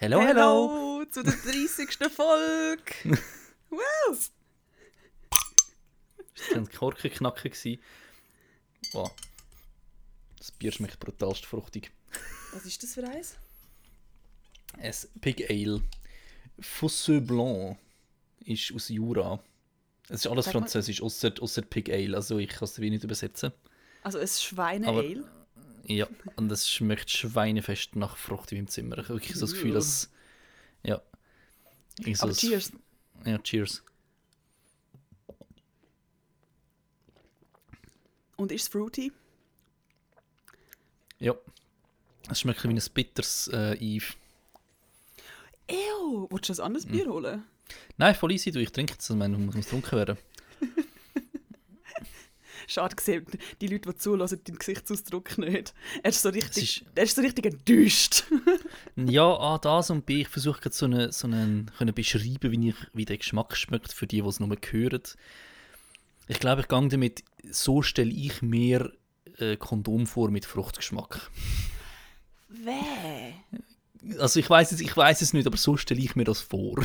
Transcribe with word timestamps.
Hello, 0.00 0.20
hello! 0.20 0.70
Hello 0.70 1.04
zu 1.06 1.24
der 1.24 1.32
30. 1.32 1.88
Folge! 2.14 3.18
wow! 3.68 4.30
Das 6.36 6.50
war 6.50 6.56
ein 6.56 6.70
Korkenknacken. 6.70 7.50
gewesen. 7.50 7.82
Wow. 8.92 9.10
Das 10.36 10.52
Bier 10.52 10.70
schmeckt 10.70 11.00
brutalst 11.00 11.44
fruchtig. 11.44 11.90
Was 12.52 12.64
ist 12.64 12.80
das 12.80 12.94
für 12.94 13.08
eins? 13.08 13.34
Ein 14.78 14.94
Pig 15.20 15.50
Ale. 15.50 15.82
Fosseux 16.60 17.20
Blanc 17.26 17.76
ist 18.44 18.72
aus 18.72 18.90
Jura. 18.90 19.42
Es 20.04 20.20
ist 20.20 20.28
alles 20.28 20.44
Sag 20.44 20.52
französisch, 20.52 21.02
außer, 21.02 21.32
außer 21.40 21.62
Pig 21.62 21.90
Ale. 21.90 22.14
Also 22.14 22.38
ich 22.38 22.50
kann 22.50 22.66
es 22.66 22.80
wie 22.80 22.90
nicht 22.90 23.02
übersetzen. 23.02 23.50
Also 24.04 24.18
ein 24.18 24.28
Schweine-Ale. 24.28 25.28
Ja, 25.88 26.06
und 26.36 26.52
es 26.52 26.70
schmeckt 26.70 27.10
schweinefest 27.10 27.96
nach 27.96 28.16
Frucht 28.18 28.50
wie 28.50 28.58
im 28.58 28.68
Zimmer. 28.68 28.98
Ich 28.98 29.04
habe 29.04 29.14
wirklich 29.20 29.34
so 29.34 29.40
das 29.40 29.52
Gefühl, 29.54 29.72
dass... 29.72 30.10
Ja. 30.82 31.00
Ich 32.00 32.18
so 32.18 32.24
Aber 32.24 32.32
das- 32.32 32.40
cheers. 32.40 32.72
Ja, 33.24 33.38
cheers. 33.38 33.82
Und 38.36 38.52
ist 38.52 38.62
es 38.62 38.68
fruity? 38.68 39.12
Ja. 41.18 41.34
Es 42.30 42.40
schmeckt 42.40 42.62
wie 42.64 42.68
ein 42.68 42.82
bitters 42.94 43.48
äh, 43.52 43.74
Eve. 43.78 44.14
Ew! 45.70 46.28
Willst 46.30 46.48
du 46.50 46.52
ein 46.52 46.60
anderes 46.60 46.84
Hm. 46.84 46.92
Bier 46.92 47.06
holen? 47.06 47.44
Nein, 47.96 48.14
voll 48.14 48.32
easy, 48.32 48.50
du. 48.52 48.60
Ich 48.60 48.70
trinke 48.70 48.94
es. 48.98 49.10
Ich 49.10 49.16
meine, 49.16 49.36
muss 49.36 49.54
muss 49.56 49.64
getrunken 49.64 49.96
werden. 49.96 50.18
Schade 52.70 52.94
gesehen, 52.96 53.24
die 53.62 53.66
Leute, 53.66 53.90
die 53.92 53.96
zulassen, 53.96 54.44
den 54.44 54.56
Gesichtsausdruck 54.58 55.38
nicht. 55.38 55.72
Er 56.02 56.10
ist 56.10 56.20
so 56.22 56.28
richtig, 56.28 56.82
ist- 56.82 56.86
er 56.94 57.02
ist 57.04 57.16
so 57.16 57.22
richtig 57.22 57.46
enttäuscht. 57.46 58.24
Ja, 58.96 59.24
A, 59.38 59.58
das 59.58 59.90
und 59.90 60.04
B, 60.06 60.20
ich 60.22 60.28
versuche 60.28 60.60
gerade 60.60 60.74
so 60.76 60.84
einen, 60.86 61.10
so 61.12 61.26
einen 61.28 61.70
können 61.78 61.94
beschreiben, 61.94 62.52
wie, 62.52 62.68
ich, 62.68 62.74
wie 62.92 63.04
der 63.04 63.16
Geschmack 63.16 63.56
schmeckt, 63.56 63.92
für 63.92 64.06
die, 64.06 64.20
die 64.20 64.28
es 64.28 64.38
nur 64.40 64.54
hören. 64.70 65.00
Ich 66.26 66.40
glaube, 66.40 66.60
ich 66.62 66.68
gehe 66.68 66.88
damit, 66.88 67.24
so 67.50 67.80
stelle 67.80 68.10
ich 68.10 68.42
mir 68.42 68.92
äh, 69.38 69.56
Kondom 69.56 70.06
vor 70.06 70.30
mit 70.30 70.44
Fruchtgeschmack. 70.44 71.30
Weh! 72.48 73.32
Also 74.18 74.40
ich 74.40 74.48
weiß 74.50 74.72
es, 74.72 74.80
ich 74.80 74.96
weiß 74.96 75.22
es 75.22 75.32
nicht, 75.32 75.46
aber 75.46 75.56
so 75.56 75.76
stelle 75.76 76.00
ich 76.00 76.16
mir 76.16 76.24
das 76.24 76.40
vor. 76.40 76.84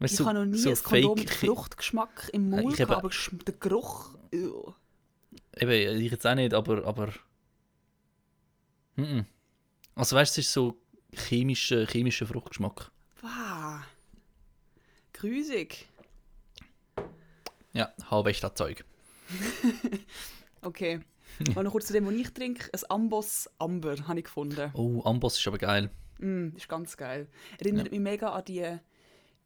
Weißt 0.00 0.14
Ich 0.14 0.18
du, 0.18 0.26
habe 0.26 0.38
noch 0.40 0.46
nie 0.46 0.58
so 0.58 0.70
ein 0.70 0.76
Kondom 0.82 1.18
mit 1.18 1.30
Fruchtgeschmack 1.30 2.30
im 2.32 2.50
Mund 2.50 2.72
ich 2.72 2.78
gehabt, 2.78 2.90
habe- 2.96 3.06
aber 3.06 3.44
der 3.46 3.54
Geruch... 3.54 4.16
ew. 4.32 4.72
Eben, 5.56 6.00
ich 6.00 6.10
jetzt 6.10 6.26
auch 6.26 6.34
nicht, 6.34 6.54
aber. 6.54 6.84
aber. 6.84 7.12
Also 9.94 10.16
weißt 10.16 10.36
du, 10.36 10.40
es 10.40 10.46
ist 10.46 10.52
so 10.52 10.76
chemischer, 11.12 11.86
chemischer 11.86 12.26
Fruchtgeschmack. 12.26 12.90
Wow. 13.22 13.80
Grusig. 15.12 15.88
Ja, 17.72 17.92
halb 18.10 18.40
das 18.40 18.54
Zeug. 18.54 18.84
Okay. 20.62 21.00
Und 21.54 21.64
noch 21.64 21.72
kurz 21.72 21.86
zu 21.86 21.94
dem, 21.94 22.04
was 22.06 22.12
ich 22.12 22.28
trinke. 22.34 22.68
Ein 22.74 22.80
Amboss 22.90 23.48
Amber 23.58 23.96
habe 24.06 24.18
ich 24.18 24.24
gefunden. 24.26 24.70
Oh, 24.74 25.00
Amboss 25.04 25.38
ist 25.38 25.46
aber 25.48 25.56
geil. 25.56 25.88
Mm, 26.18 26.48
ist 26.54 26.68
ganz 26.68 26.96
geil. 26.98 27.28
Erinnert 27.58 27.90
mich 27.90 28.00
mega 28.00 28.30
an 28.30 28.44
die, 28.44 28.76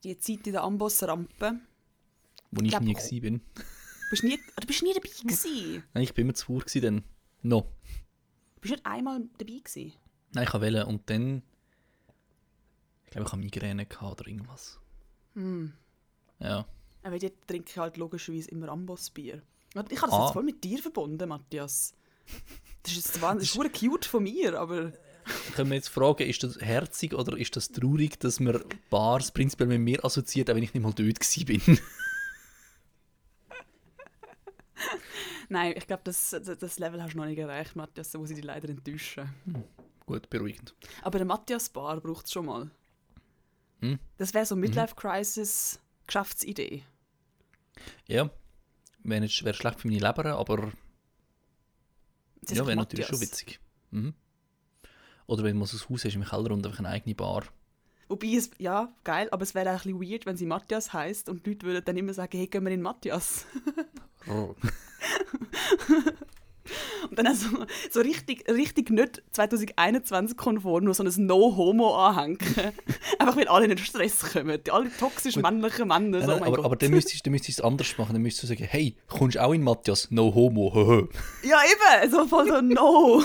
die 0.05 0.19
Zeit 0.19 0.47
in 0.47 0.53
der 0.53 0.63
Amboss-Rampe. 0.63 1.61
Wo 2.51 2.63
ich 2.63 2.71
glaub, 2.71 2.83
nie 2.83 2.97
oh. 2.97 3.21
bin. 3.21 3.41
Bist 4.11 4.23
nie, 4.23 4.39
du 4.61 4.67
bist 4.67 4.83
nie 4.83 4.93
dabei 4.93 5.09
gewesen. 5.09 5.83
Nein, 5.93 6.05
ich 6.05 6.15
bin 6.15 6.27
immer 6.27 6.35
zu 6.35 6.59
gsi 6.59 6.81
dann. 6.81 7.03
No. 7.43 7.63
Bist 8.61 8.71
du 8.71 8.77
nicht 8.77 8.87
einmal 8.87 9.23
dabei 9.39 9.61
gewesen? 9.65 9.93
Nein, 10.33 10.45
ich 10.45 10.53
habe 10.53 10.65
wählen 10.65 10.87
und 10.87 11.09
dann. 11.11 11.43
Ich 13.05 13.11
glaube, 13.11 13.27
ich 13.27 13.33
habe 13.33 13.43
Migräne 13.43 13.87
gehabt 13.87 14.21
oder 14.21 14.29
irgendwas. 14.29 14.79
Hm. 15.35 15.73
Ja. 16.39 16.67
Aber 17.03 17.17
jetzt 17.17 17.47
trinke 17.49 17.71
ich 17.71 17.79
halt 17.79 17.97
logischerweise 17.97 18.51
immer 18.51 18.69
Amboss-Bier. 18.69 19.43
Ich 19.71 19.77
habe 19.77 19.89
das 19.89 20.03
Ah. 20.05 20.25
jetzt 20.25 20.33
voll 20.33 20.45
mit 20.45 20.63
dir 20.63 20.79
verbunden, 20.79 21.29
Matthias. 21.29 21.95
Das 22.83 22.93
ist 22.93 23.07
jetzt 23.07 23.23
wahnsinnig, 23.23 23.73
das 23.73 23.73
ist 23.73 23.81
cute 23.81 24.05
von 24.05 24.23
mir, 24.23 24.59
aber 24.61 24.93
Können 25.55 25.71
wir 25.71 25.77
jetzt 25.77 25.89
fragen, 25.89 26.29
ist 26.29 26.43
das 26.43 26.61
herzig 26.61 27.15
oder 27.15 27.37
ist 27.37 27.57
das 27.57 27.71
traurig, 27.71 28.19
dass 28.21 28.41
man 28.41 28.63
Bars 28.91 29.33
prinzipiell 29.33 29.69
mit 29.69 29.81
mir 29.81 30.05
assoziiert, 30.05 30.51
auch 30.51 30.55
wenn 30.55 30.63
ich 30.63 30.75
nicht 30.75 30.83
mal 30.83 30.93
dort 30.93 31.47
bin? 31.47 31.79
nein, 35.49 35.75
ich 35.77 35.87
glaube, 35.87 36.03
das, 36.05 36.31
das 36.31 36.79
Level 36.79 37.03
hast 37.03 37.15
du 37.15 37.19
noch 37.19 37.27
nicht 37.27 37.39
erreicht, 37.39 37.77
Matthias, 37.77 38.11
da 38.11 38.19
muss 38.19 38.31
ich 38.31 38.37
dich 38.37 38.45
leider 38.45 38.69
enttäuschen. 38.69 39.29
Gut, 40.07 40.29
beruhigend. 40.29 40.75
Aber 41.03 41.17
eine 41.17 41.25
Matthias-Bar 41.25 42.01
braucht 42.01 42.27
es 42.27 42.33
schon 42.33 42.45
mal. 42.47 42.71
Hm. 43.81 43.99
Das 44.19 44.35
wäre 44.35 44.47
so 44.47 44.57
Midlife-Crisis-Geschäftsidee. 44.57 46.83
Ja. 48.07 48.31
Wäre 49.03 49.29
schlecht 49.29 49.81
für 49.81 49.89
meine 49.89 50.01
Leber, 50.01 50.37
aber 50.37 50.73
Das 52.43 52.59
ja, 52.59 52.67
wäre 52.67 52.77
natürlich 52.77 53.07
Matthias. 53.07 53.09
schon 53.09 53.21
witzig. 53.21 53.61
Mhm. 53.91 54.15
Oder 55.27 55.45
wenn 55.45 55.57
man 55.57 55.67
so 55.67 55.77
ein 55.77 55.89
Haus 55.89 56.05
hast 56.05 56.15
im 56.15 56.25
Keller 56.25 56.51
und 56.51 56.67
einfach 56.67 56.79
eine 56.79 56.89
eigene 56.89 57.15
Bar. 57.15 57.45
Wobei 58.09 58.35
es, 58.35 58.51
ja, 58.59 58.93
geil, 59.03 59.29
aber 59.31 59.43
es 59.43 59.55
wäre 59.55 59.71
auch 59.71 59.85
ein 59.85 59.97
bisschen 59.97 60.13
weird, 60.13 60.27
wenn 60.27 60.37
sie 60.37 60.47
Matthias 60.47 60.93
heisst 60.93 61.29
und 61.29 61.47
die 61.47 61.51
Leute 61.51 61.67
würden 61.67 61.85
dann 61.85 61.97
immer 61.97 62.13
sagen, 62.13 62.37
hey, 62.37 62.47
gehen 62.47 62.65
wir 62.65 62.73
in 62.73 62.83
Matthias. 62.83 63.47
Und 67.11 67.19
dann 67.19 67.27
also 67.27 67.47
so 67.91 68.01
richtig, 68.01 68.49
richtig 68.49 68.91
nicht 68.91 69.23
2021 69.33 70.37
konform, 70.37 70.85
nur 70.85 70.95
so 70.95 71.03
ein 71.03 71.27
No-Homo 71.27 71.97
anhängen. 71.97 72.39
Einfach 73.19 73.37
weil 73.37 73.49
alle 73.49 73.65
in 73.65 73.71
den 73.71 73.79
Stress 73.79 74.21
kommen. 74.33 74.59
Die 74.65 74.71
alle 74.71 74.91
toxisch 74.99 75.37
männlichen 75.37 75.89
Männer. 75.89 76.23
So, 76.23 76.33
oh 76.33 76.37
aber, 76.37 76.57
Gott. 76.57 76.65
aber 76.65 76.77
dann 76.77 76.91
müsstest 76.91 77.21
du 77.21 77.25
dann 77.25 77.33
müsstest 77.33 77.59
es 77.59 77.65
anders 77.65 77.97
machen. 77.99 78.15
Dann 78.15 78.23
müsstest 78.23 78.45
du 78.45 78.47
sagen, 78.49 78.65
hey, 78.69 78.97
kommst 79.09 79.37
du 79.37 79.43
auch 79.43 79.53
in 79.53 79.63
Matthias? 79.63 80.11
No 80.11 80.35
homo. 80.35 80.73
hö, 80.75 81.07
Ja, 81.43 81.59
eben, 81.65 82.11
so 82.11 82.27
voll 82.27 82.49
so 82.49 82.61
No. 82.61 83.23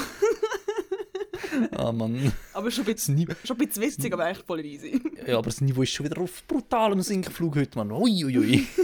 ah 1.71 1.91
Mann. 1.91 2.31
Aber 2.53 2.69
schon 2.71 2.85
ein 2.85 2.93
bisschen, 2.93 3.17
schon 3.43 3.57
ein 3.59 3.65
bisschen 3.67 3.83
witzig, 3.83 4.13
aber 4.13 4.29
echt 4.29 4.45
voll 4.45 4.63
easy. 4.65 5.01
ja, 5.27 5.37
aber 5.37 5.45
das 5.49 5.61
Niveau 5.61 5.81
ist 5.83 5.91
schon 5.91 6.05
wieder 6.05 6.19
auf 6.21 6.43
brutalem 6.47 7.01
Sinkflug 7.01 7.55
heute, 7.55 7.77
Mann. 7.77 7.91
Ui, 7.91 8.25
ui, 8.25 8.37
ui. 8.37 8.67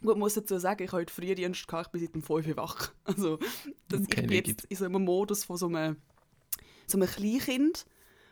Gut, 0.00 0.16
muss 0.16 0.34
dazu 0.34 0.58
sagen, 0.58 0.84
ich 0.84 0.92
habe 0.92 1.02
heute 1.02 1.12
Frühdienst 1.12 1.66
gehabt, 1.66 1.86
ich 1.88 1.92
bin 1.92 2.00
seit 2.00 2.14
dem 2.14 2.22
5 2.22 2.46
Uhr 2.46 2.56
wach. 2.56 2.92
Also, 3.04 3.38
das, 3.88 4.02
Okay, 4.02 4.20
ich 4.22 4.26
bin 4.28 4.44
jetzt 4.44 4.64
in 4.66 4.76
so 4.76 4.84
einem 4.84 5.02
Modus 5.04 5.44
von 5.44 5.56
so 5.56 5.66
einem, 5.66 5.96
so 6.86 6.98
einem 6.98 7.08
Kleinkind, 7.08 7.84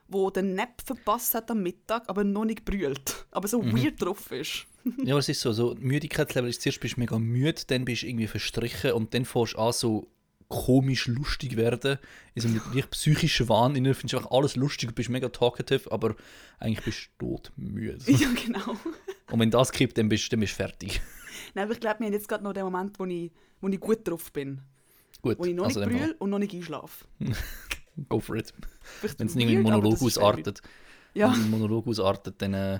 wo 0.08 0.30
den 0.30 0.54
Nap 0.54 0.80
verpasst 0.84 1.34
hat 1.34 1.50
am 1.50 1.62
Mittag, 1.64 2.04
aber 2.08 2.22
noch 2.22 2.44
nicht 2.44 2.64
brüllt. 2.64 3.26
Aber 3.32 3.48
so 3.48 3.60
Mhm. 3.60 3.76
weird 3.76 4.00
drauf 4.00 4.30
ist. 4.30 4.66
Ja, 5.02 5.18
es 5.18 5.28
ist 5.28 5.40
so, 5.40 5.52
so 5.52 5.74
Müdigkeitslevel 5.80 6.48
ist 6.48 6.62
zuerst 6.62 6.78
bist 6.78 6.94
du 6.96 7.00
mega 7.00 7.18
müde, 7.18 7.60
dann 7.66 7.84
bist 7.84 8.02
du 8.02 8.06
irgendwie 8.06 8.28
verstrichen 8.28 8.92
und 8.92 9.12
dann 9.14 9.24
fängst 9.24 9.54
du 9.54 9.58
an 9.58 9.72
so 9.72 10.06
komisch 10.48 11.06
lustig 11.06 11.56
werden. 11.56 11.98
In 12.34 12.42
so 12.42 12.48
einem 12.48 12.60
psychischen 12.90 13.48
Wahn, 13.48 13.76
in 13.76 13.84
findest 13.84 14.12
du 14.12 14.16
einfach 14.18 14.30
alles 14.30 14.56
lustig, 14.56 14.90
du 14.90 14.94
bist 14.94 15.08
mega 15.08 15.28
talkative, 15.28 15.90
aber 15.90 16.14
eigentlich 16.58 16.84
bist 16.84 17.10
du 17.18 17.38
todmüde. 17.38 17.98
ja, 18.10 18.28
genau. 18.44 18.76
Und 19.30 19.40
wenn 19.40 19.50
das 19.50 19.72
kippt, 19.72 19.98
dann 19.98 20.08
bist, 20.08 20.32
dann 20.32 20.40
bist 20.40 20.52
du 20.52 20.56
fertig. 20.56 21.00
Nein, 21.54 21.64
aber 21.64 21.72
ich 21.72 21.80
glaube, 21.80 22.00
wir 22.00 22.06
haben 22.06 22.12
jetzt 22.12 22.28
gerade 22.28 22.44
noch 22.44 22.52
den 22.52 22.64
Moment, 22.64 22.98
wo 22.98 23.04
ich, 23.04 23.32
wo 23.60 23.68
ich 23.68 23.80
gut 23.80 24.06
drauf 24.06 24.32
bin. 24.32 24.60
Gut, 25.22 25.38
Wo 25.38 25.44
ich 25.44 25.54
noch 25.54 25.64
also 25.64 25.80
nicht 25.80 25.98
brülle 25.98 26.14
und 26.18 26.30
noch 26.30 26.38
nicht 26.38 26.54
einschlafe. 26.54 27.06
go 28.08 28.20
for 28.20 28.36
it. 28.36 28.52
Wenn 29.16 29.26
es 29.26 29.34
irgendwie 29.34 29.56
ein 29.56 29.62
Monolog 29.62 30.00
ausartet, 30.00 30.60
Ja, 31.14 31.32
wenn 31.32 31.40
ein 31.40 31.50
Monolog 31.50 31.86
ausartet, 31.86 32.36
dann 32.38 32.54
äh, 32.54 32.74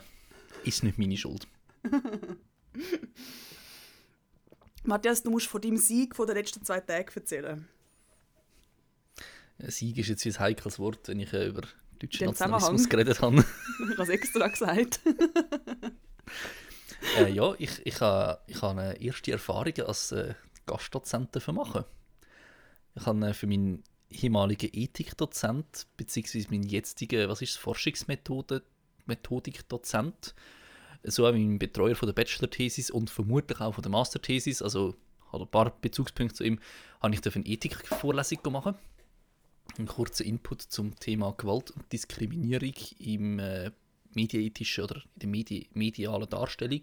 ist 0.62 0.76
es 0.76 0.82
nicht 0.82 0.99
meine 0.99 1.16
Schuld. 1.16 1.49
Matthias, 4.87 5.23
du 5.23 5.31
musst 5.31 5.47
von 5.47 5.61
deinem 5.61 5.77
Sieg 5.77 6.15
von 6.15 6.27
den 6.27 6.37
letzten 6.37 6.65
zwei 6.65 6.81
Tagen 6.81 7.11
erzählen. 7.15 7.69
Äh, 9.59 9.71
Sieg 9.71 9.99
ist 9.99 10.09
jetzt 10.09 10.27
ein 10.27 10.39
heikles 10.39 10.79
Wort, 10.79 11.09
wenn 11.09 11.21
ich 11.21 11.33
äh, 11.33 11.47
über 11.49 11.62
deutschen 11.99 12.27
Nationalismus 12.27 12.88
geredet 12.88 13.21
habe. 13.21 13.37
Ich 13.79 13.99
habe 13.99 14.03
es 14.03 14.09
extra 14.09 14.49
gesagt. 14.49 15.00
Äh, 17.19 17.31
ja, 17.31 17.55
ich, 17.59 17.85
ich 17.85 18.00
habe 18.00 18.41
ich 18.47 18.62
ha 18.62 18.71
eine 18.71 19.00
erste 19.00 19.33
Erfahrung 19.33 19.73
als 19.87 20.12
äh, 20.12 20.35
Gastdozent 20.67 21.35
machen. 21.49 21.85
Ich 22.94 23.06
habe 23.06 23.27
äh, 23.27 23.35
für 23.35 23.47
meinen 23.47 23.85
ehemaligen 24.11 24.71
Ethikdozent, 24.73 25.87
beziehungsweise 25.97 26.49
meinen 26.50 26.65
jetzigen, 26.65 27.29
was 27.29 27.43
ist 27.43 27.50
es, 27.50 27.56
Forschungsmethode, 27.56 28.62
Methodikdozent, 29.06 30.35
so 31.11 31.26
auch 31.26 31.32
mein 31.32 31.58
Betreuer 31.58 31.94
von 31.94 32.06
der 32.06 32.14
Bachelor-Thesis 32.14 32.91
und 32.91 33.11
vermutlich 33.11 33.61
auch 33.61 33.75
von 33.75 33.82
der 33.82 33.91
Master-Thesis, 33.91 34.62
also 34.62 34.94
hat 35.32 35.41
ein 35.41 35.49
paar 35.49 35.70
Bezugspunkte 35.81 36.37
zu 36.37 36.44
ihm, 36.44 36.58
habe 37.00 37.14
ich 37.14 37.35
eine 37.35 37.47
Ethikvorlesung 37.47 38.38
machen. 38.50 38.75
Einen 39.79 39.88
kurzen 39.88 40.25
Input 40.25 40.62
zum 40.62 40.99
Thema 40.99 41.32
Gewalt 41.37 41.70
und 41.73 41.93
Diskriminierung 41.93 42.75
im 42.99 43.38
äh, 43.38 43.73
medienethischen 44.14 44.85
oder 44.85 44.97
in 44.97 45.20
der 45.20 45.29
Medi 45.29 45.69
medialen 45.75 46.29
Darstellung 46.29 46.82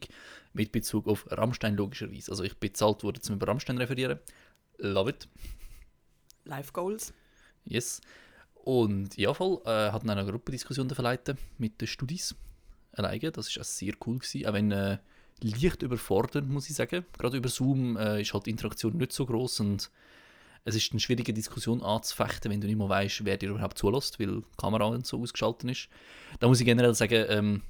mit 0.54 0.72
Bezug 0.72 1.08
auf 1.08 1.26
Rammstein 1.30 1.76
logischerweise. 1.76 2.32
Also 2.32 2.44
ich 2.44 2.58
bezahlt 2.58 3.04
wurde 3.04 3.22
zum 3.22 3.36
über 3.36 3.48
Rammstein 3.48 3.78
referieren. 3.78 4.20
Love 4.78 5.12
it. 5.12 5.28
Life 6.46 6.72
Goals. 6.74 7.14
Yes. 7.64 8.02
Und 8.54 9.18
ja, 9.18 9.34
voll, 9.34 9.62
äh, 9.66 9.92
hat 9.92 10.04
dann 10.04 10.18
eine 10.18 10.30
Gruppendiskussion 10.30 10.90
verleiten 10.90 11.38
mit 11.58 11.82
den 11.82 11.88
Studis 11.88 12.36
alleine. 12.94 13.32
Das 13.32 13.56
war 13.56 13.64
sehr 13.64 13.94
cool. 14.06 14.20
Gewesen, 14.20 14.46
auch 14.46 14.54
wenn 14.54 14.72
äh, 14.72 14.98
leicht 15.42 15.82
überfordernd, 15.84 16.50
muss 16.50 16.70
ich 16.70 16.76
sagen. 16.76 17.06
Gerade 17.18 17.38
über 17.38 17.50
Zoom 17.50 17.98
äh, 17.98 18.22
ist 18.22 18.34
halt 18.34 18.46
die 18.46 18.52
Interaktion 18.52 18.98
nicht 18.98 19.14
so 19.14 19.26
groß 19.26 19.62
und 19.62 19.92
es 20.66 20.76
ist 20.76 20.92
eine 20.92 21.02
schwierige 21.02 21.34
Diskussion 21.34 21.84
anzufechten, 21.84 22.50
wenn 22.50 22.62
du 22.62 22.68
nicht 22.68 22.78
mehr 22.78 22.88
weißt, 22.88 23.26
wer 23.26 23.38
dir 23.38 23.50
überhaupt 23.50 23.78
zulässt, 23.78 24.20
weil 24.20 24.28
die 24.28 24.44
Kamera 24.58 24.86
und 24.86 25.06
so 25.06 25.20
ausgeschaltet 25.22 25.70
ist. 25.70 25.90
Da 26.40 26.48
muss 26.48 26.62
ich 26.62 26.66
generell 26.66 26.96
sagen, 26.96 27.26
ähm, 27.28 27.62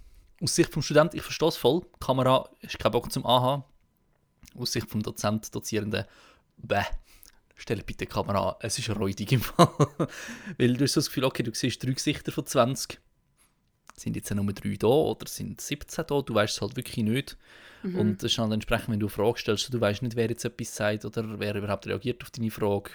aus 0.41 0.53
Sicht 0.55 0.71
vom 0.71 0.83
Student, 0.83 1.15
ich 1.15 1.23
verstehe 1.23 1.47
es 1.47 1.57
voll. 1.57 1.81
Die 1.81 2.05
Kamera 2.05 2.47
ist 2.61 2.77
kein 2.77 2.91
Bock 2.91 3.11
zum 3.11 3.25
Anhaben. 3.25 3.63
Aus 4.55 4.73
Sicht 4.73 4.89
vom 4.89 5.01
Dozent, 5.01 5.53
Dozierenden, 5.55 6.05
bäh, 6.57 6.83
stell 7.55 7.81
bitte 7.81 8.05
die 8.05 8.11
Kamera 8.11 8.49
an. 8.49 8.55
Es 8.59 8.77
ist 8.77 8.89
räudig 8.89 9.31
im 9.31 9.41
Fall. 9.41 9.69
weil 10.59 10.77
du 10.77 10.83
hast 10.83 10.93
so 10.93 10.99
das 10.99 11.07
Gefühl, 11.07 11.23
okay, 11.23 11.41
du 11.41 11.51
siehst 11.53 11.83
drei 11.83 11.93
Gesichter 11.93 12.31
von 12.31 12.45
20 12.45 12.99
sind 13.95 14.15
jetzt 14.15 14.33
nur 14.33 14.45
drei 14.53 14.75
da 14.75 14.87
oder 14.87 15.27
sind 15.27 15.61
17 15.61 16.05
da, 16.07 16.21
du 16.21 16.33
weißt 16.33 16.55
es 16.55 16.61
halt 16.61 16.75
wirklich 16.75 17.03
nicht. 17.05 17.37
Mhm. 17.83 17.99
Und 17.99 18.23
das 18.23 18.31
ist 18.31 18.37
dann 18.37 18.51
entsprechend, 18.51 18.89
wenn 18.89 18.99
du 18.99 19.07
eine 19.07 19.11
Frage 19.11 19.39
stellst, 19.39 19.73
du 19.73 19.79
weißt 19.79 20.01
nicht, 20.01 20.15
wer 20.15 20.29
jetzt 20.29 20.45
etwas 20.45 20.75
sagt 20.75 21.05
oder 21.05 21.39
wer 21.39 21.55
überhaupt 21.55 21.85
reagiert 21.87 22.23
auf 22.23 22.31
deine 22.31 22.49
Frage. 22.49 22.91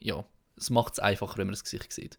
Ja, 0.00 0.24
es 0.56 0.70
macht 0.70 0.94
es 0.94 0.98
einfacher, 1.00 1.38
wenn 1.38 1.48
man 1.48 1.52
das 1.52 1.64
Gesicht 1.64 1.92
sieht. 1.92 2.18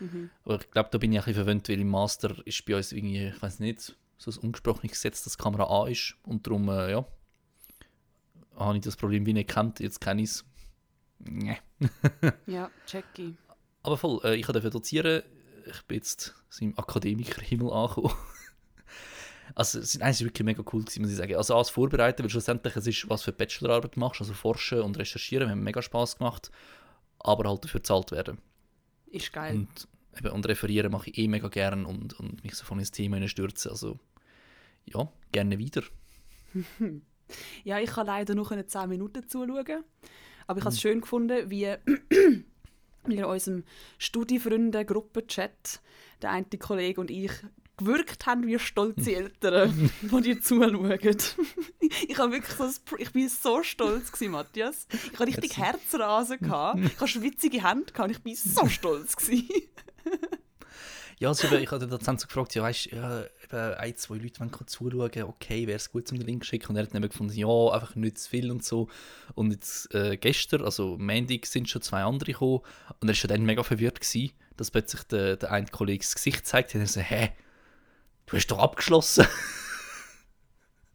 Mhm. 0.00 0.30
Aber 0.44 0.60
ich 0.60 0.70
glaube, 0.70 0.88
da 0.90 0.98
bin 0.98 1.12
ich 1.12 1.18
ein 1.18 1.24
bisschen 1.24 1.44
verwöhnt, 1.44 1.68
weil 1.68 1.80
im 1.80 1.88
Master 1.88 2.36
ist 2.44 2.64
bei 2.66 2.76
uns 2.76 2.92
irgendwie, 2.92 3.28
ich 3.28 3.42
weiß 3.42 3.60
nicht, 3.60 3.96
so 4.18 4.30
ein 4.30 4.38
ungesprochenes 4.38 4.92
Gesetz, 4.92 5.22
dass 5.24 5.36
die 5.36 5.42
Kamera 5.42 5.64
an 5.64 5.90
ist. 5.90 6.16
Und 6.24 6.46
darum, 6.46 6.68
äh, 6.68 6.90
ja, 6.90 7.06
habe 8.56 8.76
ich 8.76 8.84
das 8.84 8.96
Problem 8.96 9.26
wie 9.26 9.32
nicht 9.32 9.50
kennt, 9.50 9.80
jetzt 9.80 10.00
kenne 10.00 10.22
ich 10.22 10.30
es. 10.30 10.44
Nee. 11.18 11.58
ja, 12.46 12.70
checky. 12.86 13.34
Aber 13.82 13.96
voll, 13.96 14.20
äh, 14.24 14.36
ich 14.36 14.46
durfte 14.46 14.70
dozieren 14.70 15.22
ich 15.66 15.82
bin 15.82 15.96
jetzt 15.96 16.34
im 16.60 16.78
Akademikerhimmel 16.78 17.72
angekommen. 17.72 18.14
also 19.54 19.78
es 19.78 19.94
ist 19.94 20.24
wirklich 20.24 20.44
mega 20.44 20.62
cool 20.72 20.82
gewesen, 20.82 21.02
muss 21.02 21.10
ich 21.10 21.16
sagen. 21.16 21.36
Also 21.36 21.54
alles 21.54 21.70
vorbereiten, 21.70 22.22
weil 22.22 22.30
schlussendlich 22.30 22.76
es 22.76 22.86
ist, 22.86 23.08
was 23.08 23.22
für 23.22 23.32
Bachelorarbeit 23.32 23.96
machst, 23.96 24.20
also 24.20 24.34
forschen 24.34 24.80
und 24.80 24.98
recherchieren, 24.98 25.50
haben 25.50 25.62
mega 25.62 25.82
Spaß 25.82 26.18
gemacht, 26.18 26.50
aber 27.18 27.48
halt 27.48 27.64
dafür 27.64 27.80
bezahlt 27.80 28.12
werden. 28.12 28.38
Ist 29.06 29.32
geil. 29.32 29.54
Und, 29.56 29.88
eben, 30.18 30.32
und 30.32 30.46
referieren 30.46 30.92
mache 30.92 31.10
ich 31.10 31.18
eh 31.18 31.28
mega 31.28 31.48
gern 31.48 31.84
und, 31.84 32.18
und 32.18 32.42
mich 32.42 32.54
so 32.54 32.64
von 32.64 32.78
ins 32.78 32.90
Thema 32.90 33.26
stürzen, 33.28 33.70
also 33.70 33.98
ja, 34.86 35.08
gerne 35.32 35.58
wieder. 35.58 35.82
ja, 37.64 37.78
ich 37.80 37.90
kann 37.90 38.06
leider 38.06 38.34
noch 38.34 38.52
10 38.54 38.88
Minuten 38.88 39.28
zuschauen, 39.28 39.84
aber 40.46 40.58
ich 40.58 40.64
habe 40.64 40.74
es 40.74 40.76
hm. 40.76 40.80
schön 40.80 41.00
gefunden, 41.00 41.50
wie 41.50 41.74
in 43.12 43.24
unserem 43.24 43.64
Studiefreunde-Gruppenchat 43.98 45.80
der 46.22 46.30
eine 46.30 46.46
Kollege 46.58 47.00
und 47.00 47.10
ich 47.10 47.32
gewirkt 47.76 48.26
haben 48.26 48.46
wie 48.46 48.58
stolze 48.58 49.14
Eltern, 49.16 49.90
die 50.00 50.20
dir 50.20 50.40
zuschauen. 50.40 50.90
ich, 52.08 52.18
habe 52.18 52.32
wirklich 52.32 52.56
so, 52.56 52.68
ich 52.98 53.12
bin 53.12 53.28
so 53.28 53.62
stolz, 53.62 54.12
gewesen, 54.12 54.32
Matthias. 54.32 54.86
Ich 54.92 55.12
hatte 55.18 55.26
richtig 55.26 55.56
Herzrasen. 55.56 56.38
Gehabt. 56.38 56.80
Ich 56.80 56.94
hatte 56.94 57.08
schwitzige 57.08 57.66
Hände 57.68 57.92
und 57.98 58.10
ich 58.10 58.22
bin 58.22 58.34
so 58.36 58.68
stolz. 58.68 59.16
Gewesen. 59.16 59.48
ja, 61.20 61.28
also 61.28 61.46
ich 61.56 61.70
habe 61.70 61.78
den 61.78 61.90
Dozent 61.90 62.20
so 62.20 62.26
gefragt, 62.26 62.54
ja, 62.54 62.62
weißt 62.62 62.86
ja, 62.86 63.24
ein, 63.50 63.96
zwei 63.96 64.16
Leute 64.16 64.40
wollen 64.40 64.50
zuschauen, 64.66 65.22
okay, 65.24 65.66
wäre 65.66 65.76
es 65.76 65.92
gut, 65.92 66.10
um 66.10 66.18
den 66.18 66.26
Link 66.26 66.44
zu 66.44 66.50
schicken. 66.50 66.68
Und 66.70 66.76
er 66.76 66.82
hat 66.84 66.94
dann 66.94 67.02
gefunden, 67.02 67.34
ja, 67.34 67.46
einfach 67.46 67.94
nicht 67.94 68.18
zu 68.18 68.28
viel 68.28 68.50
und 68.50 68.64
so. 68.64 68.88
Und 69.34 69.52
jetzt 69.52 69.94
äh, 69.94 70.16
gestern, 70.16 70.62
also 70.62 70.96
Montag, 70.98 71.46
sind 71.46 71.68
schon 71.68 71.82
zwei 71.82 72.02
andere 72.02 72.32
gekommen. 72.32 72.60
Und 73.00 73.08
er 73.08 73.14
war 73.16 73.28
dann 73.28 73.44
mega 73.44 73.62
verwirrt, 73.62 74.00
gewesen, 74.00 74.32
dass 74.56 74.70
plötzlich 74.70 75.02
der, 75.04 75.36
der 75.36 75.52
eine 75.52 75.66
Kollege 75.66 76.04
das 76.04 76.14
Gesicht 76.14 76.46
zeigt. 76.46 76.74
Und 76.74 76.80
er 76.80 76.86
so, 76.88 77.00
hä, 77.00 77.30
du 78.26 78.36
hast 78.36 78.48
doch 78.48 78.58
abgeschlossen. 78.58 79.26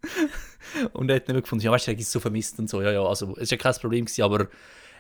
und 0.94 1.10
er 1.10 1.18
hat 1.18 1.30
dann 1.30 1.42
gefunden, 1.42 1.64
ja, 1.64 1.72
weißt 1.72 1.88
du, 1.88 1.92
er 1.92 2.00
ist 2.00 2.12
so 2.12 2.20
vermisst 2.20 2.60
und 2.60 2.70
so. 2.70 2.82
Ja, 2.82 2.92
ja, 2.92 3.04
also 3.04 3.38
es 3.38 3.52
war 3.52 3.58
ja 3.58 3.58
kein 3.58 3.74
Problem, 3.76 4.06
gewesen, 4.06 4.24
aber 4.24 4.48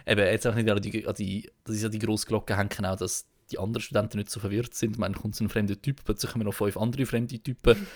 eben, 0.06 0.21
jetzt 0.21 0.48
auch 0.48 0.56
nicht 0.56 0.69
an 0.69 0.81
die, 0.81 1.07
an 1.07 1.16
die, 1.16 1.51
das 1.66 1.75
ist 1.75 1.83
ja 1.83 1.89
die 1.89 2.00
grosse 2.00 2.25
Glocke 2.25 2.56
hängen, 2.56 2.86
auch, 2.86 2.95
dass 2.95 3.25
die 3.51 3.60
anderen 3.60 3.81
Studenten 3.81 4.18
nicht 4.18 4.30
so 4.30 4.40
verwirrt 4.40 4.74
sind. 4.74 4.98
Man 4.98 5.13
kommt 5.13 5.36
so 5.36 5.44
ein 5.44 5.50
fremder 5.50 5.81
Typ, 5.81 6.04
plötzlich 6.04 6.31
haben 6.31 6.42
wir 6.42 6.46
noch 6.46 6.54
fünf 6.54 6.78
andere 6.78 7.06
fremde 7.06 7.40
Typen 7.40 7.88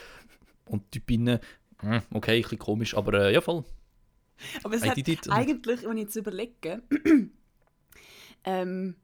und 0.66 0.92
Typinnen. 0.92 1.40
Hm, 1.80 2.02
okay, 2.12 2.38
ein 2.38 2.42
bisschen 2.42 2.60
komisch, 2.60 2.96
aber 2.96 3.14
äh, 3.14 3.34
ja, 3.34 3.42
voll. 3.42 3.64
Aber 4.64 4.76
es 4.76 4.84
hat 4.84 4.98
eigentlich, 5.30 5.84
wenn 5.84 5.98
ich 5.98 6.04
jetzt 6.04 6.16
überlege, 6.16 6.82
ähm, 8.44 8.96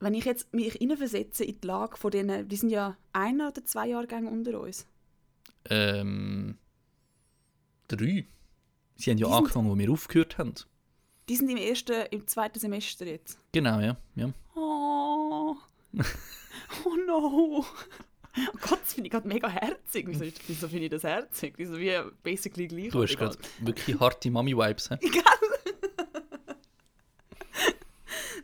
wenn 0.00 0.14
ich 0.14 0.24
jetzt 0.24 0.52
mich 0.52 0.74
hineinversetze 0.74 1.44
in 1.44 1.60
die 1.60 1.66
Lage 1.66 1.96
von 1.96 2.10
denen, 2.10 2.48
die 2.48 2.56
sind 2.56 2.70
ja 2.70 2.96
ein 3.12 3.40
oder 3.40 3.64
zwei 3.64 3.88
Jahrgänge 3.88 4.30
unter 4.30 4.60
uns. 4.60 4.86
Ähm, 5.70 6.58
drei. 7.88 8.26
Sie 8.96 9.10
haben 9.10 9.18
ja 9.18 9.28
die 9.28 9.32
angefangen, 9.32 9.70
wo 9.70 9.78
wir 9.78 9.90
aufgehört 9.90 10.38
haben. 10.38 10.54
Die 11.28 11.36
sind 11.36 11.48
im 11.48 11.56
ersten, 11.56 12.06
im 12.10 12.26
zweiten 12.26 12.58
Semester 12.58 13.06
jetzt. 13.06 13.38
Genau, 13.52 13.80
ja. 13.80 13.96
ja. 14.16 14.32
Oh. 16.86 16.96
no. 17.06 17.66
Oh 18.34 18.58
Gott, 18.62 18.80
das 18.82 18.94
finde 18.94 19.08
ich 19.08 19.12
gerade 19.12 19.28
mega 19.28 19.46
herzig. 19.48 20.06
Wieso, 20.08 20.24
wieso 20.46 20.68
finde 20.68 20.84
ich 20.84 20.90
das 20.90 21.04
herzig? 21.04 21.52
Wieso 21.58 21.78
wie 21.78 21.94
basically 22.22 22.66
gleich. 22.66 22.88
Du 22.88 23.02
hast 23.02 23.16
gerade 23.16 23.36
wirklich 23.60 24.00
harte 24.00 24.30
Mami-Vibes, 24.30 24.90
hä? 24.90 24.98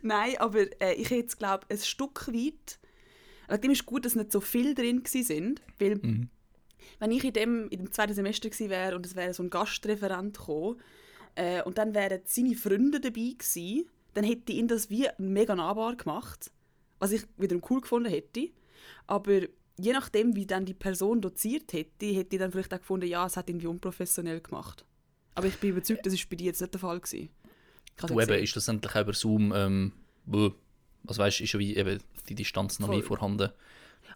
Nein, 0.01 0.37
aber 0.37 0.59
äh, 0.81 0.93
ich 0.93 1.09
hätte 1.09 1.35
glaube 1.37 1.65
ein 1.69 1.77
Stück 1.79 2.27
weit. 2.27 2.79
Dem 3.61 3.71
ist 3.71 3.85
gut, 3.87 4.05
dass 4.05 4.15
nicht 4.15 4.31
so 4.31 4.41
viel 4.41 4.75
drin 4.75 5.01
sind, 5.05 5.61
weil 5.79 5.95
mhm. 5.95 6.29
wenn 6.99 7.11
ich 7.11 7.23
in 7.23 7.33
dem, 7.33 7.67
in 7.69 7.79
dem 7.79 7.91
zweiten 7.91 8.13
Semester 8.13 8.47
gewesen 8.49 8.69
wäre 8.69 8.95
und 8.95 9.05
es 9.07 9.15
wäre 9.15 9.33
so 9.33 9.41
ein 9.41 9.49
Gastreferent 9.49 10.37
gekommen 10.37 10.79
äh, 11.33 11.63
und 11.63 11.79
dann 11.79 11.95
wären 11.95 12.21
seine 12.25 12.53
Freunde 12.55 12.99
dabei 12.99 13.33
gewesen, 13.37 13.89
dann 14.13 14.23
hätte 14.23 14.51
ich 14.51 14.59
ihn 14.59 14.67
das 14.67 14.91
wie 14.91 15.07
mega 15.17 15.55
nahbar 15.55 15.95
gemacht, 15.95 16.51
was 16.99 17.11
ich 17.11 17.23
wiederum 17.37 17.63
cool 17.69 17.81
gefunden 17.81 18.09
hätte. 18.09 18.49
Aber 19.07 19.41
je 19.77 19.93
nachdem, 19.93 20.35
wie 20.35 20.45
dann 20.45 20.65
die 20.65 20.73
Person 20.73 21.21
doziert 21.21 21.73
hätte, 21.73 22.05
hätte 22.07 22.35
ich 22.35 22.39
dann 22.39 22.51
vielleicht 22.51 22.73
auch 22.73 22.79
gefunden, 22.79 23.07
ja, 23.07 23.25
es 23.25 23.37
hat 23.37 23.49
irgendwie 23.49 23.67
unprofessionell 23.67 24.41
gemacht. 24.41 24.85
Aber 25.35 25.47
ich 25.47 25.57
bin 25.57 25.71
überzeugt, 25.71 26.05
das 26.05 26.13
war 26.13 26.19
bei 26.29 26.35
dir 26.35 26.47
jetzt 26.47 26.61
nicht 26.61 26.73
der 26.73 26.81
Fall 26.81 26.99
gewesen. 26.99 27.29
Du 28.07 28.19
eben, 28.19 28.43
ist 28.43 28.55
das 28.55 28.67
endlich 28.67 28.95
über 28.95 29.13
Zoom, 29.13 29.53
ähm, 29.53 29.93
also 31.07 31.21
weißt, 31.21 31.41
ist 31.41 31.53
ja 31.53 31.59
wie 31.59 31.75
eben 31.75 31.99
die 32.27 32.35
Distanz 32.35 32.79
noch 32.79 32.87
Voll. 32.87 32.97
nie 32.97 33.01
vorhanden. 33.01 33.49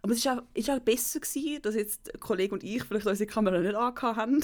Aber 0.02 0.14
es 0.14 0.26
war 0.26 0.40
auch, 0.40 0.44
ist 0.54 0.70
auch 0.70 0.80
besser 0.80 1.20
gewesen, 1.20 1.62
dass 1.62 1.76
jetzt 1.76 2.20
Kollege 2.20 2.54
und 2.54 2.64
ich 2.64 2.84
vielleicht 2.84 3.06
unsere 3.06 3.30
Kamera 3.30 3.60
nicht 3.60 3.76
angehabt 3.76 4.18
haben. 4.18 4.44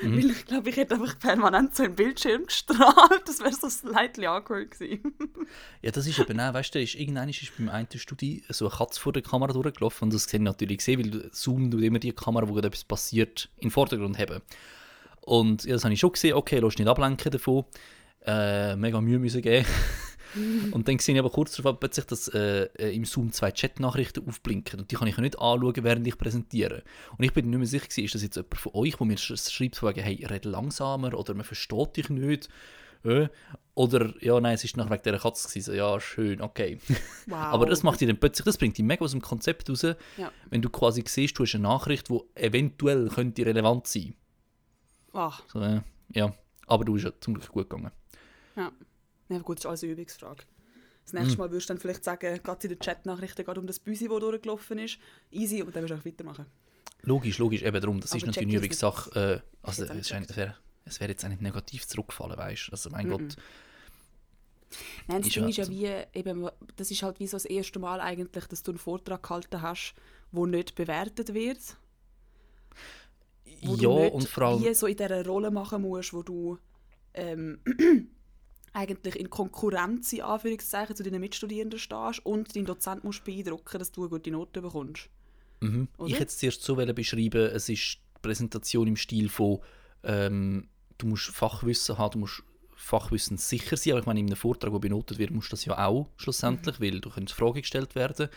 Mhm. 0.00 0.16
Weil 0.16 0.30
ich 0.30 0.46
glaube, 0.46 0.70
ich 0.70 0.76
hätte 0.76 0.94
einfach 0.94 1.18
permanent 1.18 1.74
so 1.76 1.82
einen 1.82 1.94
Bildschirm 1.94 2.46
gestrahlt. 2.46 3.22
Das 3.26 3.40
wäre 3.40 3.52
so 3.52 3.68
slightly 3.68 4.26
awkward 4.26 4.70
gewesen. 4.70 5.14
ja, 5.82 5.90
das 5.90 6.06
ist 6.06 6.18
eben 6.18 6.40
auch, 6.40 6.54
weißt 6.54 6.74
du, 6.74 6.80
ist, 6.80 6.94
irgendwann 6.94 7.28
ist 7.28 7.56
beim 7.56 7.68
einen 7.68 7.88
Studie 7.94 8.42
so 8.48 8.68
eine 8.68 8.76
Katze 8.76 9.00
vor 9.00 9.12
der 9.12 9.22
Kamera 9.22 9.52
durchgelaufen 9.52 10.06
und 10.06 10.14
das 10.14 10.26
kann 10.26 10.40
ich 10.42 10.44
natürlich 10.46 10.82
sehen, 10.82 11.00
weil 11.00 11.30
Zoom 11.32 11.70
tut 11.70 11.82
immer 11.82 11.98
die 11.98 12.12
Kamera, 12.12 12.48
wo 12.48 12.54
gerade 12.54 12.68
etwas 12.68 12.84
passiert, 12.84 13.50
in 13.56 13.68
den 13.68 13.70
Vordergrund 13.70 14.18
haben. 14.18 14.40
Und 15.20 15.64
ja, 15.64 15.74
das 15.74 15.84
habe 15.84 15.94
ich 15.94 16.00
schon 16.00 16.12
gesehen, 16.12 16.34
okay, 16.34 16.58
lass 16.58 16.78
nicht 16.78 16.88
ablenken 16.88 17.30
davon. 17.30 17.64
Äh, 18.24 18.76
mega 18.76 19.00
Mühe 19.00 19.18
müssen 19.18 19.42
geben. 19.42 19.66
und 20.72 20.88
dann 20.88 20.98
sehe 20.98 21.14
ich 21.14 21.18
aber 21.18 21.30
kurz 21.30 21.56
darauf 21.56 21.78
plötzlich, 21.78 22.06
dass 22.06 22.28
äh, 22.28 22.64
äh, 22.78 22.94
im 22.94 23.04
Zoom 23.04 23.32
zwei 23.32 23.50
Chat-Nachrichten 23.50 24.26
aufblinken 24.28 24.80
und 24.80 24.90
die 24.90 24.96
kann 24.96 25.08
ich 25.08 25.16
ja 25.16 25.22
nicht 25.22 25.38
anschauen, 25.38 25.84
während 25.84 26.06
ich 26.06 26.18
präsentiere. 26.18 26.82
Und 27.16 27.24
ich 27.24 27.32
bin 27.32 27.50
nicht 27.50 27.58
mehr 27.58 27.66
sicher, 27.66 28.02
ist 28.02 28.14
das 28.14 28.22
jetzt 28.22 28.36
jemand 28.36 28.56
von 28.56 28.72
euch, 28.74 28.96
der 28.96 29.06
mir 29.06 29.18
schreibt, 29.18 29.76
von 29.76 29.88
wegen, 29.90 30.02
hey, 30.02 30.24
rede 30.24 30.48
langsamer 30.48 31.14
oder 31.14 31.34
man 31.34 31.44
versteht 31.44 31.96
dich 31.96 32.08
nicht. 32.10 32.48
Äh, 33.04 33.28
oder, 33.74 34.12
ja, 34.20 34.38
nein, 34.38 34.54
es 34.54 34.64
ist 34.64 34.76
nach 34.76 34.90
wegen 34.90 35.02
dieser 35.02 35.18
Katze 35.18 35.48
gewesen. 35.48 35.74
Ja, 35.74 35.98
schön, 35.98 36.40
okay. 36.42 36.78
Wow. 37.26 37.38
Aber 37.38 37.66
das 37.66 37.82
macht 37.82 38.00
dich 38.00 38.08
dann 38.08 38.18
plötzlich, 38.18 38.44
das 38.44 38.58
bringt 38.58 38.76
dich 38.76 38.84
mega 38.84 39.04
aus 39.04 39.12
dem 39.12 39.22
Konzept 39.22 39.70
raus, 39.70 39.82
ja. 39.82 40.30
wenn 40.50 40.60
du 40.60 40.68
quasi 40.68 41.02
siehst, 41.06 41.38
du 41.38 41.44
hast 41.44 41.54
eine 41.54 41.62
Nachricht, 41.62 42.08
die 42.08 42.20
eventuell 42.34 43.08
könnte 43.08 43.46
relevant 43.46 43.86
sein. 43.86 44.14
Ach. 45.12 45.42
So, 45.48 45.60
äh, 45.60 45.80
ja, 46.14 46.34
aber 46.66 46.84
du 46.84 46.94
bist 46.94 47.04
ja 47.04 47.12
zum 47.20 47.34
Glück 47.34 47.48
gut 47.48 47.70
gegangen. 47.70 47.92
Ja. 48.56 48.70
Ja, 49.28 49.38
gut, 49.38 49.58
das 49.58 49.64
ist 49.64 49.66
alles 49.66 49.82
eine 49.82 49.92
Übungsfrage. 49.92 50.44
Das 51.04 51.12
nächste 51.14 51.32
mhm. 51.32 51.38
Mal 51.38 51.50
würdest 51.50 51.68
du 51.68 51.74
dann 51.74 51.80
vielleicht 51.80 52.04
sagen, 52.04 52.40
gerade 52.42 52.62
in 52.62 52.68
der 52.68 52.78
Chat-Nachrichten 52.78 53.44
geht 53.44 53.58
um 53.58 53.66
das 53.66 53.78
Büsi, 53.78 54.08
das 54.08 54.20
durchgelaufen 54.20 54.78
ist. 54.78 54.98
Easy, 55.30 55.62
und 55.62 55.74
dann 55.74 55.82
wirst 55.82 55.92
du 55.92 55.96
auch 55.96 56.04
weitermachen. 56.04 56.46
Logisch, 57.02 57.38
logisch, 57.38 57.62
eben 57.62 57.80
darum. 57.80 58.00
Das 58.00 58.12
Aber 58.12 58.18
ist 58.18 58.26
natürlich 58.26 58.48
eine 58.48 58.58
Übungssache. 58.58 59.42
Äh, 59.42 59.66
also, 59.66 59.84
es, 59.84 60.10
wäre 60.10 60.54
es 60.84 61.00
wär 61.00 61.08
jetzt 61.08 61.24
auch 61.24 61.28
nicht 61.28 61.42
negativ 61.42 61.86
zurückgefallen, 61.86 62.36
weißt 62.36 62.68
du? 62.68 62.72
Also, 62.72 62.90
mein 62.90 63.08
mm 63.08 63.12
-mm. 63.12 63.18
Gott. 63.18 63.36
Nein, 65.08 65.22
das 65.22 65.32
Ding 65.32 65.48
ist 65.48 65.56
ja 65.56 65.68
wie, 65.68 66.18
eben, 66.18 66.48
das 66.76 66.90
ist 66.90 67.02
halt 67.02 67.20
wie 67.20 67.26
so 67.26 67.36
das 67.36 67.44
erste 67.44 67.78
Mal 67.78 68.00
eigentlich, 68.00 68.46
dass 68.46 68.62
du 68.62 68.70
einen 68.70 68.78
Vortrag 68.78 69.22
gehalten 69.22 69.60
hast, 69.60 69.94
der 70.32 70.46
nicht 70.46 70.74
bewertet 70.74 71.34
wird. 71.34 71.76
Wo 73.62 73.74
ja, 73.74 73.82
du 73.82 74.00
nicht 74.00 74.14
und 74.14 74.28
vor 74.28 74.44
allem... 74.44 74.74
so 74.74 74.86
in 74.86 74.96
dieser 74.96 75.26
Rolle 75.26 75.50
machen 75.50 75.82
musst, 75.82 76.14
wo 76.14 76.22
du 76.22 76.58
ähm, 77.14 77.58
eigentlich 78.72 79.16
in 79.16 79.28
Konkurrenz 79.30 80.12
in 80.12 80.22
Anführungszeichen 80.22 80.96
zu 80.96 81.02
deinen 81.02 81.20
Mitstudierenden 81.20 81.78
stehst 81.78 82.24
und 82.24 82.54
deinen 82.56 82.66
Dozent 82.66 83.04
musst 83.04 83.24
beeindrucken, 83.24 83.78
dass 83.78 83.92
du 83.92 84.02
eine 84.02 84.10
gute 84.10 84.30
Note 84.30 84.62
bekommst. 84.62 85.08
Mhm. 85.60 85.88
Ich 86.06 86.14
hätte 86.14 86.26
es 86.26 86.38
zuerst 86.38 86.62
so 86.62 86.74
beschreiben, 86.76 87.50
es 87.52 87.68
ist 87.68 87.98
die 88.16 88.20
Präsentation 88.22 88.88
im 88.88 88.96
Stil 88.96 89.28
von 89.28 89.60
ähm, 90.04 90.68
du 90.98 91.06
musst 91.06 91.26
Fachwissen 91.26 91.98
haben, 91.98 92.12
du 92.12 92.18
musst 92.20 92.42
Fachwissen 92.74 93.36
sicher 93.36 93.76
sein, 93.76 93.92
aber 93.92 94.00
ich 94.00 94.06
meine, 94.06 94.20
in 94.20 94.26
einem 94.26 94.36
Vortrag, 94.36 94.72
der 94.72 94.80
benotet 94.80 95.18
wird, 95.18 95.30
muss 95.30 95.48
das 95.48 95.64
ja 95.64 95.86
auch 95.86 96.08
schlussendlich, 96.16 96.80
mhm. 96.80 96.84
weil 96.84 97.00
du 97.00 97.10
kannst 97.10 97.34
Fragen 97.34 97.60
gestellt 97.60 97.94
werden. 97.94 98.28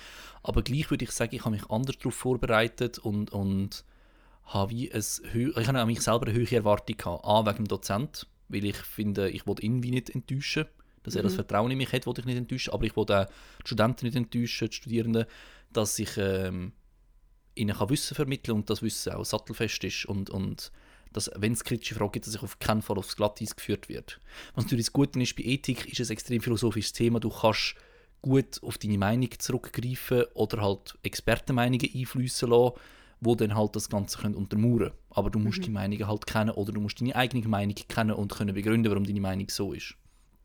Aber 0.43 0.61
gleich 0.61 0.89
würde 0.91 1.05
ich 1.05 1.11
sagen, 1.11 1.35
ich 1.35 1.41
habe 1.41 1.55
mich 1.55 1.69
anders 1.69 1.97
darauf 1.97 2.13
vorbereitet 2.13 2.99
und, 2.99 3.31
und 3.31 3.83
habe 4.43 4.71
wie 4.71 4.91
ein, 4.91 5.01
ich 5.01 5.67
habe 5.67 5.79
an 5.79 5.87
mich 5.87 6.01
selber 6.01 6.27
eine 6.27 6.35
höhere 6.35 6.57
Erwartung 6.57 6.95
gehabt. 6.95 7.25
A, 7.25 7.45
wegen 7.45 7.63
dem 7.63 7.67
Dozent, 7.67 8.27
weil 8.47 8.65
ich 8.65 8.77
finde, 8.77 9.29
ich 9.29 9.47
wollte 9.47 9.63
ihn 9.63 9.83
wie 9.83 9.91
nicht 9.91 10.09
enttäuschen, 10.09 10.65
dass 11.03 11.15
er 11.15 11.23
das 11.23 11.33
mhm. 11.33 11.37
Vertrauen 11.37 11.71
in 11.71 11.77
mich 11.77 11.91
hat, 11.93 12.05
wollte 12.05 12.21
ich 12.21 12.27
nicht 12.27 12.37
enttäuschen, 12.37 12.73
aber 12.73 12.85
ich 12.85 12.95
wollte 12.95 13.21
auch 13.21 13.25
die 13.25 13.67
Studenten 13.67 14.05
nicht 14.05 14.15
enttäuschen, 14.15 14.69
die 14.69 14.75
Studierenden, 14.75 15.25
dass 15.71 15.99
ich 15.99 16.17
ähm, 16.17 16.73
ihnen 17.55 17.75
kann 17.75 17.89
Wissen 17.89 18.15
vermitteln 18.15 18.55
und 18.55 18.69
das 18.69 18.81
Wissen 18.81 19.13
auch 19.13 19.25
sattelfest 19.25 19.83
ist 19.83 20.05
und, 20.05 20.29
und 20.29 20.71
dass, 21.13 21.31
wenn 21.35 21.53
es 21.53 21.63
kritische 21.63 21.95
Fragen 21.95 22.11
gibt, 22.11 22.27
dass 22.27 22.35
ich 22.35 22.43
auf 22.43 22.59
keinen 22.59 22.81
Fall 22.81 22.97
aufs 22.97 23.15
Glatteis 23.15 23.55
geführt 23.55 23.87
wird. 23.87 24.19
Was 24.53 24.65
natürlich 24.65 24.87
das 24.87 24.93
Gute 24.93 25.21
ist, 25.21 25.35
bei 25.35 25.43
Ethik 25.43 25.87
ist 25.87 25.99
es 25.99 26.09
ein 26.09 26.13
extrem 26.13 26.41
philosophisches 26.41 26.93
Thema. 26.93 27.19
Du 27.19 27.29
kannst 27.29 27.75
gut 28.21 28.61
auf 28.63 28.77
deine 28.77 28.97
Meinung 28.97 29.29
zurückgreifen 29.37 30.25
oder 30.33 30.61
halt 30.61 30.97
Expertenmeinungen 31.03 31.89
einfließen 31.93 32.49
lassen, 32.49 32.75
wo 33.21 33.35
dann 33.35 33.55
halt 33.55 33.75
das 33.75 33.89
Ganze 33.89 34.17
können 34.17 34.35
untermauern 34.35 34.77
können. 34.79 34.91
Aber 35.09 35.29
du 35.29 35.39
musst 35.39 35.59
mhm. 35.59 35.63
die 35.63 35.71
Meinungen 35.71 36.07
halt 36.07 36.27
kennen 36.27 36.51
oder 36.51 36.71
du 36.71 36.81
musst 36.81 36.99
deine 37.01 37.15
eigene 37.15 37.47
Meinung 37.47 37.75
kennen 37.75 38.11
und 38.11 38.33
können 38.33 38.53
begründen, 38.53 38.91
warum 38.91 39.05
deine 39.05 39.21
Meinung 39.21 39.47
so 39.49 39.73
ist. 39.73 39.95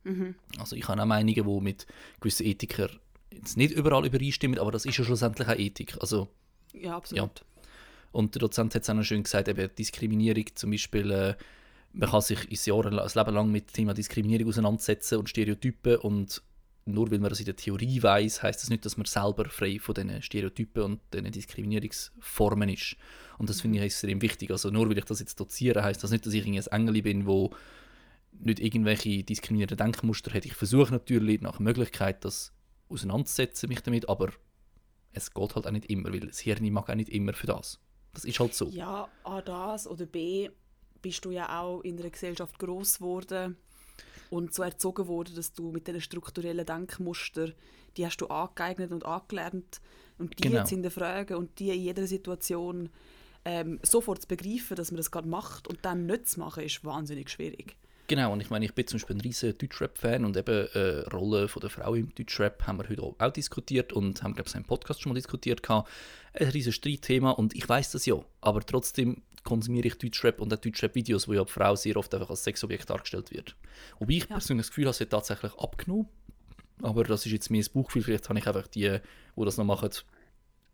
Mhm. 0.04 0.34
Also 0.58 0.76
ich 0.76 0.88
habe 0.88 1.00
auch 1.00 1.06
Meinungen, 1.06 1.34
die 1.34 1.60
mit 1.60 1.86
gewissen 2.20 2.46
Ethikern 2.46 2.90
jetzt 3.32 3.56
nicht 3.56 3.72
überall 3.72 4.06
übereinstimmen, 4.06 4.58
aber 4.58 4.72
das 4.72 4.84
ist 4.84 4.96
ja 4.96 5.04
schlussendlich 5.04 5.48
auch 5.48 5.56
Ethik. 5.56 5.96
Also, 6.00 6.28
ja, 6.72 6.96
absolut. 6.96 7.40
Ja. 7.40 7.62
Und 8.12 8.34
der 8.34 8.40
Dozent 8.40 8.74
hat 8.74 8.82
es 8.82 8.90
auch 8.90 8.94
noch 8.94 9.04
schön 9.04 9.22
gesagt, 9.22 9.48
eben 9.48 9.70
Diskriminierung 9.76 10.44
zum 10.54 10.70
Beispiel, 10.70 11.10
äh, 11.10 11.34
man 11.92 12.10
kann 12.10 12.20
sich 12.20 12.50
ins 12.50 12.66
Jahr, 12.66 12.86
ein 12.86 12.92
Leben 12.92 13.34
lang 13.34 13.50
mit 13.50 13.70
dem 13.70 13.72
Thema 13.72 13.94
Diskriminierung 13.94 14.48
auseinandersetzen 14.48 15.18
und 15.18 15.28
Stereotypen 15.28 15.96
und 15.96 16.42
nur 16.86 17.10
weil 17.10 17.18
man 17.18 17.30
das 17.30 17.40
in 17.40 17.46
der 17.46 17.56
Theorie 17.56 18.02
weiß, 18.02 18.42
heißt 18.42 18.62
das 18.62 18.70
nicht, 18.70 18.84
dass 18.84 18.96
man 18.96 19.06
selber 19.06 19.48
frei 19.48 19.78
von 19.78 19.94
diesen 19.94 20.22
Stereotypen 20.22 20.82
und 20.82 21.00
diesen 21.12 21.30
Diskriminierungsformen 21.30 22.68
ist. 22.68 22.96
Und 23.38 23.48
das 23.48 23.60
finde 23.60 23.78
ich 23.78 23.84
extrem 23.84 24.20
wichtig. 24.22 24.50
Also 24.50 24.70
nur 24.70 24.88
weil 24.88 24.98
ich 24.98 25.04
das 25.04 25.20
jetzt 25.20 25.38
doziere, 25.38 25.82
heißt 25.82 26.02
das 26.02 26.10
nicht, 26.10 26.26
dass 26.26 26.32
ich 26.32 26.46
ein 26.46 26.54
Engel 26.54 27.02
bin, 27.02 27.26
wo 27.26 27.50
nicht 28.32 28.60
irgendwelche 28.60 29.22
diskriminierenden 29.22 29.76
Denkmuster 29.76 30.32
hat. 30.32 30.44
Ich 30.44 30.54
versuche 30.54 30.92
natürlich 30.92 31.40
nach 31.40 31.58
Möglichkeit, 31.58 32.24
das 32.24 32.52
auseinanderzusetzen, 32.88 33.68
mich 33.68 33.80
damit, 33.82 34.08
aber 34.08 34.30
es 35.12 35.32
geht 35.32 35.54
halt 35.54 35.66
auch 35.66 35.70
nicht 35.70 35.86
immer, 35.86 36.12
weil 36.12 36.20
das 36.20 36.38
Hirn 36.40 36.70
mag 36.72 36.88
auch 36.88 36.94
nicht 36.94 37.08
immer 37.08 37.32
für 37.32 37.46
das. 37.46 37.80
Das 38.12 38.24
ist 38.24 38.40
halt 38.40 38.54
so. 38.54 38.68
Ja, 38.68 39.08
A 39.24 39.40
das 39.42 39.86
oder 39.86 40.06
B 40.06 40.48
bist 41.02 41.24
du 41.24 41.30
ja 41.30 41.60
auch 41.60 41.80
in 41.82 41.98
einer 41.98 42.10
Gesellschaft 42.10 42.58
groß 42.58 42.98
geworden 42.98 43.56
und 44.30 44.54
so 44.54 44.62
erzogen 44.62 45.06
worden, 45.08 45.34
dass 45.34 45.52
du 45.52 45.70
mit 45.70 45.86
diesen 45.86 46.00
strukturellen 46.00 46.64
Denkmuster, 46.64 47.52
die 47.96 48.06
hast 48.06 48.18
du 48.18 48.26
angeeignet 48.28 48.92
und 48.92 49.04
angelernt 49.04 49.80
und 50.18 50.38
die 50.38 50.44
genau. 50.44 50.60
jetzt 50.60 50.72
in 50.72 50.82
der 50.82 50.90
Frage 50.90 51.36
und 51.36 51.58
die 51.58 51.70
in 51.70 51.80
jeder 51.80 52.06
Situation 52.06 52.88
ähm, 53.44 53.80
sofort 53.82 54.22
zu 54.22 54.28
begreifen, 54.28 54.76
dass 54.76 54.90
man 54.90 54.98
das 54.98 55.10
gerade 55.10 55.28
macht 55.28 55.66
und 55.68 55.78
dann 55.82 56.06
nicht 56.06 56.28
zu 56.28 56.40
machen, 56.40 56.62
ist 56.62 56.84
wahnsinnig 56.84 57.28
schwierig. 57.30 57.76
Genau, 58.10 58.32
und 58.32 58.40
ich 58.40 58.50
meine, 58.50 58.64
ich 58.64 58.74
bin 58.74 58.88
zum 58.88 58.98
Beispiel 58.98 59.16
ein 59.16 59.20
riesiger 59.20 59.52
Deutschrap-Fan 59.52 60.24
und 60.24 60.36
eben 60.36 60.66
äh, 60.74 61.08
Rolle 61.10 61.46
von 61.46 61.60
der 61.60 61.70
Frau 61.70 61.94
im 61.94 62.12
Deutschrap 62.12 62.66
haben 62.66 62.78
wir 62.78 62.88
heute 62.88 63.02
auch 63.02 63.32
diskutiert 63.32 63.92
und 63.92 64.24
haben, 64.24 64.34
glaube 64.34 64.48
ich, 64.48 64.54
im 64.56 64.64
Podcast 64.64 65.00
schon 65.00 65.10
mal 65.10 65.14
diskutiert. 65.14 65.62
Gehabt. 65.62 65.88
Ein 66.32 66.48
riesiges 66.48 66.74
Streitthema 66.74 67.30
und 67.30 67.54
ich 67.54 67.68
weiß 67.68 67.92
das 67.92 68.06
ja, 68.06 68.16
aber 68.40 68.66
trotzdem 68.66 69.22
konsumiere 69.42 69.88
ich 69.88 69.98
Deutschrap 69.98 70.40
und 70.40 70.52
auch 70.52 70.58
Deutschrap-Videos, 70.58 71.28
wo 71.28 71.32
ja 71.32 71.44
die 71.44 71.52
Frau 71.52 71.74
sehr 71.76 71.96
oft 71.96 72.14
einfach 72.14 72.30
als 72.30 72.44
Sexobjekt 72.44 72.88
dargestellt 72.90 73.30
wird. 73.30 73.56
Wobei 73.98 74.14
ich 74.14 74.20
ja. 74.22 74.36
persönlich 74.36 74.66
das 74.66 74.70
Gefühl 74.70 74.86
habe, 74.86 74.94
sie 74.94 75.04
hat 75.04 75.10
tatsächlich 75.10 75.54
abgenommen. 75.54 76.08
Aber 76.82 77.04
das 77.04 77.26
ist 77.26 77.32
jetzt 77.32 77.50
mehr 77.50 77.60
das 77.60 77.68
Buchgefühl, 77.68 78.02
vielleicht 78.02 78.28
habe 78.28 78.38
ich 78.38 78.46
einfach 78.46 78.66
die, 78.66 78.98
die 79.36 79.44
das 79.44 79.58
noch 79.58 79.64
machen, 79.64 79.90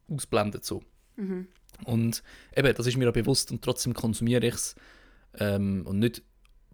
ausblendet 0.09 0.65
so. 0.65 0.83
Mhm. 1.17 1.49
Und 1.85 2.23
eben, 2.57 2.75
das 2.75 2.87
ist 2.87 2.97
mir 2.97 3.09
auch 3.09 3.13
bewusst 3.13 3.51
und 3.51 3.63
trotzdem 3.63 3.93
konsumiere 3.93 4.47
ich 4.47 4.55
es. 4.55 4.75
Ähm, 5.39 5.85
und 5.87 5.99
nicht 5.99 6.23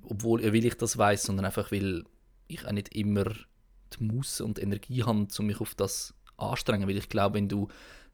obwohl 0.04 0.42
will 0.42 0.64
ich 0.64 0.76
das 0.76 0.98
weiß, 0.98 1.22
sondern 1.22 1.46
einfach 1.46 1.70
weil 1.72 2.04
ich 2.48 2.66
auch 2.66 2.72
nicht 2.72 2.94
immer 2.94 3.24
die 3.24 4.04
Muße 4.04 4.44
und 4.44 4.58
die 4.58 4.62
Energie 4.62 5.02
habe, 5.04 5.26
um 5.38 5.46
mich 5.46 5.60
auf 5.60 5.74
das 5.74 6.14
anstrengen. 6.36 6.88
Weil 6.88 6.98
ich 6.98 7.08
glaube, 7.08 7.36
wenn 7.36 7.48
du 7.48 7.68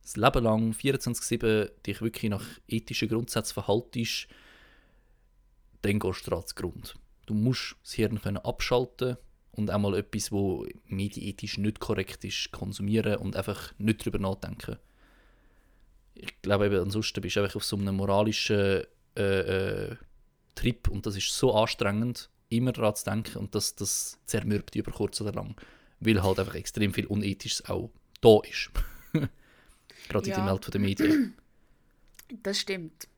das 0.09 0.17
Leben 0.17 0.45
lang 0.45 0.73
24-7 0.73 1.71
dich 1.87 2.00
wirklich 2.00 2.31
nach 2.31 2.45
ethischen 2.67 3.09
Grundsätzen 3.09 3.55
verhaltest, 3.55 4.27
dann 5.83 5.99
gehst 5.99 6.27
du 6.27 6.31
daran 6.31 6.45
Grund. 6.55 6.95
Du 7.27 7.35
musst 7.35 7.77
das 7.83 7.93
Hirn 7.93 8.21
können 8.21 8.38
abschalten 8.38 9.19
und 9.53 9.71
einmal 9.71 9.95
etwas, 9.97 10.33
wo 10.33 10.67
mediethisch 10.87 11.59
nicht 11.59 11.81
korrekt 11.81 12.25
ist, 12.25 12.53
konsumieren 12.53 13.17
und 13.17 13.37
einfach 13.37 13.75
nicht 13.79 14.00
darüber 14.00 14.19
nachdenken. 14.19 14.77
Ich 16.15 16.41
glaube 16.41 16.67
eben, 16.67 16.81
ansonsten 16.81 17.21
bist 17.21 17.37
du 17.37 17.41
einfach 17.43 17.57
auf 17.57 17.65
so 17.65 17.77
einem 17.77 17.97
moralischen 17.97 18.85
äh, 19.15 19.91
äh, 19.91 19.97
Trip 20.55 20.88
und 20.88 21.05
das 21.05 21.17
ist 21.17 21.33
so 21.33 21.55
anstrengend, 21.55 22.31
immer 22.49 22.73
daran 22.73 22.95
zu 22.95 23.05
denken 23.05 23.38
und 23.38 23.55
das, 23.55 23.75
das 23.75 24.19
zermürbt 24.25 24.75
über 24.75 24.91
kurz 24.91 25.21
oder 25.21 25.33
lang, 25.33 25.55
weil 26.00 26.23
halt 26.23 26.38
einfach 26.41 26.55
extrem 26.55 26.95
viel 26.95 27.07
Unethisches 27.07 27.69
auch 27.69 27.91
da 28.21 28.41
ist. 28.49 28.71
Gerade 30.09 30.29
ja. 30.31 30.38
in 30.38 30.45
der 30.45 30.53
Welt 30.53 30.75
der 30.75 30.81
Medien. 30.81 31.35
Das 32.43 32.59
stimmt. 32.59 33.09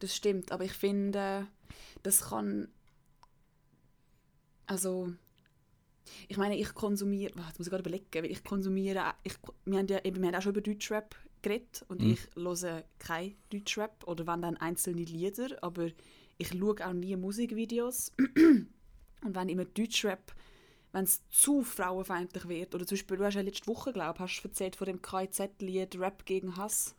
Das 0.00 0.16
stimmt, 0.16 0.50
aber 0.50 0.64
ich 0.64 0.72
finde, 0.72 1.46
das 2.02 2.22
kann. 2.22 2.66
Also. 4.66 5.12
Ich 6.26 6.38
meine, 6.38 6.58
ich 6.58 6.74
konsumiere. 6.74 7.32
Jetzt 7.46 7.58
muss 7.60 7.68
ich 7.68 7.70
gerade 7.70 7.82
überlegen, 7.82 8.06
weil 8.12 8.32
ich 8.32 8.42
konsumiere. 8.42 9.14
Ich, 9.22 9.34
wir, 9.64 9.78
haben 9.78 9.86
ja, 9.86 10.00
wir 10.02 10.12
haben 10.12 10.34
auch 10.34 10.42
schon 10.42 10.50
über 10.50 10.60
Deutschrap 10.60 11.14
geredet 11.40 11.84
und 11.86 12.00
mhm. 12.00 12.12
ich 12.12 12.20
höre 12.34 12.82
kein 12.98 13.36
Deutschrap 13.50 14.02
oder 14.08 14.26
wenn 14.26 14.42
dann 14.42 14.56
einzelne 14.56 15.04
Lieder, 15.04 15.62
aber 15.62 15.90
ich 16.38 16.48
schaue 16.48 16.84
auch 16.84 16.92
nie 16.92 17.14
Musikvideos. 17.16 18.12
und 18.18 18.68
wenn 19.22 19.48
immer 19.48 19.64
Deutschrap, 19.64 20.34
wenn 20.92 21.04
es 21.04 21.26
zu 21.28 21.62
frauenfeindlich 21.62 22.48
wird, 22.48 22.74
oder 22.74 22.86
zum 22.86 22.96
Beispiel, 22.96 23.16
du 23.16 23.24
hast 23.24 23.34
ja 23.34 23.40
letzte 23.40 23.66
Woche, 23.66 23.92
glaube 23.92 24.24
ich, 24.24 24.44
erzählt 24.44 24.76
von 24.76 24.86
dem 24.86 25.00
KZ-Lied 25.00 25.98
Rap 25.98 26.24
gegen 26.26 26.56
Hass. 26.56 26.94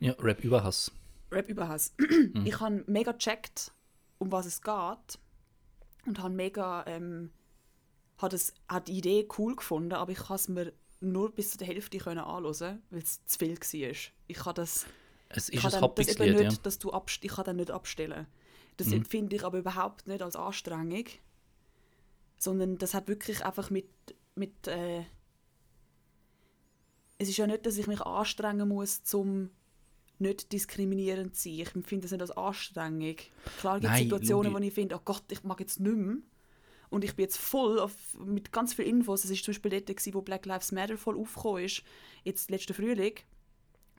Ja, 0.00 0.12
Rap 0.18 0.42
über 0.42 0.64
Hass. 0.64 0.90
Rap 1.30 1.48
über 1.48 1.68
Hass. 1.68 1.94
mhm. 1.98 2.46
Ich 2.46 2.58
habe 2.60 2.84
mega 2.86 3.12
gecheckt, 3.12 3.72
um 4.18 4.32
was 4.32 4.46
es 4.46 4.62
geht. 4.62 5.18
Und 6.06 6.22
habe 6.22 6.34
mega, 6.34 6.84
ähm, 6.86 7.30
hat, 8.18 8.32
es, 8.32 8.54
hat 8.68 8.88
die 8.88 8.98
Idee 8.98 9.28
cool 9.38 9.56
gefunden, 9.56 9.94
aber 9.94 10.12
ich 10.12 10.18
kann 10.18 10.36
es 10.36 10.48
mir 10.48 10.72
nur 11.00 11.32
bis 11.32 11.56
zur 11.56 11.66
Hälfte 11.66 11.98
können 11.98 12.20
anschauen, 12.20 12.82
weil 12.90 13.02
es 13.02 13.24
zu 13.26 13.38
viel 13.38 13.58
war. 13.58 13.96
Ich 14.26 14.36
kann 14.36 14.54
das... 14.54 14.86
Es 15.28 15.48
ist 15.48 15.64
ein 15.64 15.82
Happy-Lied, 15.82 16.40
ja. 16.40 16.50
Dass 16.62 16.78
du 16.78 16.92
ich 17.20 17.30
kann 17.30 17.44
das 17.44 17.54
nicht 17.54 17.70
abstellen. 17.70 18.26
Das 18.76 18.88
mhm. 18.88 18.94
empfinde 18.94 19.36
ich 19.36 19.44
aber 19.44 19.58
überhaupt 19.58 20.06
nicht 20.06 20.22
als 20.22 20.36
Anstrengung, 20.36 21.04
sondern 22.38 22.78
das 22.78 22.94
hat 22.94 23.08
wirklich 23.08 23.44
einfach 23.44 23.70
mit, 23.70 23.88
mit 24.34 24.66
äh, 24.66 25.02
es 27.18 27.28
ist 27.28 27.36
ja 27.36 27.46
nicht, 27.46 27.64
dass 27.66 27.78
ich 27.78 27.86
mich 27.86 28.00
anstrengen 28.00 28.68
muss, 28.68 29.02
um 29.14 29.50
nicht 30.18 30.52
diskriminierend 30.52 31.36
zu 31.36 31.48
sein. 31.48 31.60
Ich 31.60 31.74
empfinde 31.74 32.02
das 32.02 32.12
nicht 32.12 32.20
als 32.20 32.30
Anstrengung. 32.30 33.16
Klar 33.58 33.80
gibt 33.80 33.92
es 33.92 33.98
Situationen, 34.00 34.52
wo 34.52 34.58
ich 34.58 34.72
finde, 34.72 34.96
oh 34.96 35.00
Gott, 35.04 35.24
ich 35.30 35.42
mag 35.42 35.60
jetzt 35.60 35.80
nicht 35.80 35.96
mehr. 35.96 36.16
Und 36.90 37.02
ich 37.02 37.16
bin 37.16 37.24
jetzt 37.24 37.38
voll 37.38 37.80
auf, 37.80 37.92
mit 38.18 38.52
ganz 38.52 38.74
vielen 38.74 38.88
Infos. 38.88 39.24
Es 39.24 39.30
war 39.30 39.36
zum 39.36 39.52
Beispiel 39.52 39.80
dort, 39.80 40.14
wo 40.14 40.22
Black 40.22 40.46
Lives 40.46 40.70
Matter 40.70 40.96
voll 40.96 41.18
aufgekommen 41.18 41.64
ist, 41.64 41.82
jetzt 42.22 42.50
letzten 42.50 42.74
Frühling. 42.74 43.14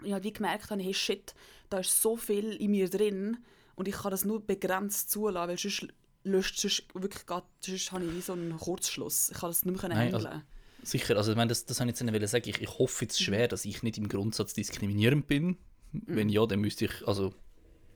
Ich 0.03 0.13
habe 0.13 0.31
gemerkt, 0.31 0.69
hey 0.69 0.93
shit, 0.93 1.33
da 1.69 1.79
ist 1.79 2.01
so 2.01 2.15
viel 2.15 2.53
in 2.53 2.71
mir 2.71 2.89
drin, 2.89 3.37
und 3.75 3.87
ich 3.87 3.95
kann 3.95 4.11
das 4.11 4.25
nur 4.25 4.45
begrenzt 4.45 5.11
zulassen, 5.11 5.49
weil 5.49 5.57
sonst 5.57 5.87
löscht 6.25 6.60
sonst 6.60 6.84
wirklich 6.94 7.25
grad, 7.25 7.46
sonst 7.62 7.91
habe 7.91 8.05
ich 8.05 8.13
wie 8.13 8.22
so 8.22 8.34
einen 8.34 8.58
Kurzschluss. 8.58 9.29
Ich 9.32 9.38
kann 9.38 9.50
das 9.50 9.63
nicht 9.63 9.82
mehr 9.82 9.89
Nein, 9.89 10.13
handeln. 10.13 10.25
Also, 10.25 10.41
sicher, 10.84 11.15
also 11.15 11.32
ich 11.32 11.38
meine, 11.38 11.50
das, 11.50 11.65
das 11.65 11.79
habe 11.79 11.89
ich 11.89 12.00
jetzt 12.00 12.03
nicht 12.03 12.27
sagen. 12.29 12.50
Ich, 12.50 12.62
ich 12.62 12.79
hoffe 12.79 13.05
jetzt 13.05 13.22
schwer, 13.22 13.48
dass 13.48 13.65
ich 13.65 13.84
nicht 13.84 13.98
im 13.98 14.10
Grundsatz 14.10 14.53
diskriminierend 14.53 15.27
bin. 15.27 15.58
Mhm. 15.91 16.01
Wenn 16.08 16.29
ja, 16.29 16.46
dann 16.46 16.60
müsste 16.60 16.86
ich, 16.86 17.08
also 17.08 17.34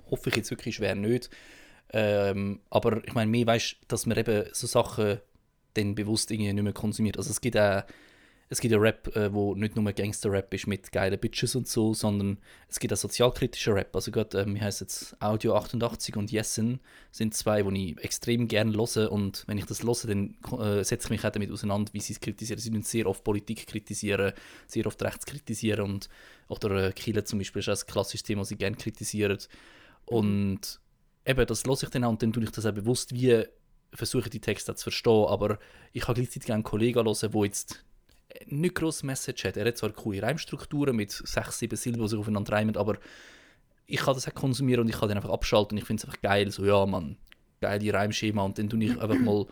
hoffe 0.09 0.29
ich 0.29 0.35
jetzt 0.35 0.51
wirklich 0.51 0.75
schwer 0.75 0.95
nicht. 0.95 1.29
Ähm, 1.91 2.61
aber 2.69 3.03
ich 3.05 3.13
meine, 3.13 3.31
mehr 3.31 3.47
weißt 3.47 3.77
dass 3.87 4.05
man 4.05 4.17
eben 4.17 4.45
so 4.53 4.67
Sachen 4.67 5.19
dann 5.73 5.95
bewusst 5.95 6.29
irgendwie 6.31 6.53
nicht 6.53 6.63
mehr 6.63 6.73
konsumiert. 6.73 7.17
Also 7.17 7.31
es 7.31 7.41
gibt 7.41 7.57
auch 7.57 7.83
es 8.51 8.59
gibt 8.59 8.71
ja 8.71 8.79
Rap, 8.79 9.15
äh, 9.15 9.31
wo 9.31 9.53
nicht 9.53 9.75
nur 9.75 9.91
Gangster-Rap 9.93 10.51
ist 10.55 10.65
mit 10.65 10.91
geilen 10.91 11.19
Bitches 11.19 11.55
und 11.55 11.67
so, 11.67 11.93
sondern 11.93 12.39
es 12.67 12.79
gibt 12.79 12.91
auch 12.91 12.97
sozialkritische 12.97 13.75
Rap. 13.75 13.95
Also 13.95 14.09
gerade, 14.09 14.39
ähm, 14.39 14.55
wie 14.55 14.61
heißt 14.61 14.81
jetzt 14.81 15.15
Audio 15.21 15.55
88 15.55 16.15
und 16.15 16.31
Yessen 16.31 16.79
sind 17.11 17.35
zwei, 17.35 17.61
die 17.61 17.91
ich 17.91 18.03
extrem 18.03 18.47
gerne 18.47 18.75
höre 18.75 19.11
und 19.11 19.43
wenn 19.45 19.59
ich 19.59 19.65
das 19.65 19.83
höre, 19.83 20.07
dann 20.07 20.35
äh, 20.59 20.83
setze 20.83 21.07
ich 21.07 21.09
mich 21.11 21.25
auch 21.25 21.29
damit 21.29 21.51
auseinander, 21.51 21.93
wie 21.93 21.99
sie 21.99 22.13
es 22.13 22.19
kritisieren. 22.19 22.59
Sie 22.59 22.81
sehr 22.81 23.05
oft 23.05 23.23
Politik 23.23 23.67
kritisieren, 23.67 24.33
sehr 24.65 24.87
oft 24.87 25.01
rechts 25.03 25.27
kritisieren 25.27 25.81
und 25.81 26.09
oder 26.47 26.87
äh, 26.87 26.91
Kiel 26.91 27.23
zum 27.23 27.37
Beispiel 27.37 27.59
ist 27.59 27.69
auch 27.69 27.77
ein 27.77 27.87
klassisches 27.87 28.23
Thema, 28.23 28.41
das 28.41 28.49
sie 28.49 28.55
gerne 28.55 28.77
kritisieren. 28.77 29.37
Und 30.05 30.79
eben, 31.23 31.45
das 31.45 31.65
höre 31.65 31.83
ich 31.83 31.89
dann 31.89 32.03
auch 32.03 32.09
und 32.09 32.23
dann 32.23 32.33
tue 32.33 32.43
ich 32.43 32.51
das 32.51 32.65
auch 32.65 32.71
bewusst 32.73 33.13
wie 33.13 33.45
versuche 33.93 34.29
die 34.29 34.39
Texte 34.39 34.73
zu 34.75 34.83
verstehen, 34.83 35.25
aber 35.27 35.59
ich 35.93 36.07
habe 36.07 36.15
gleichzeitig 36.15 36.51
einen 36.51 36.63
Kollegen 36.63 37.05
hören, 37.05 37.17
der 37.21 37.43
jetzt 37.45 37.83
nicht 38.47 38.75
grosse 38.75 39.05
Message 39.05 39.45
hat. 39.45 39.57
Er 39.57 39.65
hat 39.65 39.77
zwar 39.77 39.91
coole 39.91 40.21
Reimstrukturen 40.21 40.95
mit 40.95 41.11
sechs, 41.11 41.59
sieben 41.59 41.75
Silben, 41.75 42.01
die 42.01 42.07
sich 42.07 42.19
aufeinander 42.19 42.53
reimen, 42.53 42.77
aber 42.77 42.97
ich 43.85 43.99
kann 43.99 44.13
das 44.13 44.27
auch 44.27 44.33
konsumieren 44.33 44.81
und 44.81 44.89
ich 44.89 44.99
kann 44.99 45.09
den 45.09 45.17
einfach 45.17 45.31
abschalten 45.31 45.75
und 45.75 45.81
ich 45.81 45.85
finde 45.85 46.01
es 46.01 46.05
einfach 46.05 46.21
geil, 46.21 46.51
so 46.51 46.65
ja 46.65 46.85
man, 46.85 47.17
geile 47.59 47.93
Reimschema 47.93 48.43
und 48.43 48.57
dann 48.59 48.69
tue 48.69 48.83
ich 48.83 48.99
einfach 48.99 49.19
mal 49.19 49.45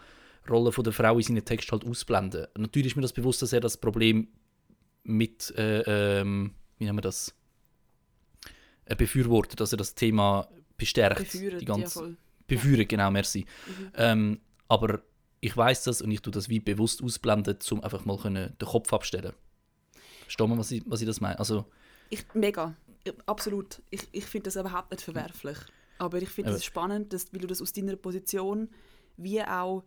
Rolle 0.49 0.71
von 0.71 0.83
der 0.83 0.93
Frau 0.93 1.17
in 1.17 1.23
seinen 1.23 1.43
Text 1.43 1.71
halt 1.71 1.85
ausblenden. 1.85 2.47
Natürlich 2.57 2.91
ist 2.91 2.95
mir 2.95 3.01
das 3.01 3.13
bewusst, 3.13 3.41
dass 3.41 3.53
er 3.53 3.59
das 3.59 3.77
Problem 3.77 4.27
mit, 5.03 5.53
äh, 5.57 6.19
ähm, 6.21 6.53
wie 6.77 6.85
nennen 6.85 6.97
wir 6.97 7.01
das, 7.01 7.33
äh, 8.85 8.95
befürwortet, 8.95 9.59
dass 9.59 9.71
er 9.71 9.77
das 9.77 9.95
Thema 9.95 10.47
bestärkt. 10.77 11.19
Beführt, 11.19 11.61
die 11.61 11.65
ganze, 11.65 11.81
ja, 11.81 11.89
voll. 11.89 12.17
Beführen, 12.45 12.87
genau, 12.87 13.11
merci. 13.11 13.45
Mhm. 13.67 13.91
Ähm, 13.95 14.41
aber 14.67 15.01
ich 15.47 15.55
weiß 15.55 15.85
das 15.85 16.01
und 16.01 16.11
ich 16.11 16.21
tue 16.21 16.31
das 16.31 16.49
wie 16.49 16.59
bewusst 16.59 17.01
ausblenden, 17.01 17.57
um 17.71 17.81
einfach 17.81 18.03
mal 18.03 18.17
können 18.17 18.53
den 18.59 18.67
Kopf 18.67 18.91
abstellen. 18.91 19.33
Verstehen 20.23 20.49
wir, 20.49 20.57
was 20.57 20.71
ich, 20.71 20.83
was 20.85 20.99
ich 20.99 21.07
das 21.07 21.21
meine? 21.21 21.39
Also, 21.39 21.65
Ich, 22.09 22.25
mega, 22.33 22.75
absolut. 23.25 23.81
Ich, 23.89 24.09
ich 24.11 24.25
finde 24.25 24.45
das 24.45 24.57
überhaupt 24.57 24.91
nicht 24.91 25.01
verwerflich. 25.01 25.57
Aber 25.99 26.21
ich 26.21 26.29
finde 26.29 26.51
es 26.51 26.65
spannend, 26.65 27.13
dass, 27.13 27.31
weil 27.33 27.39
du 27.39 27.47
das 27.47 27.61
aus 27.61 27.71
deiner 27.71 27.95
Position 27.95 28.69
wie 29.15 29.41
auch. 29.41 29.83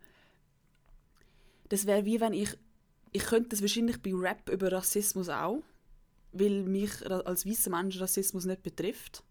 Das 1.68 1.86
wäre 1.86 2.06
wie 2.06 2.20
wenn 2.20 2.32
ich. 2.32 2.56
Ich 3.12 3.24
könnte 3.24 3.50
das 3.50 3.60
wahrscheinlich 3.60 4.00
bei 4.00 4.12
Rap 4.14 4.48
über 4.48 4.72
Rassismus 4.72 5.28
auch, 5.28 5.62
weil 6.32 6.62
mich 6.62 7.04
als 7.10 7.44
weißer 7.44 7.70
Mensch 7.70 8.00
Rassismus 8.00 8.46
nicht 8.46 8.62
betrifft. 8.62 9.22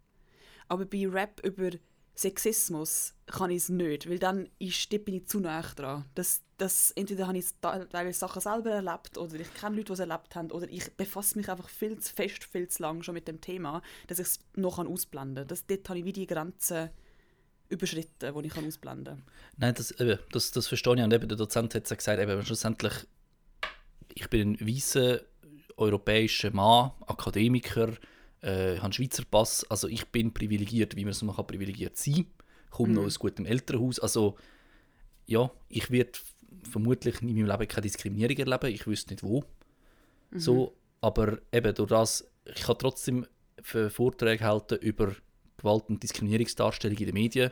Aber 0.68 0.86
bei 0.86 1.08
Rap 1.08 1.42
über 1.44 1.72
Sexismus 2.20 3.14
kann 3.28 3.50
ich 3.50 3.58
es 3.58 3.70
nicht, 3.70 4.10
weil 4.10 4.20
dann 4.20 4.50
ist, 4.60 4.90
bin 5.06 5.16
ich 5.16 5.28
zu 5.28 5.40
nah 5.40 5.62
dran. 5.62 6.04
Das, 6.16 6.42
das, 6.58 6.92
entweder 6.92 7.28
habe 7.28 7.38
ich 7.38 7.46
teilweise 7.62 8.20
Sachen 8.20 8.42
selber 8.42 8.72
erlebt 8.72 9.18
oder 9.18 9.36
ich 9.36 9.54
kenne 9.54 9.78
Leute, 9.78 9.86
die 9.86 9.94
es 9.94 10.00
erlebt 10.00 10.36
haben 10.36 10.52
oder 10.52 10.68
ich 10.70 10.92
befasse 10.98 11.38
mich 11.38 11.48
einfach 11.48 11.70
viel 11.70 11.98
zu 12.00 12.14
fest, 12.14 12.44
viel 12.44 12.68
zu 12.68 12.84
lang 12.84 13.04
schon 13.04 13.14
mit 13.14 13.30
dem 13.30 13.40
Thema, 13.40 13.82
dass 14.08 14.20
ich 14.20 14.28
es 14.28 14.40
noch 14.56 14.80
ausblenden 14.80 15.48
kann. 15.48 15.60
Dort 15.68 15.90
habe 15.90 16.00
ich 16.00 16.06
wie 16.06 16.12
die 16.12 16.28
Grenzen 16.28 16.90
überschritten, 17.70 18.34
die 18.36 18.48
ich 18.48 18.58
ausblenden 18.58 19.16
kann. 19.16 19.24
nein, 19.56 19.74
das, 19.76 19.92
eben, 19.92 20.20
das, 20.34 20.52
das 20.52 20.68
verstehe 20.68 20.96
ich. 20.96 21.04
Und 21.04 21.14
eben 21.14 21.30
der 21.30 21.38
Dozent 21.38 21.74
hat 21.74 21.88
gesagt, 21.88 22.20
eben, 22.20 22.46
schlussendlich, 22.46 23.08
ich 24.14 24.30
bin 24.30 24.58
ein 24.60 24.68
weißer 24.68 25.22
europäischer 25.78 26.52
Mann, 26.52 26.92
Akademiker, 27.08 27.94
äh, 28.42 28.76
habe 28.76 28.84
einen 28.84 28.94
Schweizer 28.94 29.24
Pass, 29.30 29.66
also 29.70 29.88
ich 29.88 30.08
bin 30.08 30.34
privilegiert, 30.34 30.96
wie 30.96 31.04
man 31.04 31.12
es 31.12 31.22
noch 31.22 31.46
privilegiert 31.46 31.98
sein 31.98 32.16
kann. 32.16 32.26
komme 32.70 32.94
noch 32.94 33.04
aus 33.04 33.20
gutem 33.20 33.46
Elternhaus, 33.46 34.00
also 34.00 34.38
ja, 35.26 35.52
ich 35.68 35.92
werde 35.92 36.12
vermutlich 36.70 37.22
in 37.22 37.28
meinem 37.28 37.48
Leben 37.48 37.68
keine 37.68 37.84
Diskriminierung 37.84 38.38
erleben, 38.38 38.74
ich 38.74 38.88
wüsste 38.88 39.14
nicht 39.14 39.24
wo. 39.24 39.44
So, 40.32 40.76
aber 41.02 41.40
eben 41.52 41.74
durch 41.74 41.90
das, 41.90 42.30
ich 42.46 42.62
kann 42.62 42.78
trotzdem 42.78 43.26
für 43.62 43.90
Vorträge 43.90 44.44
halten 44.44 44.78
über 44.80 45.16
Gewalt- 45.58 45.90
und 45.90 46.02
Diskriminierungsdarstellung 46.02 46.98
in 46.98 47.06
den 47.06 47.14
Medien, 47.14 47.52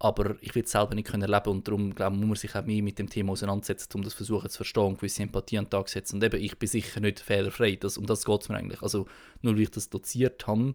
aber 0.00 0.36
ich 0.40 0.54
will 0.54 0.62
es 0.62 0.70
selber 0.70 0.94
nicht 0.94 1.08
können 1.08 1.22
erleben 1.22 1.50
und 1.50 1.66
darum 1.66 1.94
glaube 1.94 2.14
ich, 2.14 2.20
muss 2.20 2.28
man 2.28 2.36
sich 2.36 2.54
auch 2.54 2.64
mehr 2.64 2.82
mit 2.82 2.98
dem 2.98 3.08
Thema 3.08 3.32
auseinandersetzen, 3.32 3.90
um 3.94 4.02
das 4.02 4.14
versuchen 4.14 4.48
zu 4.48 4.58
verstehen 4.58 4.84
und 4.84 4.96
gewisse 4.98 5.22
Empathie 5.22 5.58
an 5.58 5.64
den 5.64 5.70
Tag 5.70 5.88
zu 5.88 5.94
setzen. 5.94 6.16
Und 6.16 6.24
eben, 6.24 6.40
ich 6.40 6.56
bin 6.58 6.68
sicher 6.68 7.00
nicht 7.00 7.20
fehlerfrei, 7.20 7.76
das, 7.76 7.98
um 7.98 8.06
das 8.06 8.24
geht 8.24 8.42
es 8.42 8.48
mir 8.48 8.56
eigentlich. 8.56 8.82
Also 8.82 9.06
nur 9.42 9.54
weil 9.54 9.62
ich 9.62 9.70
das 9.70 9.90
doziert 9.90 10.46
habe, 10.46 10.74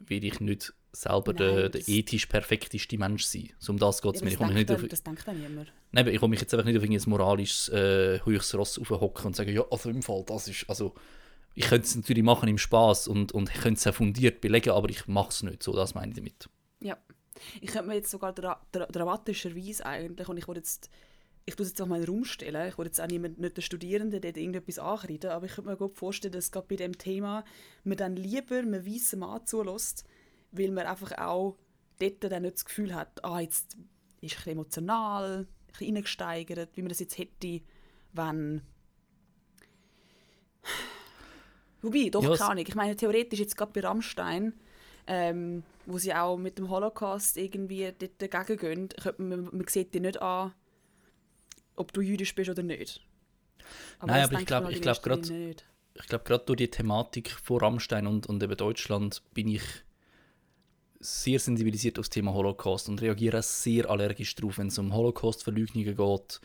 will 0.00 0.24
ich 0.24 0.40
nicht 0.40 0.74
selber 0.92 1.32
der, 1.32 1.70
der 1.70 1.88
ethisch 1.88 2.26
perfekteste 2.26 2.98
Mensch 2.98 3.24
sein. 3.24 3.50
So 3.58 3.72
um 3.72 3.78
das 3.78 4.02
geht 4.02 4.16
es 4.16 4.20
Ja, 4.20 4.26
mir. 4.26 4.32
Ich 4.32 4.38
denkt 4.38 4.54
nicht 4.54 4.70
auf, 4.70 4.86
das 4.86 5.02
denkt 5.02 5.26
dann 5.26 5.40
niemand. 5.40 5.72
Nein, 5.92 6.08
ich 6.08 6.20
will 6.20 6.28
mich 6.28 6.40
jetzt 6.40 6.52
einfach 6.52 6.66
nicht 6.66 6.76
auf 6.76 6.82
ein 6.82 7.10
moralisches 7.10 7.70
äh, 7.70 8.20
höchstes 8.24 8.58
Ross 8.58 8.78
aufhocken 8.78 9.26
und 9.26 9.36
sagen, 9.36 9.54
ja, 9.54 9.64
also 9.70 9.88
im 9.88 10.02
Fall, 10.02 10.22
das 10.26 10.48
ist, 10.48 10.68
also 10.68 10.94
ich 11.54 11.64
könnte 11.64 11.86
es 11.86 11.96
natürlich 11.96 12.22
machen 12.22 12.48
im 12.48 12.58
Spaß 12.58 13.08
und, 13.08 13.32
und 13.32 13.48
ich 13.48 13.60
könnte 13.60 13.78
es 13.78 13.86
auch 13.86 13.94
fundiert 13.94 14.42
belegen, 14.42 14.70
aber 14.70 14.90
ich 14.90 15.06
mache 15.06 15.30
es 15.30 15.42
nicht, 15.42 15.62
so 15.62 15.72
das 15.72 15.94
meine 15.94 16.10
ich 16.10 16.16
damit. 16.16 16.48
Ja. 16.80 16.98
Ich 17.60 17.70
könnte 17.70 17.88
mir 17.88 17.94
jetzt 17.94 18.10
sogar 18.10 18.32
dra 18.32 18.60
dra 18.72 18.86
dramatischerweise 18.86 19.84
eigentlich, 19.86 20.28
und 20.28 20.36
ich 20.36 20.46
wollte 20.48 20.60
jetzt, 20.60 20.90
ich 21.46 21.54
tue 21.56 21.64
es 21.64 21.70
jetzt 21.70 21.80
auch 21.82 21.86
mal 21.86 21.96
in 22.00 22.04
den 22.04 22.14
Raum 22.14 22.24
stellen, 22.24 22.68
ich 22.68 22.78
wollte 22.78 22.90
jetzt 22.90 23.00
auch 23.00 23.06
niemand, 23.08 23.38
nicht 23.38 23.56
den 23.56 23.62
Studierenden 23.62 24.20
dort 24.20 24.36
irgendetwas 24.36 24.78
ankreiden, 24.78 25.30
aber 25.30 25.46
ich 25.46 25.52
könnte 25.54 25.70
mir 25.70 25.76
gut 25.76 25.96
vorstellen, 25.96 26.32
dass 26.32 26.50
gerade 26.52 26.66
bei 26.68 26.76
dem 26.76 26.96
Thema 26.96 27.44
man 27.84 27.96
dann 27.96 28.16
lieber 28.16 28.58
einem 28.58 28.86
weißen 28.86 29.18
Mann 29.18 29.46
zulässt, 29.46 30.04
weil 30.52 30.70
man 30.70 30.86
einfach 30.86 31.12
auch 31.18 31.56
dort 31.98 32.24
dann 32.24 32.42
nicht 32.42 32.54
das 32.56 32.64
Gefühl 32.64 32.94
hat, 32.94 33.24
ah, 33.24 33.40
jetzt 33.40 33.74
ist 33.74 33.76
ein 33.76 33.88
bisschen 34.20 34.52
emotional, 34.52 35.46
ein 35.80 35.86
reingesteigert, 35.86 36.76
wie 36.76 36.82
man 36.82 36.90
das 36.90 37.00
jetzt 37.00 37.16
hätte, 37.18 37.60
wenn... 38.12 38.62
Wobei, 41.80 42.08
doch, 42.10 42.22
Ja, 42.22 42.32
es- 42.32 42.38
keine 42.38 42.50
Ahnung. 42.52 42.64
Ich 42.68 42.74
meine, 42.74 42.94
theoretisch 42.96 43.40
jetzt 43.40 43.56
gerade 43.56 43.72
bei 43.72 43.80
Rammstein, 43.86 44.52
ähm, 45.06 45.62
wo 45.86 45.98
sie 45.98 46.14
auch 46.14 46.36
mit 46.36 46.58
dem 46.58 46.70
Holocaust 46.70 47.36
irgendwie 47.36 47.92
dort 47.98 48.12
dagegen 48.18 48.56
gehen, 48.58 48.88
man, 49.18 49.44
man 49.44 49.66
sieht 49.68 49.94
dir 49.94 50.00
nicht 50.00 50.20
an, 50.20 50.52
ob 51.76 51.92
du 51.92 52.00
jüdisch 52.00 52.34
bist 52.34 52.50
oder 52.50 52.62
nicht. 52.62 53.00
Nein, 54.00 54.08
das 54.08 54.08
aber 54.08 54.22
ich 54.22 54.28
denkt 54.30 54.46
glaub- 54.46 54.62
man 54.64 54.72
halt 54.72 55.30
ich. 55.30 55.64
Ich 55.94 56.06
glaube, 56.06 56.24
gerade 56.24 56.44
durch 56.46 56.56
die 56.56 56.70
Thematik 56.70 57.30
von 57.30 57.58
Rammstein 57.58 58.06
und, 58.06 58.26
und 58.26 58.42
eben 58.42 58.56
Deutschland 58.56 59.22
bin 59.34 59.48
ich 59.48 59.62
sehr 61.00 61.38
sensibilisiert 61.38 61.98
auf 61.98 62.06
das 62.06 62.10
Thema 62.10 62.32
Holocaust 62.32 62.88
und 62.88 63.02
reagiere 63.02 63.42
sehr 63.42 63.90
allergisch 63.90 64.34
darauf, 64.36 64.58
wenn 64.58 64.68
es 64.68 64.78
um 64.78 64.94
Holocaust-Verleugnungen 64.94 65.96
geht. 65.96 66.40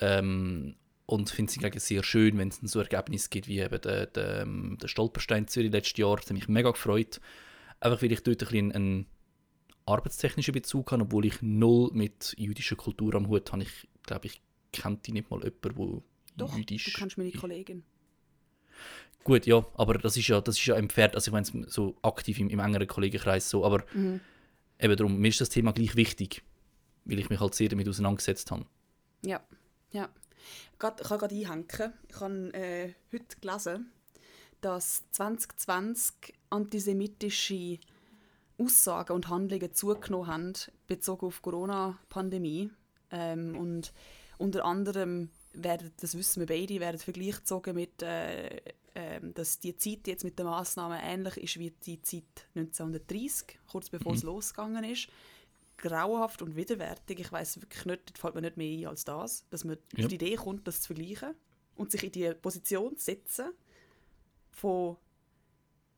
Ähm, 0.00 0.74
und 1.06 1.30
finde 1.30 1.50
es 1.50 1.54
hingegen 1.54 1.78
sehr 1.78 2.02
schön, 2.02 2.38
wenn 2.38 2.48
es 2.48 2.58
so 2.62 2.80
Ergebnisse 2.80 3.28
gibt 3.28 3.46
wie 3.46 3.60
eben 3.60 3.80
der, 3.82 4.06
der, 4.06 4.40
ähm, 4.42 4.78
der 4.80 4.88
Stolperstein 4.88 5.46
Zürich 5.46 5.70
letztes 5.70 5.98
Jahr. 5.98 6.16
Das 6.16 6.26
hat 6.26 6.32
mich 6.32 6.48
mega 6.48 6.70
gefreut. 6.70 7.20
Einfach 7.82 8.00
weil 8.00 8.12
ich 8.12 8.22
dort 8.22 8.40
ein 8.42 8.46
bisschen 8.48 8.72
einen 8.72 9.06
arbeitstechnischen 9.86 10.54
Bezug 10.54 10.92
habe, 10.92 11.02
obwohl 11.02 11.26
ich 11.26 11.42
null 11.42 11.90
mit 11.92 12.34
jüdischer 12.38 12.76
Kultur 12.76 13.14
am 13.16 13.26
Hut 13.28 13.50
habe. 13.52 13.62
Ich 13.64 13.88
glaube, 14.04 14.26
ich 14.26 14.40
kannte 14.72 15.12
nicht 15.12 15.30
mal 15.30 15.42
jemanden, 15.42 16.02
der 16.38 16.46
Doch, 16.46 16.56
jüdisch 16.56 16.84
du 16.84 16.92
kennst 16.92 17.18
meine 17.18 17.32
Kollegin. 17.32 17.82
Gut, 19.24 19.46
ja, 19.46 19.66
aber 19.74 19.94
das 19.98 20.16
ist 20.16 20.28
ja, 20.28 20.40
das 20.40 20.58
ist 20.58 20.66
ja 20.66 20.76
entfernt, 20.76 21.14
also 21.16 21.28
ich 21.28 21.32
meine 21.32 21.68
so 21.68 21.96
aktiv 22.02 22.38
im, 22.38 22.48
im 22.50 22.58
engeren 22.60 22.86
Kollegenkreis 22.86 23.50
so, 23.50 23.64
aber 23.64 23.84
Mhm. 23.94 24.20
eben 24.78 24.96
darum, 24.96 25.18
mir 25.18 25.28
ist 25.28 25.40
das 25.40 25.48
Thema 25.48 25.72
gleich 25.72 25.96
wichtig, 25.96 26.42
weil 27.04 27.18
ich 27.18 27.30
mich 27.30 27.40
halt 27.40 27.54
sehr 27.54 27.68
damit 27.68 27.88
auseinandergesetzt 27.88 28.50
habe. 28.52 28.64
Ja, 29.24 29.40
ja. 29.90 30.08
Ich 30.72 30.78
kann 30.78 30.96
gerade 30.96 31.34
einhängen. 31.34 31.92
Ich 32.08 32.20
habe 32.20 32.54
äh, 32.54 32.94
heute 33.12 33.36
gelesen, 33.40 33.92
dass 34.60 35.04
2020 35.10 36.34
antisemitische 36.52 37.78
Aussagen 38.58 39.12
und 39.14 39.28
Handlungen 39.28 39.72
zugenommen 39.74 40.26
haben, 40.26 40.52
bezogen 40.86 41.26
auf 41.26 41.36
die 41.36 41.42
Corona-Pandemie. 41.42 42.70
Ähm, 43.10 43.56
und 43.56 43.92
unter 44.38 44.64
anderem 44.64 45.30
werden, 45.52 45.90
das 46.00 46.16
wissen 46.16 46.40
wir 46.40 46.46
beide, 46.46 46.80
werden 46.80 46.98
Vergleich 46.98 47.36
gezogen 47.36 47.74
mit, 47.74 48.02
äh, 48.02 48.60
ähm, 48.94 49.34
dass 49.34 49.58
die 49.58 49.76
Zeit 49.76 50.06
jetzt 50.06 50.24
mit 50.24 50.38
den 50.38 50.46
Massnahmen 50.46 50.98
ähnlich 51.02 51.36
ist 51.38 51.58
wie 51.58 51.70
die 51.70 52.00
Zeit 52.02 52.46
1930, 52.54 53.58
kurz 53.70 53.90
bevor 53.90 54.14
es 54.14 54.22
losgegangen 54.22 54.84
ist 54.84 55.08
grauenhaft 55.78 56.42
und 56.42 56.54
widerwärtig. 56.56 57.18
Ich 57.20 57.32
weiß 57.32 57.60
wirklich 57.60 57.84
nicht, 57.84 58.12
das 58.12 58.20
fällt 58.20 58.34
mir 58.36 58.40
nicht 58.42 58.56
mehr 58.56 58.78
ein 58.78 58.86
als 58.86 59.04
das, 59.04 59.44
dass 59.50 59.64
man 59.64 59.76
Ja. 59.96 60.04
auf 60.04 60.08
die 60.08 60.14
Idee 60.14 60.36
kommt, 60.36 60.66
das 60.66 60.80
zu 60.80 60.94
vergleichen 60.94 61.34
und 61.76 61.90
sich 61.90 62.04
in 62.04 62.12
die 62.12 62.32
Position 62.34 62.96
zu 62.96 63.04
setzen 63.04 63.46
von 64.52 64.96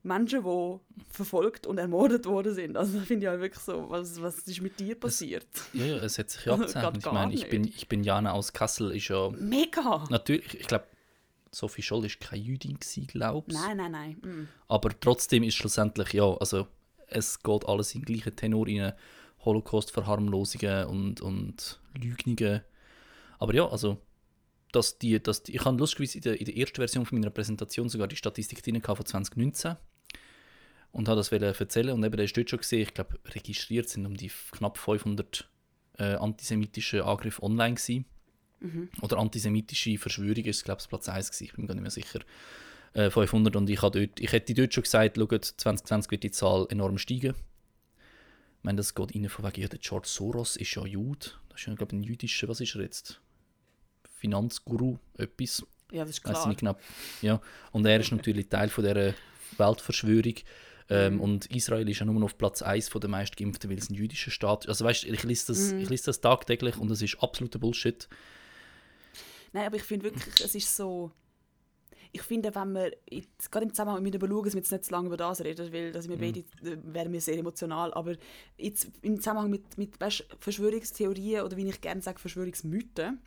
Menschen, 0.04 0.44
die 0.44 0.78
verfolgt 1.10 1.66
und 1.66 1.78
ermordet 1.78 2.26
worden 2.26 2.54
sind. 2.54 2.76
Also 2.76 3.00
finde 3.00 3.26
ich 3.26 3.30
halt 3.30 3.40
wirklich 3.40 3.62
so, 3.62 3.88
was, 3.88 4.20
was 4.20 4.38
ist 4.40 4.60
mit 4.60 4.78
dir 4.78 4.94
passiert? 4.94 5.46
Ja, 5.72 5.86
ja, 5.86 5.96
es 5.96 6.18
hat 6.18 6.30
sich 6.30 6.44
ja 6.44 6.52
abgezeichnet. 6.54 6.98
Ich 6.98 7.12
meine, 7.12 7.34
ich 7.34 7.48
bin, 7.48 7.64
ich 7.64 7.88
bin 7.88 8.04
Jana 8.04 8.32
aus 8.32 8.52
Kassel, 8.52 8.94
ist 8.94 9.08
ja 9.08 9.30
Mega! 9.30 10.04
natürlich, 10.10 10.60
ich 10.60 10.66
glaube, 10.66 10.84
Sophie 11.50 11.82
Scholl 11.82 12.04
ist 12.04 12.20
keine 12.20 12.42
Jüdin 12.42 12.78
glaube 13.06 13.50
ich. 13.50 13.56
Nein, 13.56 13.76
nein, 13.76 13.92
nein. 13.92 14.16
Mm. 14.22 14.48
Aber 14.68 14.90
trotzdem 14.98 15.42
ist 15.42 15.54
schlussendlich, 15.54 16.12
ja, 16.12 16.34
also 16.36 16.66
es 17.06 17.42
geht 17.42 17.66
alles 17.66 17.94
in 17.94 18.02
den 18.02 18.06
gleichen 18.06 18.36
Tenor 18.36 18.66
rein. 18.66 18.92
Holocaust-Verharmlosungen 19.44 20.86
und, 20.86 21.20
und 21.20 21.80
Lügnungen. 21.94 22.62
Aber 23.38 23.54
ja, 23.54 23.68
also 23.68 23.98
dass 24.72 24.98
die, 24.98 25.22
dass 25.22 25.42
die, 25.42 25.54
ich 25.54 25.64
habe 25.64 25.78
lustigerweise 25.78 26.18
in 26.18 26.22
der, 26.22 26.40
in 26.40 26.46
der 26.46 26.56
ersten 26.56 26.76
Version 26.76 27.06
von 27.06 27.18
meiner 27.18 27.30
Präsentation 27.30 27.88
sogar 27.88 28.08
die 28.08 28.16
Statistik 28.16 28.62
drin 28.62 28.82
von 28.82 29.04
2019 29.06 29.76
und 30.94 31.08
habe 31.08 31.16
das 31.16 31.32
erzählen 31.32 31.90
und 31.90 32.04
eben, 32.04 32.16
da 32.16 32.22
ist 32.22 32.36
dort 32.36 32.48
schon 32.48 32.60
gesehen, 32.60 32.82
ich 32.82 32.94
glaube, 32.94 33.18
registriert 33.26 33.88
sind 33.88 34.06
um 34.06 34.16
die 34.16 34.30
knapp 34.52 34.78
500 34.78 35.48
äh, 35.98 36.14
antisemitische 36.14 37.04
Angriffe 37.04 37.42
online 37.42 37.74
gewesen. 37.74 38.04
Oder 39.02 39.18
antisemitische 39.18 39.98
Verschwörung 39.98 40.44
ist, 40.44 40.64
glaube 40.64 40.80
ich, 40.80 40.88
Platz 40.88 41.08
1 41.08 41.30
gewesen, 41.30 41.44
ich 41.44 41.52
bin 41.52 41.62
mir 41.62 41.68
gar 41.68 41.74
nicht 41.74 41.82
mehr 41.82 41.90
sicher. 41.90 42.20
Äh, 42.94 43.10
500 43.10 43.56
und 43.56 43.68
ich, 43.68 43.82
habe 43.82 44.06
dort, 44.06 44.20
ich 44.20 44.32
hätte 44.32 44.54
dort 44.54 44.72
schon 44.72 44.84
gesagt, 44.84 45.16
schaut, 45.18 45.44
2020 45.44 46.10
wird 46.12 46.22
die 46.22 46.30
Zahl 46.30 46.66
enorm 46.70 46.96
steigen. 46.96 47.34
Ich 47.34 48.64
meine, 48.64 48.76
das 48.76 48.94
geht 48.94 49.14
rein 49.14 49.28
von 49.28 49.44
wegen, 49.44 49.62
ja, 49.62 49.68
der 49.68 49.80
George 49.80 50.08
Soros 50.08 50.56
ist 50.56 50.74
ja 50.76 50.86
Jude. 50.86 51.26
Das 51.48 51.60
ist 51.60 51.66
ja, 51.66 51.74
glaube 51.74 51.94
ich, 51.94 52.00
ein 52.00 52.04
jüdischer, 52.04 52.48
was 52.48 52.60
ist 52.60 52.74
er 52.76 52.82
jetzt? 52.82 53.20
Finanzguru, 54.18 54.98
etwas. 55.18 55.66
Ja, 55.90 56.04
das 56.04 56.10
ist 56.10 56.22
klar. 56.22 56.48
nicht 56.48 56.60
genau. 56.60 56.76
Ja. 57.20 57.40
Und 57.72 57.84
er 57.84 58.00
ist 58.00 58.12
natürlich 58.12 58.48
Teil 58.48 58.68
von 58.68 58.84
dieser 58.84 59.12
Weltverschwörung. 59.58 60.34
Ähm, 60.90 61.20
Und 61.20 61.46
Israel 61.46 61.88
ist 61.88 62.00
ja 62.00 62.06
nur 62.06 62.14
noch 62.14 62.24
auf 62.24 62.38
Platz 62.38 62.62
1 62.62 62.88
von 62.88 63.00
den 63.00 63.10
meisten 63.10 63.36
Geimpften, 63.36 63.70
weil 63.70 63.78
es 63.78 63.88
ein 63.90 63.94
jüdischer 63.94 64.30
Staat 64.30 64.64
ist. 64.64 64.68
Also 64.68 64.84
weißt, 64.84 65.04
ich 65.04 65.22
lese 65.22 65.46
das, 65.48 65.72
ich 65.72 65.88
lese 65.88 66.06
das 66.06 66.20
tagtäglich 66.20 66.76
und 66.76 66.88
das 66.88 67.00
ist 67.00 67.22
absoluter 67.22 67.58
Bullshit. 67.58 68.08
Nein, 69.52 69.66
aber 69.66 69.76
ich 69.76 69.82
finde 69.82 70.04
wirklich, 70.06 70.26
es 70.44 70.54
ist 70.54 70.76
so. 70.76 71.10
Ich 72.12 72.22
finde, 72.22 72.54
wenn 72.54 72.72
wir, 72.72 72.92
jetzt, 73.10 73.50
gerade 73.50 73.66
im 73.66 73.72
Zusammenhang 73.72 74.00
mit 74.00 74.14
dem 74.14 74.20
Schauen, 74.20 74.44
dass 74.44 74.54
wir 74.54 74.60
jetzt 74.60 74.70
nicht 74.70 74.84
zu 74.84 74.92
lange 74.92 75.08
über 75.08 75.16
das 75.16 75.40
reden, 75.40 75.72
weil 75.72 75.90
dass 75.90 76.08
wir 76.08 76.16
beide, 76.16 76.40
äh, 76.40 76.76
wären 76.84 77.12
wir 77.12 77.20
sehr 77.20 77.36
emotional, 77.38 77.92
aber 77.92 78.14
jetzt 78.56 78.88
im 79.02 79.16
Zusammenhang 79.16 79.50
mit, 79.50 79.76
mit 79.78 80.00
weißt, 80.00 80.24
Verschwörungstheorien 80.38 81.42
oder 81.42 81.56
wie 81.56 81.68
ich 81.68 81.80
gerne 81.80 82.02
sage, 82.02 82.20
Verschwörungsmythen 82.20 83.18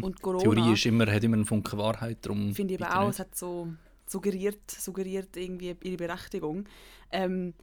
und 0.00 0.22
Corona, 0.22 0.42
Theorie 0.42 0.72
ist 0.72 0.86
immer, 0.86 1.12
hat 1.12 1.22
immer 1.24 1.36
einen 1.36 1.44
Funken 1.44 1.78
Wahrheit, 1.78 2.18
darum 2.22 2.54
finde 2.54 2.74
ich 2.74 2.80
bitte 2.80 2.96
auch, 2.96 3.08
nicht. 3.08 3.14
es 3.14 3.18
hat 3.18 3.36
so 3.36 3.68
suggeriert, 4.12 4.70
suggeriert 4.70 5.36
irgendwie 5.36 5.76
ihre 5.82 5.96
Berechtigung. 5.96 6.68
Ähm, 7.10 7.54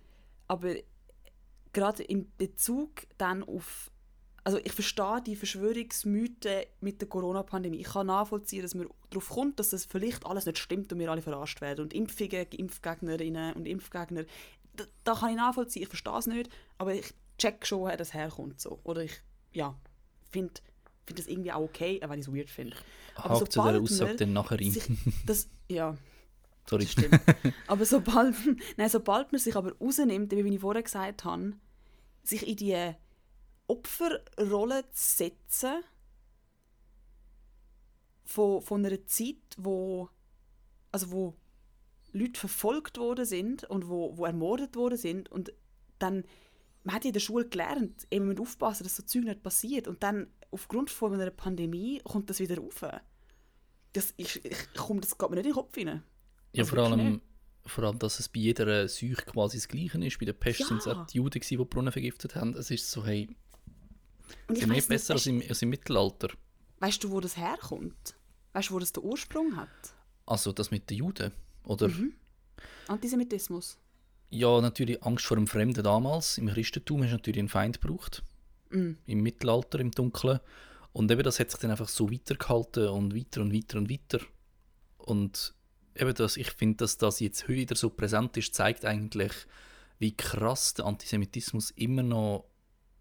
aber 0.48 0.74
gerade 1.74 2.04
in 2.04 2.32
Bezug 2.38 2.90
dann 3.18 3.44
auf 3.44 3.92
also 4.44 4.58
ich 4.64 4.72
verstehe 4.72 5.22
die 5.24 5.36
Verschwörungsmythen 5.36 6.64
mit 6.82 7.02
der 7.02 7.10
Corona-Pandemie. 7.10 7.82
Ich 7.82 7.90
kann 7.90 8.08
nachvollziehen, 8.08 8.64
dass 8.64 8.74
man 8.74 8.88
darauf 9.12 9.30
kommt, 9.30 9.60
dass 9.60 9.70
das 9.70 9.86
vielleicht 9.86 10.26
alles 10.26 10.46
nicht 10.46 10.58
stimmt 10.58 10.92
und 10.92 10.98
wir 10.98 11.12
alle 11.12 11.22
verarscht 11.22 11.62
werden. 11.62 11.82
Und 11.82 11.94
Impfungen, 11.94 12.48
Impfgegnerinnen 12.50 13.54
und 13.54 13.68
Impfgegner, 13.68 14.24
da, 14.76 14.86
da 15.04 15.14
kann 15.14 15.32
ich 15.32 15.36
nachvollziehen. 15.36 15.84
Ich 15.84 15.90
verstehe 15.90 16.18
es 16.18 16.26
nicht, 16.26 16.50
aber 16.78 16.96
ich 16.96 17.14
check 17.38 17.68
schon, 17.68 17.82
woher 17.82 17.98
das 17.98 18.14
herkommt. 18.14 18.60
So. 18.60 18.80
Oder 18.84 19.04
ich, 19.04 19.22
ja, 19.54 19.78
finde 20.32 20.54
find 21.06 21.20
das 21.20 21.28
irgendwie 21.28 21.52
auch 21.52 21.62
okay, 21.62 22.00
wenn 22.04 22.20
ich 22.20 22.28
es 22.28 22.34
weird 22.34 22.50
finde. 22.50 22.76
Aber 23.16 23.40
Hakt 23.40 23.52
zu 23.52 23.60
sobald 23.60 23.82
Aussage 23.82 24.16
dann 24.16 24.34
nachher 24.34 24.60
rein. 24.60 24.76
das, 25.26 25.50
ja, 25.68 25.98
Sorry. 26.70 26.84
das 26.84 26.92
stimmt. 26.92 27.20
aber 27.68 27.86
sobald, 27.86 28.36
nein, 28.78 28.90
sobald 28.90 29.32
man 29.32 29.40
sich 29.40 29.56
aber 29.56 29.76
rausnimmt, 29.78 30.32
wie 30.32 30.54
ich 30.54 30.60
vorher 30.60 30.84
gesagt 30.84 31.26
habe, 31.26 31.54
sich 32.24 32.48
in 32.48 32.56
die 32.56 32.96
Opferrolle 33.68 34.84
zu 34.92 35.18
setzen 35.18 35.84
von, 38.26 38.62
von 38.62 38.86
einer 38.86 39.06
Zeit, 39.06 39.38
wo, 39.58 40.10
also 40.92 41.12
wo 41.12 41.36
Leute 42.12 42.40
verfolgt 42.40 42.98
worden 42.98 43.26
sind 43.26 43.64
und 43.66 43.88
wo, 43.88 44.18
wo 44.18 44.26
ermordet 44.26 44.76
worden 44.76 44.98
sind 44.98 45.30
und 45.32 45.54
dann 46.00 46.24
man 46.84 46.96
hat 46.96 47.04
ja 47.04 47.10
in 47.10 47.14
der 47.14 47.20
Schule 47.20 47.48
gelernt, 47.48 48.08
eben 48.10 48.28
man 48.28 48.36
muss 48.36 48.48
aufpassen, 48.48 48.84
dass 48.84 48.96
so 48.96 49.04
Zeug 49.04 49.26
nicht 49.26 49.44
passiert 49.44 49.88
und 49.88 50.02
dann 50.02 50.28
aufgrund 50.50 50.90
von 50.90 51.14
einer 51.14 51.30
Pandemie 51.30 52.02
kommt 52.04 52.30
das 52.30 52.40
wieder 52.40 52.58
rauf. 52.58 52.86
Das, 53.94 54.14
ich, 54.18 54.44
ich, 54.46 54.58
komm, 54.76 55.02
das 55.02 55.18
geht 55.18 55.30
mir 55.30 55.36
nicht 55.36 55.46
in 55.46 55.52
den 55.52 55.56
Kopf 55.56 55.78
rein. 55.78 56.04
Ja, 56.54 56.64
Also 56.64 56.76
vor 56.76 56.84
allem, 56.86 57.12
nicht. 57.14 57.22
vor 57.66 57.84
allem, 57.84 58.00
dass 58.00 58.20
es 58.20 58.30
bei 58.30 58.40
jeder 58.40 58.88
Seuche 58.88 59.24
quasi 59.26 59.58
das 59.58 59.68
Gleiche 59.68 60.04
ist. 60.06 60.20
Bei 60.20 60.26
der 60.26 60.34
Pest 60.34 60.60
Ja. 60.62 60.66
sind 60.68 60.78
es 60.80 60.88
auch 60.88 61.06
die 61.08 61.18
Juden, 61.18 61.40
die 61.42 61.58
die 61.58 61.66
Brunnen 61.66 61.92
vergiftet 61.92 62.36
haben. 62.36 62.54
Es 62.56 62.72
ist 62.72 62.90
so, 62.90 63.06
hey, 63.06 63.28
Und 64.48 64.56
ich 64.58 64.62
sind 64.64 64.74
weiss 64.74 64.88
besser 64.88 65.14
als 65.14 65.26
nicht, 65.26 65.44
im, 65.46 65.50
als 65.50 65.62
im 65.62 65.70
Mittelalter. 65.70 66.30
weißt 66.80 67.04
du, 67.04 67.12
wo 67.12 67.20
das 67.20 67.38
herkommt? 67.38 68.16
Weißt 68.54 68.70
du, 68.70 68.74
wo 68.74 68.80
das 68.80 68.92
den 68.94 69.04
Ursprung 69.04 69.56
hat? 69.58 69.70
Also 70.26 70.52
das 70.52 70.72
mit 70.72 70.90
den 70.90 70.98
Juden, 70.98 71.32
oder? 71.64 71.88
Mhm. 71.88 72.14
Antisemitismus. 72.88 73.78
Ja, 74.32 74.62
natürlich 74.62 75.02
Angst 75.04 75.26
vor 75.26 75.38
dem 75.38 75.48
Fremden 75.48 75.84
damals. 75.84 76.38
Im 76.38 76.48
Christentum 76.48 77.02
hast 77.04 77.10
du 77.12 77.16
natürlich 77.16 77.40
einen 77.40 77.50
Feind 77.50 77.82
gebraucht. 77.82 78.24
Mhm. 78.70 78.98
Im 79.08 79.22
Mittelalter, 79.22 79.80
im 79.80 79.92
Dunkeln. 79.92 80.40
Und 80.94 81.12
eben 81.12 81.24
das 81.24 81.40
hat 81.40 81.50
sich 81.52 81.60
dann 81.60 81.72
einfach 81.72 81.88
so 81.90 82.12
weitergehalten 82.12 82.88
und 82.90 83.16
weiter 83.16 83.42
und 83.42 83.54
weiter 83.54 83.78
und 83.78 83.90
weiter. 83.90 84.20
Und 84.98 85.54
eben 86.00 86.14
das, 86.14 86.38
ich 86.38 86.52
finde, 86.52 86.78
dass 86.78 86.98
das 86.98 87.20
jetzt 87.20 87.44
heute 87.44 87.56
wieder 87.56 87.76
so 87.76 87.90
präsent 87.90 88.38
ist, 88.38 88.54
zeigt 88.54 88.86
eigentlich, 88.86 89.32
wie 90.00 90.16
krass 90.16 90.74
der 90.74 90.86
Antisemitismus 90.86 91.72
immer 91.72 92.04
noch 92.04 92.46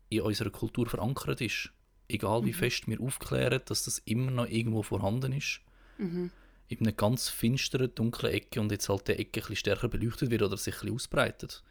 in 0.08 0.22
unserer 0.22 0.50
Kultur 0.50 0.88
verankert 0.88 1.40
ist. 1.40 1.70
Egal 2.08 2.44
wie 2.44 2.52
fest 2.52 2.88
wir 2.88 3.00
aufklären, 3.00 3.60
dass 3.66 3.84
das 3.84 3.98
immer 4.00 4.30
noch 4.30 4.48
irgendwo 4.48 4.82
vorhanden 4.82 5.32
ist. 5.32 5.60
Mhm. 5.98 6.30
In 6.68 6.78
einer 6.80 6.92
ganz 6.92 7.28
finsteren, 7.28 7.94
dunklen 7.94 8.32
Ecke 8.32 8.60
und 8.60 8.72
jetzt 8.72 8.88
halt 8.88 9.08
die 9.08 9.12
Ecke 9.12 9.40
ein 9.40 9.42
bisschen 9.42 9.56
stärker 9.56 9.88
beleuchtet 9.88 10.30
wird 10.30 10.42
oder 10.42 10.56
sich 10.56 10.74
ein 10.74 10.80
bisschen 10.80 10.94
ausbreitet. 10.94 11.62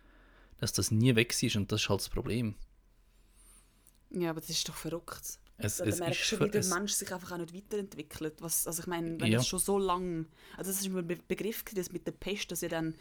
Dass 0.60 0.74
das 0.74 0.92
nie 0.92 1.16
weg 1.16 1.42
ist 1.42 1.56
und 1.56 1.72
das 1.72 1.82
ist 1.82 1.90
halt 1.90 2.02
das 2.02 2.10
Problem. 2.10 2.56
Ja, 4.12 4.30
aber 4.30 4.40
das 4.40 4.50
ist 4.50 4.70
doch 4.70 4.76
verrückt. 4.76 5.40
Es, 5.60 5.78
Da 5.78 5.86
es 5.86 6.00
merkst 6.00 6.22
ist 6.22 6.32
du, 6.34 6.46
wie 6.46 6.50
der 6.52 6.62
es, 6.62 6.70
Mensch 6.70 6.91
sich 6.93 7.12
einfach 7.12 7.32
auch 7.32 7.38
nicht 7.38 7.54
weiterentwickelt. 7.54 8.36
Was, 8.41 8.67
also 8.67 8.82
ich 8.82 8.88
meine, 8.88 9.20
wenn 9.20 9.32
Ja. 9.32 9.39
das 9.39 9.48
schon 9.48 9.60
so 9.60 9.80
lang, 9.80 10.28
also 10.56 10.70
das 10.72 10.80
ist 10.82 10.86
ein 10.88 11.08
Be 11.08 11.17
Begriff 11.28 11.63
das 11.74 11.91
mit 11.91 12.06
der 12.06 12.12
Pest, 12.12 12.52
dass 12.52 12.62
ja 12.62 12.70
dann 12.70 12.93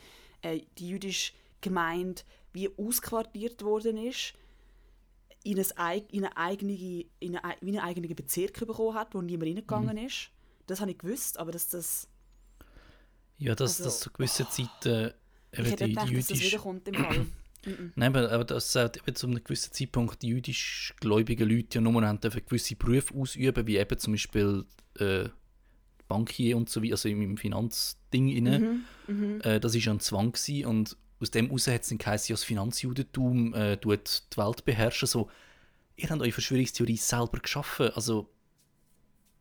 äh, 0.43 0.61
die 0.79 0.89
jüdische 0.89 1.33
Gemeinde 1.61 2.23
wie 2.53 2.71
ausquartiert 2.79 3.63
worden 3.63 3.99
ist, 3.99 4.33
in, 5.45 5.63
ein, 5.77 6.03
in 6.11 6.25
eine 6.25 6.37
eigene, 6.37 6.73
in 7.21 7.37
eine, 7.37 7.45
ei- 7.45 7.57
wie 7.61 7.69
einen 7.69 7.81
eigenen 7.87 8.15
Bezirk 8.17 8.59
bekommen 8.67 8.95
hat, 8.95 9.15
wo 9.15 9.21
niemand 9.23 9.49
reingegangen 9.49 9.97
Mhm. 9.97 10.07
ist. 10.07 10.31
Das 10.67 10.81
habe 10.81 10.91
ich 10.91 10.99
gewusst, 10.99 11.39
aber 11.39 11.53
dass 11.53 11.69
das... 11.69 12.09
ja, 13.39 13.55
dass, 13.55 13.73
also- 13.81 13.85
dass 13.85 14.01
zu 14.01 14.11
gewissen 14.11 14.47
Zeiten 14.51 15.13
Ich 15.53 15.59
eben 15.59 15.69
hätte 15.69 15.89
gedacht, 15.89 16.17
dass 16.17 16.27
das 16.29 16.41
wiederkommt 16.41 16.89
im 16.89 16.95
Fall. 16.95 17.27
Mhm. 17.67 17.93
Nein, 17.97 18.15
aber, 18.15 18.31
aber 18.31 18.45
das 18.45 18.73
sagt 18.73 18.97
eben 18.97 19.15
zu 19.15 19.27
einem 19.27 19.43
gewissen 19.43 19.73
Zeitpunkt 19.73 20.23
die 20.23 20.29
jüdisch 20.29 20.95
gläubigen 21.01 21.49
Leute 21.49 21.79
ja 21.79 21.81
nur 21.81 22.07
haben 22.07 22.21
dürfen 22.21 22.43
gewisse 22.47 22.77
Berufe 22.77 23.15
ausüben, 23.15 23.67
wie 23.67 23.77
eben 23.77 23.99
zum 23.99 24.13
Beispiel 24.15 24.65
äh, 24.99 25.29
Bankier 26.09 26.57
und 26.57 26.71
so 26.71 26.83
weiter, 26.83 26.93
also 26.93 27.09
im, 27.09 27.37
Finanzding 27.37 28.29
inne. 28.29 28.59
Mhm. 28.59 28.85
Mhm. 29.09 29.41
Äh, 29.43 29.61
das 29.61 29.75
ist 29.75 29.85
ja 29.85 29.93
ein 29.93 30.01
Zwang 30.01 30.33
gewesen 30.33 30.67
und 30.67 30.97
aus 31.21 31.31
dem 31.31 31.47
heraus 31.47 31.67
hat 31.67 31.83
es 31.83 31.89
dann 31.89 31.99
geheißen, 31.99 32.33
ja, 32.33 32.35
das 32.35 32.45
Finanzjudentum 32.45 33.55
äh, 33.55 33.77
tut 33.79 34.23
die 34.33 34.37
Welt 34.37 34.65
beherrschen. 34.65 35.09
So, 35.09 35.31
ihr 35.97 36.11
habt 36.11 36.21
eure 36.21 36.33
Verschwörungstheorie 36.33 36.97
selber 36.97 37.39
geschaffen, 37.41 37.91
also 37.95 38.29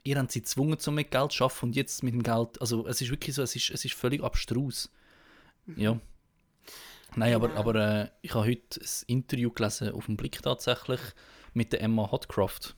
ihr 0.03 0.17
habt 0.17 0.31
sie 0.31 0.41
gezwungen, 0.41 0.77
um 0.85 0.95
mit 0.95 1.11
Geld 1.11 1.31
zu 1.33 1.43
arbeiten 1.43 1.65
und 1.65 1.75
jetzt 1.75 2.03
mit 2.03 2.13
dem 2.13 2.23
Geld, 2.23 2.59
also 2.61 2.87
es 2.87 3.01
ist 3.01 3.11
wirklich 3.11 3.35
so, 3.35 3.41
es 3.41 3.55
ist, 3.55 3.71
es 3.71 3.83
ist 3.83 3.93
völlig 3.93 4.23
abstrus. 4.23 4.89
Ja. 5.75 5.99
Nein, 7.15 7.33
aber, 7.33 7.55
aber 7.55 7.75
äh, 7.75 8.07
ich 8.21 8.33
habe 8.33 8.47
heute 8.47 8.81
ein 8.81 8.87
Interview 9.07 9.49
gelesen 9.49 9.91
auf 9.91 10.05
dem 10.05 10.17
Blick 10.17 10.41
tatsächlich 10.41 10.99
mit 11.53 11.71
der 11.71 11.81
Emma 11.81 12.11
Hotcroft. 12.11 12.75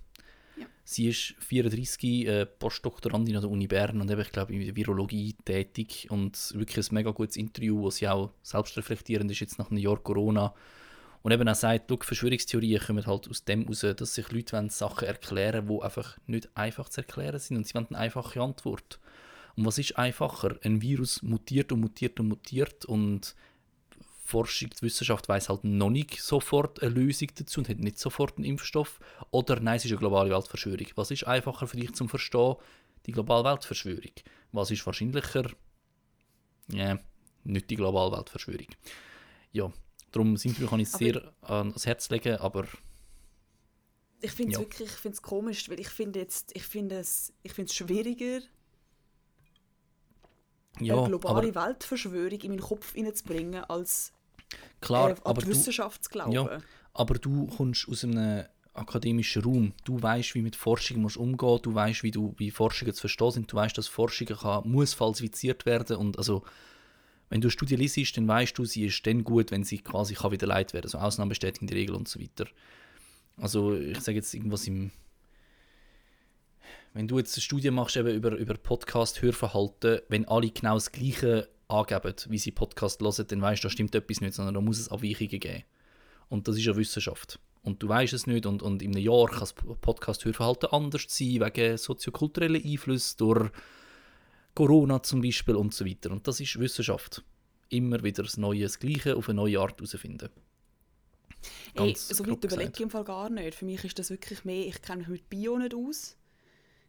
Ja. 0.56 0.67
Sie 0.84 1.10
ist 1.10 1.34
34, 1.39 2.28
äh, 2.28 2.45
Postdoktorandin 2.45 3.36
an 3.36 3.41
der 3.41 3.50
Uni 3.50 3.65
Bern 3.65 4.00
und 4.00 4.12
eben, 4.12 4.21
ich 4.21 4.32
glaube 4.32 4.54
in 4.54 4.63
der 4.63 4.76
Virologie 4.76 5.34
tätig 5.43 6.08
und 6.12 6.54
wirklich 6.54 6.91
ein 6.91 6.95
mega 6.95 7.10
gutes 7.12 7.36
Interview, 7.36 7.80
wo 7.82 7.89
sie 7.89 8.08
auch 8.08 8.32
selbstreflektierend 8.43 9.32
ist 9.32 9.39
jetzt 9.39 9.58
nach 9.58 9.71
einem 9.71 9.80
Jahr 9.80 9.97
Corona 9.97 10.54
und 11.23 11.32
eben 11.32 11.50
auch 11.50 11.56
sagt, 11.56 11.89
«Schau, 11.89 11.97
Verschwörungstheorien 12.00 12.80
kommen 12.80 13.08
halt 13.08 13.28
aus 13.28 13.43
dem 13.43 13.63
heraus, 13.63 13.86
dass 13.97 14.13
sich 14.13 14.32
Leute 14.32 14.56
wollen 14.56 14.69
Sachen 14.69 15.08
erklären 15.08 15.67
die 15.67 15.82
einfach 15.82 16.15
nicht 16.28 16.50
einfach 16.56 16.89
zu 16.89 17.02
erklären 17.02 17.39
sind 17.39 17.58
und 17.58 17.67
sie 17.67 17.73
wollen 17.73 17.88
eine 17.89 17.97
einfache 17.97 18.39
Antwort. 18.39 19.00
Und 19.56 19.65
was 19.65 19.80
ist 19.80 19.97
einfacher? 19.97 20.58
Ein 20.62 20.84
Virus 20.84 21.23
mutiert 21.23 21.71
und 21.71 21.80
mutiert 21.80 22.19
und 22.19 22.28
mutiert 22.28 22.86
und 22.86 23.36
Forschung, 24.27 24.69
die 24.71 24.81
Wissenschaft 24.81 25.29
weiß 25.29 25.47
halt 25.49 25.63
noch 25.63 25.89
nicht 25.89 26.21
sofort 26.21 26.81
eine 26.83 26.91
Lösung 26.93 27.29
dazu 27.35 27.61
und 27.61 27.69
hat 27.69 27.79
nicht 27.79 27.97
sofort 27.97 28.37
einen 28.37 28.45
Impfstoff. 28.45 28.99
Oder 29.31 29.59
nein, 29.61 29.77
es 29.77 29.85
ist 29.85 29.91
eine 29.91 29.99
globale 29.99 30.29
Weltverschwörung. 30.29 30.87
Was 30.95 31.11
ist 31.11 31.25
einfacher 31.25 31.65
für 31.65 31.77
dich 31.77 31.93
zum 31.93 32.09
Verstehen? 32.09 32.55
Die 33.05 33.13
globale 33.13 33.45
Weltverschwörung. 33.45 34.11
Was 34.51 34.69
ist 34.69 34.85
wahrscheinlicher? 34.85 35.49
Ja, 36.69 36.99
nicht 37.45 37.69
die 37.69 37.77
globale 37.77 38.11
Weltverschwörung. 38.17 38.67
Ja, 39.53 39.71
darum 40.11 40.35
sind 40.35 40.59
wir 40.59 40.67
kann 40.67 40.81
ich 40.81 40.89
sehr 40.91 41.33
an- 41.41 41.69
ans 41.69 41.85
Herz 41.85 42.09
legen, 42.09 42.35
aber 42.37 42.65
Ich 44.19 44.31
finde 44.31 44.51
es 44.53 44.57
Ja. 44.57 44.63
wirklich, 44.65 44.89
ich 44.89 44.95
finde 44.97 45.15
es 45.15 45.21
komisch, 45.21 45.69
weil 45.69 45.79
ich 45.79 45.89
finde 45.89 46.19
jetzt, 46.19 46.51
ich 46.55 46.63
finde 46.63 46.97
es, 46.99 47.31
ich 47.43 47.53
finde 47.53 47.69
es 47.69 47.75
schwieriger, 47.75 48.41
ja, 50.79 50.95
eine 50.97 51.07
globale 51.07 51.53
Weltverschwörung 51.55 52.39
in 52.41 52.49
meinen 52.51 52.61
Kopf 52.61 52.93
hineinzubringen, 52.93 53.63
als 53.65 54.13
klar, 54.81 55.10
äh, 55.10 55.13
an 55.13 55.19
aber 55.23 55.41
die 55.41 55.45
du, 55.47 55.51
Wissenschaft 55.51 56.03
zu 56.03 56.10
glauben. 56.10 56.31
Ja. 56.31 56.62
aber 56.93 57.15
du 57.15 57.47
kommst 57.47 57.88
aus 57.89 58.03
einem 58.03 58.45
akademischen 58.73 59.41
Raum. 59.43 59.73
Du 59.83 60.01
weißt, 60.01 60.36
wie 60.36 60.41
mit 60.41 60.55
Forschung 60.55 61.01
musst 61.01 61.17
umgehen, 61.17 61.60
du 61.63 61.73
weißt, 61.73 62.03
wie 62.03 62.12
du 62.12 62.36
wie 62.38 62.51
Forschungen 62.51 62.93
zu 62.93 63.01
verstehen 63.01 63.31
sind, 63.31 63.51
du 63.51 63.55
weißt, 63.55 63.77
dass 63.77 63.88
Forschung 63.88 64.27
kann, 64.27 64.69
muss 64.69 64.93
falsifiziert 64.93 65.65
werden 65.65 65.97
und 65.97 66.17
also 66.17 66.43
wenn 67.29 67.41
du 67.41 67.47
eine 67.47 67.51
Studie 67.51 67.75
liest, 67.75 68.15
dann 68.15 68.27
weißt 68.27 68.57
du, 68.57 68.63
sie 68.63 68.86
ist 68.86 69.05
dann 69.05 69.23
gut, 69.23 69.51
wenn 69.51 69.63
sie 69.63 69.79
quasi 69.79 70.13
kann 70.13 70.31
widerlegt 70.31 70.73
werden, 70.73 70.86
also 70.86 70.99
Ausnahmen 70.99 71.29
bestätigen 71.29 71.67
die 71.67 71.73
Regel 71.73 71.95
und 71.95 72.07
so 72.07 72.21
weiter. 72.21 72.45
Also 73.36 73.75
ich 73.75 73.99
sage 73.99 74.17
jetzt 74.17 74.33
irgendwas 74.33 74.65
im 74.67 74.91
wenn 76.93 77.07
du 77.07 77.19
jetzt 77.19 77.36
eine 77.36 77.43
Studie 77.43 77.69
machst 77.69 77.95
eben 77.95 78.10
über, 78.10 78.31
über 78.31 78.55
Podcast-Hörverhalten, 78.55 79.99
wenn 80.10 80.27
alle 80.27 80.49
genau 80.49 80.75
das 80.75 80.91
Gleiche 80.91 81.47
angeben, 81.67 82.15
wie 82.30 82.38
sie 82.38 82.51
Podcast 82.51 83.01
hören, 83.01 83.25
dann 83.27 83.41
weißt 83.41 83.63
du, 83.63 83.67
da 83.67 83.71
stimmt 83.71 83.95
etwas 83.95 84.21
nicht, 84.21 84.34
sondern 84.34 84.56
da 84.56 84.62
muss 84.62 84.80
es 84.80 84.89
Abweichungen 84.89 85.39
geben. 85.39 85.63
Und 86.30 86.47
das 86.47 86.58
ist 86.58 86.65
ja 86.65 86.75
Wissenschaft. 86.75 87.39
Und 87.63 87.84
du 87.84 87.89
weißt 87.89 88.13
es 88.13 88.27
nicht 88.27 88.45
und, 88.45 88.62
und 88.62 88.82
in 88.82 88.95
einem 88.95 89.03
Jahr 89.03 89.27
kann 89.27 89.39
das 89.41 89.53
Podcast-Hörverhalten 89.53 90.69
anders 90.71 91.06
sein, 91.08 91.41
wegen 91.41 91.77
soziokulturellen 91.77 92.63
Einflüssen, 92.63 93.17
durch 93.17 93.51
Corona 94.56 95.03
zum 95.03 95.21
Beispiel 95.21 95.56
und 95.56 95.73
so 95.73 95.86
weiter. 95.86 96.12
Und 96.12 96.27
das 96.27 96.39
ist 96.39 96.58
Wissenschaft. 96.60 97.23
Immer 97.69 98.01
wieder 98.03 98.23
das 98.23 98.38
Neue, 98.38 98.63
das 98.63 98.80
Gleiche 98.80 99.15
auf 99.15 99.27
eine 99.27 99.36
neue 99.36 99.60
Art 99.60 99.77
herausfinden. 99.77 100.30
Ey, 101.75 101.93
so 101.95 102.25
weit 102.25 102.43
überlege 102.43 102.71
ich 102.73 102.80
im 102.82 102.89
Fall 102.89 103.03
gar 103.03 103.30
nicht. 103.30 103.56
Für 103.56 103.65
mich 103.65 103.84
ist 103.84 103.99
das 103.99 104.10
wirklich 104.10 104.45
mehr, 104.45 104.65
ich 104.65 104.82
kenne 104.82 104.99
mich 104.99 105.08
mit 105.10 105.30
Bio 105.30 105.58
nicht 105.58 105.75
aus, 105.75 106.17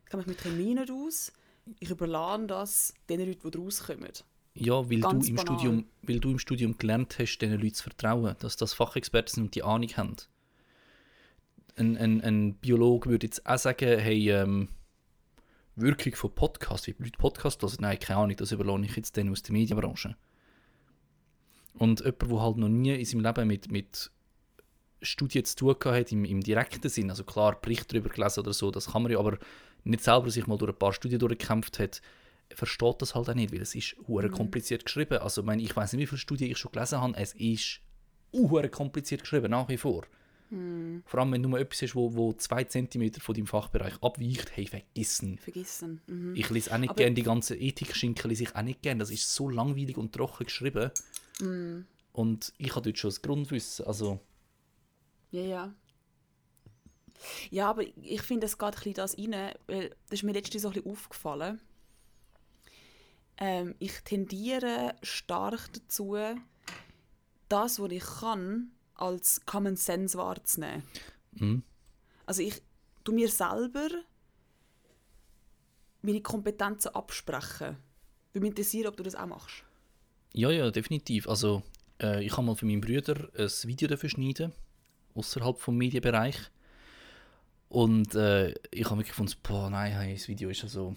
ich 0.04 0.10
kenne 0.10 0.22
mich 0.22 0.28
mit 0.28 0.40
Chemie 0.40 0.74
nicht 0.74 0.90
aus, 0.90 1.32
ich 1.78 1.90
überlade 1.90 2.46
das 2.46 2.94
den 3.08 3.26
Leuten, 3.26 3.50
die 3.50 3.58
rauskommen. 3.58 4.12
Ja, 4.60 4.90
weil 4.90 5.00
du, 5.00 5.10
im 5.10 5.36
banal. 5.36 5.38
Studium, 5.38 5.84
weil 6.02 6.18
du 6.18 6.30
im 6.30 6.38
Studium 6.38 6.76
gelernt 6.78 7.16
hast, 7.18 7.38
diesen 7.38 7.60
Leuten 7.60 7.74
zu 7.74 7.84
vertrauen, 7.84 8.34
dass 8.40 8.56
das 8.56 8.74
Fachexperten 8.74 9.34
sind 9.34 9.44
und 9.44 9.54
die 9.54 9.62
Ahnung 9.62 9.88
haben. 9.96 10.16
Ein, 11.76 11.96
ein, 11.96 12.20
ein 12.22 12.54
Biologe 12.54 13.08
würde 13.08 13.26
jetzt 13.26 13.46
auch 13.46 13.56
sagen, 13.56 14.00
hey, 14.00 14.30
ähm, 14.30 14.68
Wirkung 15.76 16.16
von 16.16 16.34
Podcasts, 16.34 16.88
wie 16.88 16.96
Leute 16.98 17.18
Podcasts 17.18 17.62
hören, 17.62 17.76
nein, 17.80 18.00
keine 18.00 18.18
Ahnung, 18.18 18.36
das 18.36 18.50
überlasse 18.50 18.84
ich 18.84 18.96
jetzt 18.96 19.16
denen 19.16 19.30
aus 19.30 19.44
der 19.44 19.52
Medienbranche. 19.52 20.16
Und 21.74 22.00
jemand, 22.00 22.22
der 22.22 22.40
halt 22.40 22.56
noch 22.56 22.68
nie 22.68 22.94
in 22.94 23.04
seinem 23.04 23.20
Leben 23.20 23.46
mit, 23.46 23.70
mit 23.70 24.10
Studien 25.02 25.44
zu 25.44 25.54
tun 25.54 25.76
hat, 25.84 26.10
im, 26.10 26.24
im 26.24 26.40
direkten 26.40 26.88
Sinn, 26.88 27.10
also 27.10 27.22
klar, 27.22 27.60
Bericht 27.60 27.92
darüber 27.92 28.08
gelesen 28.08 28.40
oder 28.40 28.52
so, 28.52 28.72
das 28.72 28.90
kann 28.90 29.02
man 29.02 29.12
ja, 29.12 29.20
aber 29.20 29.38
nicht 29.84 30.02
selber 30.02 30.30
sich 30.30 30.48
mal 30.48 30.58
durch 30.58 30.72
ein 30.72 30.78
paar 30.78 30.92
Studien 30.92 31.20
durchgekämpft 31.20 31.78
hat, 31.78 32.02
versteht 32.54 33.02
das 33.02 33.14
halt 33.14 33.28
auch 33.28 33.34
nicht, 33.34 33.52
weil 33.52 33.62
es 33.62 33.74
ist 33.74 33.96
hure 34.06 34.30
kompliziert 34.30 34.84
geschrieben. 34.84 35.18
Also 35.18 35.42
ich, 35.42 35.46
meine, 35.46 35.62
ich 35.62 35.74
weiß 35.74 35.92
nicht, 35.92 36.02
wie 36.02 36.06
viele 36.06 36.18
Studien 36.18 36.50
ich 36.50 36.58
schon 36.58 36.72
gelesen 36.72 37.00
habe, 37.00 37.16
es 37.16 37.34
ist 37.34 37.80
hure 38.32 38.68
kompliziert 38.68 39.22
geschrieben, 39.22 39.50
nach 39.50 39.68
wie 39.68 39.76
vor. 39.76 40.04
Vor 40.50 41.20
allem, 41.20 41.32
wenn 41.32 41.42
du 41.42 41.48
mal 41.50 41.60
etwas 41.60 41.82
hast, 41.82 41.94
wo, 41.94 42.14
wo 42.14 42.32
zwei 42.32 42.64
Zentimeter 42.64 43.20
von 43.20 43.34
deinem 43.34 43.46
Fachbereich 43.46 44.02
abweicht, 44.02 44.56
hey, 44.56 44.66
vergissen. 44.66 45.36
Vergessen. 45.38 46.00
Mhm. 46.06 46.34
Ich 46.34 46.48
lese 46.48 46.72
auch 46.72 46.78
nicht 46.78 46.96
gerne 46.96 47.14
die 47.14 47.22
ganze 47.22 47.54
Ethik-Schinken, 47.54 48.30
lese 48.30 48.44
ich 48.44 48.56
auch 48.56 48.62
nicht 48.62 48.80
gerne. 48.80 49.00
Das 49.00 49.10
ist 49.10 49.34
so 49.34 49.50
langweilig 49.50 49.98
und 49.98 50.14
trocken 50.14 50.46
geschrieben. 50.46 50.90
Mm. 51.40 51.80
Und 52.12 52.54
ich 52.56 52.74
habe 52.74 52.82
dort 52.82 52.96
schon 52.98 53.10
das 53.10 53.20
Grundwissen. 53.20 53.86
Also, 53.86 54.20
Ja, 55.30 55.42
ja. 55.42 55.74
Ja, 57.50 57.68
aber 57.68 57.82
ich 57.82 58.22
finde, 58.22 58.46
es 58.46 58.56
geht 58.56 58.68
ein 58.68 58.72
bisschen 58.72 58.94
das 58.94 59.18
rein, 59.18 59.52
weil 59.66 59.90
das 59.90 60.20
ist 60.20 60.22
mir 60.22 60.32
letztens 60.32 60.62
so 60.62 60.68
ein 60.68 60.74
bisschen 60.74 60.90
aufgefallen. 60.90 61.60
Ähm, 63.38 63.74
ich 63.78 64.00
tendiere 64.04 64.94
stark 65.02 65.72
dazu, 65.72 66.16
das, 67.48 67.80
was 67.80 67.92
ich 67.92 68.04
kann, 68.04 68.72
als 68.94 69.44
Common 69.46 69.76
Sense 69.76 70.18
wahrzunehmen. 70.18 70.82
mhm. 71.32 71.62
Also 72.26 72.42
ich 72.42 72.60
tu 73.04 73.12
mir 73.12 73.30
selber 73.30 73.88
meine 76.02 76.20
Kompetenzen 76.20 76.94
absprechen. 76.94 77.76
Würde 78.32 78.40
mich 78.40 78.50
interessieren, 78.50 78.88
ob 78.88 78.96
du 78.96 79.02
das 79.02 79.14
auch 79.14 79.26
machst. 79.26 79.64
ja, 80.34 80.50
ja, 80.50 80.70
definitiv. 80.70 81.26
Also, 81.28 81.62
äh, 82.02 82.22
ich 82.22 82.32
habe 82.32 82.42
mal 82.42 82.54
für 82.54 82.66
meinen 82.66 82.82
Bruder 82.82 83.30
ein 83.36 83.48
Video 83.64 83.88
dafür 83.88 84.10
schneiden, 84.10 84.52
außerhalb 85.14 85.58
vom 85.58 85.76
Medienbereich. 85.78 86.36
Und 87.70 88.14
äh, 88.14 88.50
ich 88.70 88.84
habe 88.84 88.98
wirklich 88.98 89.08
gefunden, 89.08 89.34
boah, 89.42 89.70
nein, 89.70 89.92
hey, 89.92 90.14
das 90.14 90.28
Video 90.28 90.50
ist 90.50 90.64
also. 90.64 90.96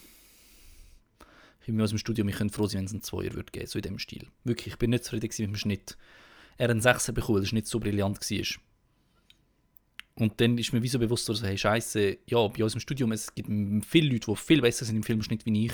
Ich 1.61 1.67
bin 1.67 1.81
aus 1.81 1.89
dem 1.89 1.99
Studium, 1.99 2.27
ich 2.27 2.35
könnte 2.35 2.53
froh 2.53 2.67
sein, 2.67 2.79
wenn 2.79 2.85
es 2.85 2.91
einen 2.91 3.03
Zweier 3.03 3.33
würde 3.33 3.51
geben, 3.51 3.67
so 3.67 3.77
in 3.77 3.83
dem 3.83 3.99
Stil. 3.99 4.27
Wirklich, 4.43 4.73
ich 4.73 4.79
bin 4.79 4.89
nicht 4.89 5.03
zufrieden 5.03 5.27
mit 5.27 5.39
dem 5.39 5.55
Schnitt. 5.55 5.97
Er 6.57 6.65
hat 6.65 6.71
einen 6.71 6.81
Sechser 6.81 7.13
bekommen, 7.13 7.35
weil 7.35 7.41
der 7.41 7.49
Schnitt 7.49 7.67
so 7.67 7.79
brillant 7.79 8.19
war. 8.19 8.61
Und 10.15 10.41
dann 10.41 10.57
ist 10.57 10.73
mir 10.73 10.83
wie 10.83 10.87
so 10.87 10.99
bewusst, 10.99 11.25
so, 11.25 11.35
hey, 11.41 11.57
Scheiße, 11.57 12.17
ja, 12.27 12.47
bei 12.47 12.63
uns 12.63 12.73
im 12.73 12.79
Studium, 12.79 13.11
es 13.11 13.33
gibt 13.33 13.49
viele 13.85 14.11
Leute, 14.11 14.31
die 14.31 14.35
viel 14.35 14.61
besser 14.61 14.85
sind 14.85 14.95
im 14.95 15.03
Filmschnitt 15.03 15.45
wie 15.45 15.65
ich. 15.65 15.73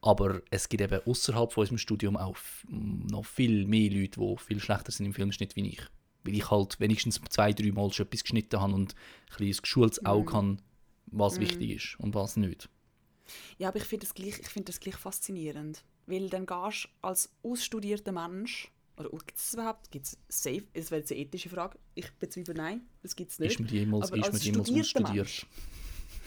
Aber 0.00 0.42
es 0.50 0.68
gibt 0.68 0.82
eben 0.82 1.00
außerhalb 1.06 1.50
von 1.50 1.62
unserem 1.62 1.78
Studium 1.78 2.16
auch 2.16 2.36
noch 2.68 3.24
viel 3.24 3.66
mehr 3.66 3.90
Leute, 3.90 4.20
die 4.20 4.36
viel 4.38 4.60
schlechter 4.60 4.92
sind 4.92 5.06
im 5.06 5.14
Filmschnitt 5.14 5.56
wie 5.56 5.66
ich. 5.66 5.80
Weil 6.24 6.34
ich 6.34 6.50
halt 6.50 6.78
wenigstens 6.78 7.20
zwei, 7.30 7.52
drei 7.52 7.72
Mal 7.72 7.90
schon 7.92 8.06
etwas 8.06 8.22
geschnitten 8.22 8.60
habe 8.60 8.74
und 8.74 8.94
ein 8.94 9.36
bisschen 9.38 9.62
geschultes 9.62 10.04
Auge 10.04 10.32
habe, 10.34 10.56
was 11.06 11.40
wichtig 11.40 11.70
ist 11.70 12.00
und 12.00 12.14
was 12.14 12.36
nicht. 12.36 12.68
Ja, 13.58 13.68
aber 13.68 13.78
ich 13.78 13.84
finde 13.84 14.06
das, 14.06 14.14
gleich- 14.14 14.38
ich 14.40 14.48
find 14.48 14.68
das 14.68 14.80
gleich 14.80 14.96
faszinierend. 14.96 15.82
Weil 16.06 16.28
dann 16.28 16.46
gehst 16.46 16.84
du 16.84 16.88
als 17.06 17.30
ausstudierter 17.42 18.12
Mensch, 18.12 18.70
oder 18.96 19.08
gibt 19.10 19.36
es 19.38 19.54
überhaupt? 19.54 19.90
Gibt 19.90 20.06
es 20.06 20.18
safe? 20.28 20.62
Das 20.74 20.90
wäre 20.90 21.00
jetzt 21.00 21.10
eine 21.10 21.20
ethische 21.22 21.48
Frage. 21.48 21.78
Ich 21.94 22.10
bezweifle 22.12 22.54
nein, 22.54 22.82
das 23.02 23.16
gibt 23.16 23.30
es 23.32 23.38
nicht. 23.38 23.52
Ist 23.52 23.60
mir 23.60 23.66
jemals, 23.68 24.08
Aber 24.12 24.18
ist 24.18 24.24
als 24.26 24.34
mir 24.34 24.52
jemals 24.52 24.70
ausstudiert? 24.70 25.14
Mensch. 25.16 25.46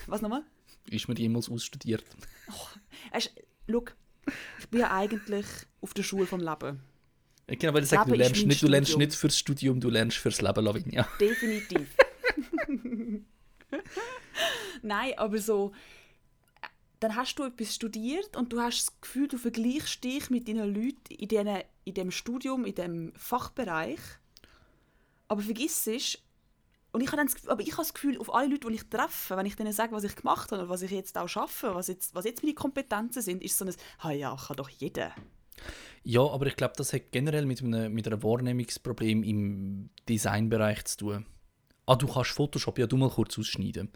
Was 0.08 0.22
nochmal? 0.22 0.44
Ist 0.90 1.08
mir 1.08 1.16
jemals 1.16 1.50
ausstudiert? 1.50 2.04
Weisst, 3.12 3.34
schau, 3.70 3.86
ich 4.60 4.68
bin 4.70 4.80
ja 4.82 4.92
eigentlich 4.94 5.46
auf 5.82 5.94
der 5.94 6.04
Schule 6.04 6.26
vom 6.26 6.40
Leben. 6.42 6.82
Genau, 7.48 7.74
weil 7.74 7.84
ich 7.84 7.90
sage, 7.90 8.10
du 8.12 8.18
lernst, 8.18 8.46
nicht, 8.46 8.62
du 8.62 8.68
lernst 8.68 8.98
nicht 8.98 9.14
fürs 9.16 9.38
Studium, 9.40 9.80
du 9.80 9.90
lernst 9.90 10.18
fürs 10.18 10.42
Leben, 10.42 10.66
Lavinia. 10.66 11.08
Definitiv. 11.20 11.96
Nein, 14.82 15.14
aber 15.18 15.38
so, 15.40 15.72
dann 17.00 17.16
hast 17.16 17.36
du 17.36 17.44
etwas 17.44 17.76
studiert 17.76 18.36
und 18.36 18.52
du 18.54 18.60
hast 18.60 18.88
das 18.88 19.02
Gefühl, 19.02 19.28
du 19.28 19.38
vergleichst 19.38 20.04
dich 20.04 20.30
mit 20.30 20.48
deinen 20.48 20.74
Leuten 20.74 21.14
in, 21.18 21.28
diesen, 21.28 21.58
in 21.86 21.94
dem 21.94 22.12
Studium, 22.12 22.66
in 22.66 22.76
dem 22.76 23.14
Fachbereich. 23.16 24.00
Aber 25.28 25.42
vergiss 25.42 25.86
es, 25.88 26.18
und 26.92 27.02
ich 27.02 27.08
habe, 27.08 27.18
dann 27.18 27.28
Gefühl- 27.28 27.52
aber 27.52 27.62
ich 27.62 27.72
habe 27.74 27.82
das 27.82 27.94
Gefühl, 27.94 28.18
auf 28.18 28.34
alle 28.34 28.48
Leute, 28.48 28.68
die 28.68 28.76
ich 28.76 28.90
treffe, 28.90 29.38
wenn 29.38 29.46
ich 29.46 29.56
denen 29.56 29.74
sage, 29.74 29.92
was 29.92 30.04
ich 30.04 30.16
gemacht 30.16 30.52
habe 30.52 30.64
oder 30.64 30.70
was 30.70 30.82
ich 30.82 30.92
jetzt 30.92 31.18
auch 31.18 31.28
schaffe, 31.28 31.76
was 31.76 31.88
jetzt, 31.88 32.16
was 32.16 32.26
jetzt 32.26 32.44
meine 32.44 32.56
Kompetenzen 32.56 33.22
sind, 33.22 33.44
ist 33.44 33.58
so 33.58 33.66
ein, 33.66 33.74
ah 34.00 34.12
ja, 34.12 34.36
kann 34.36 34.58
doch 34.58 34.70
jeder. 34.70 35.14
Ja, 36.04 36.22
aber 36.22 36.48
ich 36.48 36.56
glaube, 36.56 36.74
das 36.78 36.94
hat 36.94 37.12
generell 37.12 37.46
mit 37.46 37.62
einem, 37.62 37.94
mit 37.94 38.08
einem 38.08 38.24
Wahrnehmungsproblem 38.24 39.24
im 39.24 39.90
Designbereich 40.08 40.86
zu 40.86 40.98
tun. 40.98 41.26
Ah, 41.86 41.96
du 41.96 42.08
kannst 42.08 42.32
Photoshop, 42.32 42.80
ja, 42.80 42.88
du 42.88 42.98
mal 42.98 43.10
kurz 43.10 43.38
ausschneiden. 43.38 43.92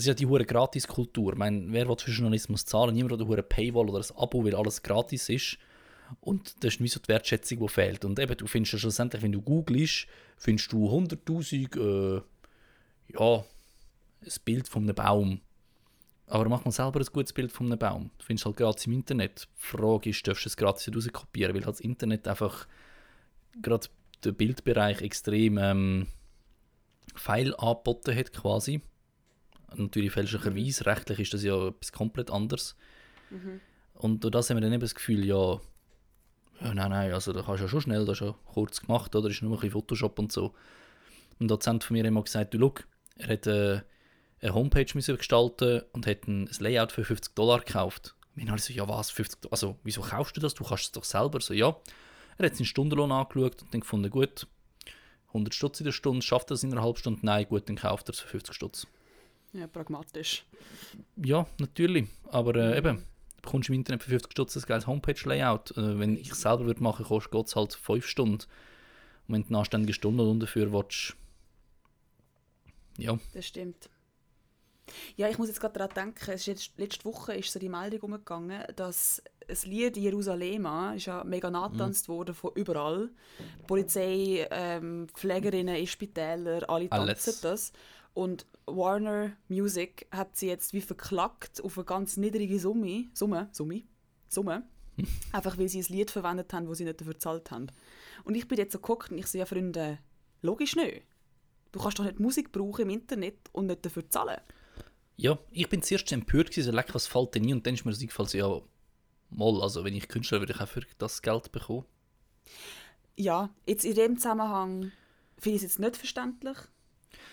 Das 0.00 0.06
ist 0.06 0.08
ja 0.08 0.14
die 0.14 0.24
hure 0.24 0.46
Gratis-Kultur. 0.46 1.34
Ich 1.34 1.38
meine, 1.38 1.62
wer 1.74 1.86
will 1.86 1.96
für 1.98 2.10
Journalismus 2.10 2.64
zahlen? 2.64 2.94
Niemand 2.94 3.12
hat 3.12 3.20
eine 3.20 3.28
hure 3.28 3.42
Paywall 3.42 3.90
oder 3.90 3.98
ein 3.98 4.16
Abo, 4.16 4.42
weil 4.42 4.54
alles 4.54 4.82
gratis 4.82 5.28
ist. 5.28 5.58
Und 6.22 6.64
das 6.64 6.72
ist 6.72 6.80
wie 6.80 6.88
so 6.88 7.00
die 7.00 7.08
Wertschätzung, 7.08 7.58
die 7.58 7.68
fehlt. 7.68 8.06
Und 8.06 8.18
eben, 8.18 8.34
du 8.34 8.46
findest 8.46 8.72
ja 8.72 8.78
schlussendlich, 8.78 9.20
wenn 9.20 9.32
du 9.32 9.42
googelst, 9.42 10.06
findest 10.38 10.72
du 10.72 10.88
100'000, 10.88 11.76
äh, 12.16 12.22
ja, 13.08 13.44
ein 14.22 14.32
Bild 14.42 14.68
von 14.68 14.84
einem 14.84 14.94
Baum. 14.94 15.42
Aber 16.28 16.48
mach 16.48 16.64
mal 16.64 16.70
selber 16.70 17.00
ein 17.00 17.06
gutes 17.12 17.34
Bild 17.34 17.52
von 17.52 17.66
einem 17.66 17.78
Baum. 17.78 18.10
Du 18.16 18.24
findest 18.24 18.46
halt 18.46 18.56
gratis 18.56 18.86
im 18.86 18.94
Internet. 18.94 19.48
Die 19.54 19.66
Frage 19.66 20.08
ist, 20.08 20.26
darfst 20.26 20.46
du 20.46 20.48
es 20.48 20.56
gratis 20.56 20.90
rauskopieren? 20.96 21.54
Weil 21.54 21.66
halt 21.66 21.74
das 21.74 21.80
Internet 21.80 22.26
einfach 22.26 22.66
gerade 23.60 23.86
den 24.24 24.34
Bildbereich 24.34 25.02
extrem 25.02 25.58
ähm, 25.58 26.06
feil 27.14 27.54
angeboten 27.56 28.16
hat 28.16 28.32
quasi. 28.32 28.80
Natürlich 29.76 30.12
fälschlicherweise. 30.12 30.86
Rechtlich 30.86 31.20
ist 31.20 31.34
das 31.34 31.42
ja 31.42 31.68
etwas 31.68 31.92
komplett 31.92 32.30
anderes. 32.30 32.76
Und 33.94 34.24
durch 34.24 34.32
das 34.32 34.50
haben 34.50 34.56
wir 34.56 34.62
dann 34.62 34.72
eben 34.72 34.80
das 34.80 34.94
Gefühl, 34.94 35.24
ja, 35.24 35.60
ja 36.60 36.74
nein, 36.74 36.90
nein, 36.90 37.12
also 37.12 37.32
da 37.32 37.42
kannst 37.42 37.60
du 37.60 37.64
ja 37.64 37.68
schon 37.68 37.82
schnell, 37.82 38.04
das 38.04 38.20
ist 38.20 38.26
ja 38.26 38.34
kurz 38.52 38.80
gemacht, 38.80 39.14
oder? 39.14 39.28
ist 39.28 39.42
nur 39.42 39.52
ein 39.52 39.54
bisschen 39.56 39.72
Photoshop 39.72 40.18
und 40.18 40.32
so. 40.32 40.54
Ein 41.38 41.48
Dozent 41.48 41.84
von 41.84 41.94
mir 41.94 42.00
hat 42.00 42.08
immer 42.08 42.22
gesagt, 42.22 42.54
du, 42.54 42.58
look, 42.58 42.86
er 43.16 43.28
hat 43.34 43.46
äh, 43.46 43.80
eine 44.42 44.54
Homepage 44.54 44.86
müssen 44.94 45.16
gestalten 45.16 45.82
und 45.92 46.06
hat 46.06 46.26
ein 46.26 46.48
ein 46.48 46.56
Layout 46.58 46.92
für 46.92 47.04
50 47.04 47.34
Dollar 47.34 47.60
gekauft. 47.60 48.14
Und 48.36 48.54
ich 48.54 48.64
so, 48.64 48.72
ja 48.72 48.88
was, 48.88 49.10
50 49.10 49.42
Dollar? 49.42 49.52
Also, 49.52 49.78
wieso 49.82 50.00
kaufst 50.00 50.36
du 50.36 50.40
das? 50.40 50.54
Du 50.54 50.64
kannst 50.64 50.84
es 50.84 50.92
doch 50.92 51.04
selber. 51.04 51.40
So, 51.40 51.52
ja. 51.52 51.76
Er 52.38 52.46
hat 52.46 52.56
seinen 52.56 52.66
Stundenlohn 52.66 53.12
angeschaut 53.12 53.62
und 53.62 53.74
dann 53.74 53.80
gefunden, 53.80 54.08
gut, 54.08 54.46
100 55.28 55.54
Stutz 55.54 55.80
in 55.80 55.84
der 55.84 55.92
Stunde, 55.92 56.22
schafft 56.22 56.50
er 56.50 56.54
es 56.54 56.62
in 56.62 56.72
einer 56.72 56.82
halben 56.82 56.96
Stunde? 56.96 57.20
Nein, 57.22 57.46
gut, 57.46 57.68
dann 57.68 57.76
kauft 57.76 58.08
er 58.08 58.14
es 58.14 58.20
für 58.20 58.28
50 58.28 58.54
Stutz. 58.54 58.86
Ja, 59.52 59.66
pragmatisch. 59.66 60.44
Ja, 61.16 61.46
natürlich. 61.58 62.08
Aber 62.28 62.54
äh, 62.54 62.78
eben, 62.78 62.98
du 63.36 63.42
bekommst 63.42 63.68
im 63.68 63.74
Internet 63.74 64.02
für 64.02 64.10
50 64.10 64.32
Stutz 64.32 64.56
ein 64.56 64.62
geiles 64.62 64.86
Homepage-Layout. 64.86 65.76
Äh, 65.76 65.98
wenn 65.98 66.16
ich 66.16 66.30
es 66.30 66.40
selber 66.42 66.66
würde 66.66 66.82
machen, 66.82 67.04
kostet 67.04 67.46
es 67.48 67.56
halt 67.56 67.74
5 67.74 68.06
Stunden. 68.06 68.34
Und 69.26 69.34
wenn 69.34 69.42
du 69.42 69.48
eine 69.48 69.58
anständige 69.58 69.92
Stunde 69.94 70.38
dafür 70.38 70.72
willst, 70.72 71.16
Ja. 72.98 73.18
Das 73.34 73.46
stimmt. 73.46 73.88
Ja, 75.16 75.28
ich 75.28 75.38
muss 75.38 75.48
jetzt 75.48 75.60
gerade 75.60 75.78
daran 75.78 75.94
denken, 75.94 76.30
es 76.32 76.48
ist 76.48 76.72
letzte 76.76 77.04
Woche 77.04 77.34
ist 77.34 77.52
so 77.52 77.58
die 77.60 77.68
Meldung 77.68 78.00
umgegangen, 78.00 78.64
dass 78.74 79.22
das 79.46 79.64
Lied 79.64 79.96
Jerusalem 79.96 80.66
ist 80.96 81.06
ja 81.06 81.22
mega 81.24 81.48
nachgetanzt 81.50 82.08
Mhm. 82.08 82.12
worden 82.12 82.34
von 82.34 82.50
überall. 82.54 83.08
Polizei, 83.68 84.46
ähm, 84.50 85.06
Pflegerinnen 85.14 85.76
in 85.76 85.86
Spitälern, 85.86 86.64
alle 86.64 86.88
tanzen 86.88 87.08
Alles. 87.08 87.40
das. 87.40 87.72
Und 88.20 88.44
Warner 88.66 89.32
Music 89.48 90.06
hat 90.10 90.36
sie 90.36 90.48
jetzt 90.48 90.74
wie 90.74 90.82
verklagt 90.82 91.64
auf 91.64 91.78
eine 91.78 91.86
ganz 91.86 92.18
niedrige 92.18 92.60
Summe, 92.60 93.08
Summe, 93.14 93.48
Summe, 93.50 93.84
Summe, 94.28 94.62
einfach 95.32 95.56
weil 95.56 95.70
sie 95.70 95.80
ein 95.80 95.86
Lied 95.88 96.10
verwendet 96.10 96.52
haben, 96.52 96.68
wo 96.68 96.74
sie 96.74 96.84
nicht 96.84 97.00
dafür 97.00 97.14
gezahlt 97.14 97.50
haben. 97.50 97.68
Und 98.24 98.34
ich 98.34 98.46
bin 98.46 98.58
jetzt 98.58 98.72
so 98.72 98.78
geguckt 98.78 99.10
und 99.10 99.16
ich 99.16 99.26
so, 99.26 99.38
ja 99.38 99.46
Freunde, 99.46 100.00
logisch 100.42 100.76
nicht. 100.76 101.04
Du 101.72 101.80
kannst 101.80 101.98
doch 101.98 102.04
nicht 102.04 102.20
Musik 102.20 102.52
brauchen 102.52 102.82
im 102.82 102.90
Internet 102.90 103.38
und 103.52 103.68
nicht 103.68 103.86
dafür 103.86 104.06
zahlen. 104.10 104.42
Ja, 105.16 105.38
ich 105.50 105.70
bin 105.70 105.82
zuerst 105.82 106.12
empört 106.12 106.50
gewesen, 106.50 106.72
so 106.72 106.76
leck, 106.76 106.94
was 106.94 107.06
fällt 107.06 107.34
denn 107.34 107.44
nie? 107.44 107.54
Und 107.54 107.66
dann 107.66 107.72
ist 107.72 107.86
mir 107.86 107.92
das 107.92 108.02
eingefallen, 108.02 108.28
so, 108.28 108.36
ja, 108.36 108.60
mal, 109.30 109.62
also 109.62 109.82
wenn 109.82 109.94
ich 109.94 110.08
Künstler 110.08 110.40
würde 110.40 110.52
ich 110.52 110.60
auch 110.60 110.68
für 110.68 110.82
das 110.98 111.22
Geld 111.22 111.52
bekommen. 111.52 111.86
Ja, 113.16 113.48
jetzt 113.66 113.86
in 113.86 113.94
dem 113.94 114.18
Zusammenhang 114.18 114.92
finde 115.38 115.56
ich 115.56 115.62
es 115.62 115.70
jetzt 115.70 115.78
nicht 115.78 115.96
verständlich. 115.96 116.58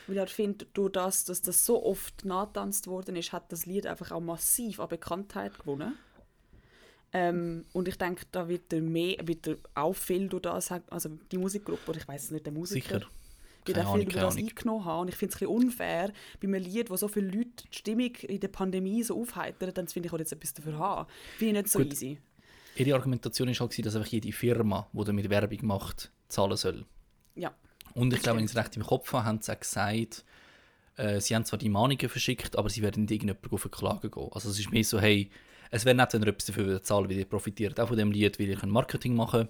Weil 0.08 0.24
ich 0.24 0.32
finde, 0.32 0.66
durch 0.74 0.92
das, 0.92 1.26
dass 1.26 1.42
das 1.42 1.66
so 1.66 1.84
oft 1.86 2.24
nachgetanzt 2.26 2.88
worden 2.88 3.16
ist, 3.16 3.34
hat 3.34 3.52
das 3.52 3.66
Lied 3.66 3.86
einfach 3.86 4.12
auch 4.12 4.22
massiv 4.22 4.80
an 4.80 4.88
Bekanntheit 4.88 5.60
gewonnen. 5.60 5.98
Ähm, 7.14 7.66
und 7.74 7.88
ich 7.88 7.98
denke, 7.98 8.26
da 8.32 8.48
wird 8.48 8.72
er 8.74 8.82
mehr, 8.82 9.16
wird 9.26 9.48
er 9.48 9.58
auch 9.76 9.94
viel 9.94 10.28
durch 10.28 10.42
das, 10.42 10.72
also 10.90 11.10
die 11.32 11.38
Musikgruppe, 11.38 11.90
oder 11.90 12.00
ich 12.00 12.08
weiß 12.08 12.26
es 12.26 12.32
nicht, 12.32 12.46
der 12.46 12.54
Musiker, 12.54 13.00
Sicher. 13.00 13.10
wird 13.66 13.80
auch 13.80 13.96
viel 13.96 14.06
keine 14.06 14.26
das 14.26 14.38
eingenommen 14.38 14.86
haben. 14.86 15.02
Und 15.02 15.08
ich 15.10 15.16
finde 15.16 15.36
es 15.36 15.42
ein 15.42 15.48
unfair, 15.48 16.12
bei 16.42 16.48
einem 16.48 16.62
Lied, 16.62 16.90
wo 16.90 16.98
so 16.98 17.08
viele 17.08 17.28
Leute 17.28 17.66
die 17.72 17.78
Stimmung 17.78 18.16
in 18.16 18.40
der 18.40 18.50
Pandemie 18.50 19.04
so 19.04 19.20
aufheitern, 19.22 19.74
dann 19.74 19.88
finde 19.88 20.08
ich 20.08 20.14
auch 20.14 20.20
jetzt 20.20 20.34
etwas 20.34 20.54
dafür 20.54 20.78
haben. 20.78 21.10
Finde 21.38 21.60
ich 21.60 21.64
nicht 21.64 21.72
so 21.72 21.80
Gut. 21.80 21.94
easy. 21.94 22.20
Ihre 22.76 22.96
Argumentation 22.96 23.48
ist 23.48 23.60
halt, 23.60 23.86
dass 23.86 23.96
einfach 23.96 24.10
jede 24.10 24.32
Firma, 24.32 24.88
die 24.94 25.04
damit 25.04 25.30
Werbung 25.30 25.66
macht, 25.66 26.12
zahlen 26.28 26.58
soll. 26.58 26.86
Ja. 27.36 27.56
Und 27.98 28.14
ich 28.14 28.22
glaube, 28.22 28.38
wenn 28.38 28.46
ich 28.46 28.52
es 28.52 28.58
recht 28.58 28.76
im 28.78 28.84
Kopf 28.84 29.12
habe, 29.14 29.26
haben 29.26 29.42
sie 29.42 29.52
auch 29.52 29.60
gesagt, 29.60 30.24
äh, 30.98 31.20
sie 31.20 31.36
haben 31.36 31.46
zwar 31.46 31.58
die 31.60 31.70
Mahnungen 31.70 32.10
verschickt, 32.10 32.56
aber 32.58 32.70
sie 32.70 32.82
werden 32.82 33.04
nicht 33.04 33.12
irgendjemanden 33.12 33.58
verklagen 33.58 34.12
gehen. 34.12 34.30
Also 34.32 34.50
es 34.50 34.60
ist 34.60 34.72
mehr 34.72 34.84
so, 34.84 35.00
hey, 35.00 35.30
es 35.72 35.84
wäre 35.84 35.96
nett, 35.96 36.14
wenn 36.14 36.22
ihr 36.22 36.28
etwas 36.28 36.46
dafür 36.46 36.82
zahlen 36.84 37.10
weil 37.10 37.18
ihr 37.18 37.26
profitiert 37.26 37.80
auch 37.80 37.88
von 37.88 37.98
dem 37.98 38.12
Lied, 38.12 38.40
weil 38.40 38.48
ihr 38.48 38.58
könnt 38.58 38.72
Marketing 38.72 39.16
machen 39.16 39.50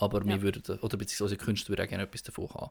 aber 0.00 0.24
wir 0.24 0.36
Ja. 0.36 0.42
würden, 0.42 0.78
oder 0.80 0.96
beziehungsweise 0.96 1.36
Künstler 1.36 1.70
würden 1.70 1.86
auch 1.86 1.88
gerne 1.88 2.04
etwas 2.04 2.22
davon 2.22 2.48
haben. 2.50 2.70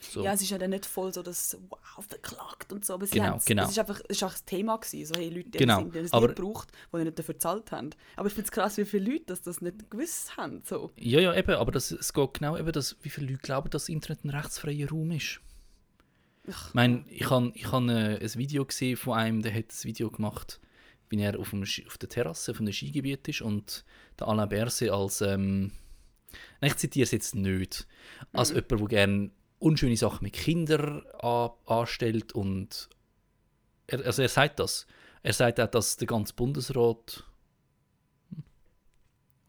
So. 0.00 0.22
Ja, 0.22 0.32
es 0.32 0.42
ist 0.42 0.50
ja 0.50 0.58
dann 0.58 0.70
nicht 0.70 0.86
voll 0.86 1.12
so, 1.12 1.22
dass 1.24 1.58
wow, 1.68 2.04
verklagt 2.06 2.72
und 2.72 2.84
so, 2.84 2.94
aber 2.94 3.06
Genau, 3.08 3.38
genau. 3.44 3.64
es 3.64 3.70
ist 3.70 3.78
einfach, 3.80 4.00
es 4.08 4.16
ist 4.16 4.22
einfach 4.22 4.36
das 4.36 4.44
Thema 4.44 4.76
gewesen, 4.76 5.12
so 5.12 5.20
hey, 5.20 5.28
Leute, 5.28 5.50
die 5.50 5.58
Genau, 5.58 5.78
sind, 5.80 5.94
die 5.94 5.98
ein 5.98 6.08
aber- 6.12 6.28
Lied 6.28 6.36
braucht, 6.36 6.68
die 6.92 6.96
nicht 6.98 7.18
dafür 7.18 7.34
gezahlt 7.34 7.72
haben. 7.72 7.90
Aber 8.14 8.28
ich 8.28 8.32
finde 8.34 8.46
es 8.46 8.52
krass, 8.52 8.76
wie 8.76 8.84
viele 8.84 9.10
Leute 9.12 9.24
das, 9.26 9.42
das 9.42 9.60
nicht 9.60 9.90
gewusst 9.90 10.36
haben. 10.36 10.62
So. 10.64 10.92
Ja, 10.96 11.18
ja, 11.20 11.34
eben, 11.34 11.50
aber 11.56 11.72
das, 11.72 11.90
es 11.90 12.12
geht 12.12 12.34
genau 12.34 12.56
eben, 12.56 12.70
dass, 12.70 12.96
wie 13.02 13.08
viele 13.10 13.26
Leute 13.32 13.40
glauben, 13.42 13.70
dass 13.70 13.82
das 13.82 13.88
Internet 13.88 14.24
ein 14.24 14.30
rechtsfreier 14.30 14.88
Raum 14.88 15.10
ist. 15.10 15.40
Ach, 16.50 16.68
Ich 16.68 16.74
meine, 16.74 17.04
ich 17.10 17.28
habe 17.28 17.50
ich 17.54 17.70
hab, 17.70 17.82
äh, 17.88 18.18
ein 18.22 18.34
Video 18.36 18.64
gesehen 18.64 18.96
von 18.96 19.14
einem, 19.18 19.42
der 19.42 19.52
hat 19.52 19.64
ein 19.72 19.84
Video 19.84 20.10
gemacht, 20.10 20.60
wie 21.10 21.20
er 21.20 21.38
auf, 21.40 21.50
dem, 21.50 21.62
auf 21.62 21.98
der 21.98 22.08
Terrasse 22.08 22.54
von 22.54 22.66
einem 22.66 22.72
Skigebiet 22.72 23.26
ist 23.28 23.40
und 23.42 23.84
der 24.18 24.28
Alain 24.28 24.48
Berset 24.48 24.90
als, 24.90 25.20
ähm, 25.22 25.72
ich 26.60 26.76
zitiere 26.76 27.04
es 27.04 27.10
jetzt 27.10 27.34
nicht, 27.34 27.86
als 28.32 28.50
jemand, 28.50 28.70
der 28.70 28.78
gerne 28.86 29.30
unschöne 29.58 29.96
Sachen 29.96 30.24
mit 30.24 30.34
Kindern 30.34 31.04
an, 31.20 31.50
anstellt 31.66 32.32
und 32.32 32.88
er, 33.86 34.04
also 34.04 34.22
er 34.22 34.28
sagt 34.28 34.60
das. 34.60 34.86
Er 35.22 35.32
sagt 35.32 35.60
auch, 35.60 35.66
dass 35.66 35.96
der 35.96 36.06
ganze 36.06 36.34
Bundesrat 36.34 37.24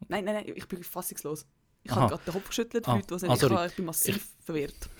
nein, 0.08 0.24
nein, 0.24 0.34
nein, 0.34 0.52
ich 0.54 0.66
bin 0.66 0.82
fassungslos. 0.82 1.46
Ich 1.82 1.92
Aha. 1.92 2.00
habe 2.00 2.10
gerade 2.10 2.24
den 2.24 2.34
Kopf 2.34 2.48
geschüttelt, 2.48 2.84
für 2.84 2.90
Ah, 2.90 2.96
Leute, 2.96 3.14
nicht 3.14 3.30
ah, 3.30 3.34
ich, 3.34 3.40
kann, 3.40 3.68
ich 3.68 3.76
bin 3.76 3.84
massiv 3.86 4.28
verwirrt. 4.40 4.90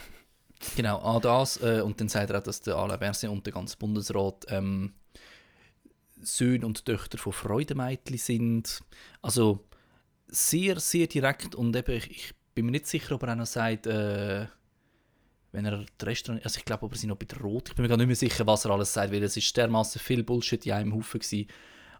Genau, 0.77 0.99
an 0.99 1.21
das. 1.21 1.61
Äh, 1.63 1.83
und 1.83 2.01
dann 2.01 2.09
sagt 2.09 2.31
er 2.31 2.39
auch, 2.39 2.43
dass 2.43 2.61
der 2.61 2.77
Alain 2.77 2.99
Berset 2.99 3.31
und 3.31 3.45
der 3.45 3.53
ganze 3.53 3.77
Bundesrat 3.77 4.47
ähm, 4.49 4.95
Söhne 6.23 6.67
und 6.67 6.85
Töchter 6.85 7.19
von 7.19 7.33
Freudemeitli 7.33 8.19
sind. 8.19 8.81
Also 9.23 9.67
sehr, 10.29 10.79
sehr 10.81 11.07
direkt 11.07 11.55
und 11.55 11.75
eben, 11.77 11.97
ich, 11.97 12.11
ich 12.11 12.35
bin 12.55 12.67
mir 12.67 12.73
nicht 12.73 12.87
sicher, 12.87 13.15
ob 13.15 13.23
er 13.23 13.33
auch 13.33 13.37
noch 13.37 13.47
sagt, 13.47 13.87
äh, 13.87 14.47
wenn 15.53 15.65
er 15.65 15.85
die 15.85 16.05
Restaurant, 16.05 16.45
also 16.45 16.59
ich 16.59 16.65
glaube, 16.65 16.85
ob 16.85 16.93
er 16.93 16.99
sie 16.99 17.07
noch 17.07 17.17
bedroht. 17.17 17.71
Ich 17.71 17.75
bin 17.75 17.83
mir 17.83 17.89
gar 17.89 17.97
nicht 17.97 18.07
mehr 18.07 18.17
sicher, 18.17 18.47
was 18.47 18.65
er 18.65 18.71
alles 18.71 18.93
sagt, 18.93 19.13
weil 19.13 19.23
es 19.23 19.37
ist 19.37 19.57
dermaßen 19.57 20.01
viel 20.01 20.23
Bullshit 20.23 20.65
in 20.67 20.73
einem 20.73 20.95
Haufen 20.95 21.21
gewesen. 21.21 21.49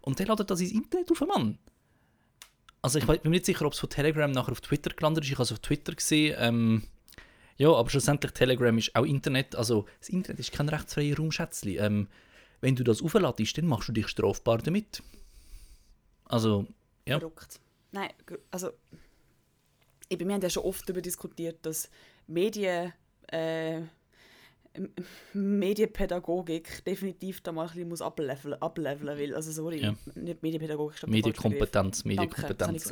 Und 0.01 0.19
der 0.19 0.27
ladet 0.27 0.49
das 0.49 0.61
ins 0.61 0.71
Internet 0.71 1.11
auf, 1.11 1.21
Mann. 1.21 1.57
Also 2.81 2.97
ich 2.97 3.05
bin 3.05 3.19
mir 3.23 3.29
nicht 3.31 3.45
sicher, 3.45 3.65
ob 3.65 3.73
es 3.73 3.79
von 3.79 3.89
Telegram 3.89 4.31
nachher 4.31 4.53
auf 4.53 4.61
Twitter 4.61 4.89
gelandet 4.91 5.23
ist. 5.23 5.31
Ich 5.31 5.35
habe 5.35 5.43
es 5.43 5.51
auf 5.51 5.59
Twitter 5.59 5.93
gesehen. 5.93 6.35
Ähm, 6.39 6.83
ja, 7.57 7.71
aber 7.71 7.89
schlussendlich 7.89 8.31
Telegram 8.31 8.75
ist 8.77 8.95
auch 8.95 9.05
Internet. 9.05 9.55
Also 9.55 9.85
das 9.99 10.09
Internet 10.09 10.39
ist 10.39 10.51
kein 10.51 10.67
rechtsfreier 10.67 11.15
Raum, 11.17 11.31
Schätzli. 11.31 11.77
Ähm, 11.77 12.07
wenn 12.61 12.75
du 12.75 12.83
das 12.83 13.01
aufladest, 13.01 13.57
dann 13.57 13.67
machst 13.67 13.89
du 13.89 13.93
dich 13.93 14.07
strafbar 14.07 14.59
damit. 14.59 15.03
Also, 16.25 16.65
ja. 17.05 17.19
Verrückt. 17.19 17.59
Nein, 17.91 18.09
also 18.49 18.71
eben, 20.09 20.27
wir 20.27 20.35
haben 20.35 20.41
ja 20.41 20.49
schon 20.49 20.63
oft 20.63 20.87
darüber 20.87 21.01
diskutiert, 21.01 21.65
dass 21.65 21.89
Medien, 22.27 22.93
äh, 23.31 23.81
Medienpädagogik 25.33 26.83
definitiv 26.85 27.41
da 27.41 27.51
mal 27.51 27.63
ein 27.63 27.67
bisschen 27.69 27.89
muss 27.89 28.01
ableveln, 28.01 28.53
ableveln 28.61 29.17
will. 29.17 29.35
Also 29.35 29.51
sorry, 29.51 29.81
Ja. 29.81 29.95
nicht 30.15 30.41
Medienpädagogik, 30.41 30.95
ist 30.95 31.01
Begriff. 31.01 31.25
Medienkompetenz, 31.25 32.03
Danke, 32.03 32.07
Medienkompetenz. 32.07 32.89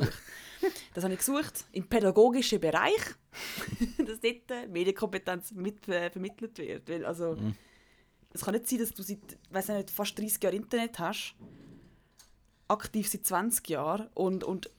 das 0.94 1.04
habe 1.04 1.12
ich 1.14 1.18
gesucht. 1.20 1.64
Im 1.72 1.86
pädagogischen 1.86 2.60
Bereich, 2.60 3.00
dass 3.98 4.20
dort 4.20 4.50
äh, 4.50 4.66
Medienkompetenz 4.68 5.52
mit, 5.52 5.88
äh, 5.88 6.10
vermittelt 6.10 6.58
wird. 6.58 6.88
Weil, 6.88 7.04
also, 7.04 7.36
Mhm. 7.36 7.54
Es 8.32 8.42
kann 8.44 8.54
nicht 8.54 8.68
sein, 8.68 8.78
dass 8.78 8.92
du 8.92 9.02
seit 9.02 9.18
weiss 9.50 9.68
ich 9.70 9.74
nicht, 9.74 9.90
fast 9.90 10.16
30 10.16 10.40
Jahren 10.40 10.54
Internet 10.54 11.00
hast, 11.00 11.34
aktiv 12.68 13.08
seit 13.08 13.26
20 13.26 13.68
Jahren 13.68 14.06
und, 14.14 14.44
und 14.44 14.70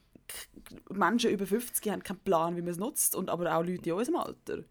Menschen 0.90 1.32
über 1.32 1.46
50 1.46 1.92
haben 1.92 2.02
keinen 2.02 2.20
Plan, 2.20 2.56
wie 2.56 2.62
man 2.62 2.70
es 2.72 2.78
nutzt, 2.78 3.14
und 3.14 3.30
aber 3.30 3.54
auch 3.54 3.62
Leute 3.66 3.90
in 3.90 3.96
unserem 3.98 4.16
Alter. 4.22 4.64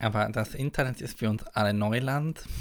Aber 0.00 0.28
das 0.30 0.54
Internet 0.54 1.00
ist 1.00 1.18
für 1.18 1.28
uns 1.28 1.44
ein 1.48 1.78
Neuland. 1.78 2.40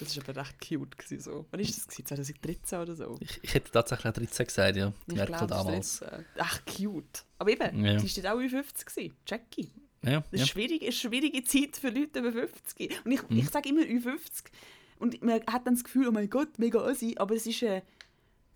Das 0.00 0.16
war 0.16 0.24
aber 0.28 0.40
recht 0.40 0.58
cute. 0.60 0.98
Gewesen, 0.98 1.20
so. 1.22 1.46
Wann 1.52 1.60
war 1.60 1.66
das? 1.66 1.86
Gewesen? 1.86 2.06
2013 2.06 2.78
oder 2.80 2.94
so? 2.96 3.16
Ich, 3.20 3.38
ich 3.42 3.54
hätte 3.54 3.70
tatsächlich 3.70 4.06
auch 4.06 4.12
13 4.12 4.46
gesagt, 4.46 4.76
ja. 4.76 4.92
Ich 5.06 5.14
Merkel 5.14 5.36
glaube, 5.36 5.46
das 5.46 5.64
damals. 5.64 5.92
ist 5.94 6.00
13. 6.02 6.24
Ach, 6.38 6.60
cute. 6.66 7.24
Aber 7.38 7.50
eben, 7.50 7.84
Ja. 7.84 7.98
sie 8.00 8.22
war 8.24 8.34
auch 8.34 8.40
über 8.40 8.48
50. 8.48 8.86
Gewesen. 8.86 9.16
Jackie. 9.26 9.70
Ja, 10.02 10.20
Das 10.20 10.32
ist 10.32 10.40
ja. 10.40 10.46
schwierig, 10.46 10.82
eine 10.82 10.92
schwierige 10.92 11.44
Zeit 11.44 11.76
für 11.76 11.90
Leute 11.90 12.18
über 12.18 12.32
50. 12.32 12.90
Und 13.04 13.12
ich, 13.12 13.22
Mhm. 13.30 13.38
ich 13.38 13.48
sage 13.50 13.68
immer 13.68 13.84
über 13.84 14.10
50. 14.10 14.50
Und 14.98 15.22
man 15.22 15.34
hat 15.46 15.64
dann 15.66 15.74
das 15.74 15.84
Gefühl, 15.84 16.08
oh 16.08 16.12
mein 16.12 16.28
Gott, 16.28 16.58
mega 16.58 16.80
assi. 16.84 17.14
Aber 17.16 17.34
es 17.36 17.46
ist, 17.46 17.62
äh, 17.62 17.78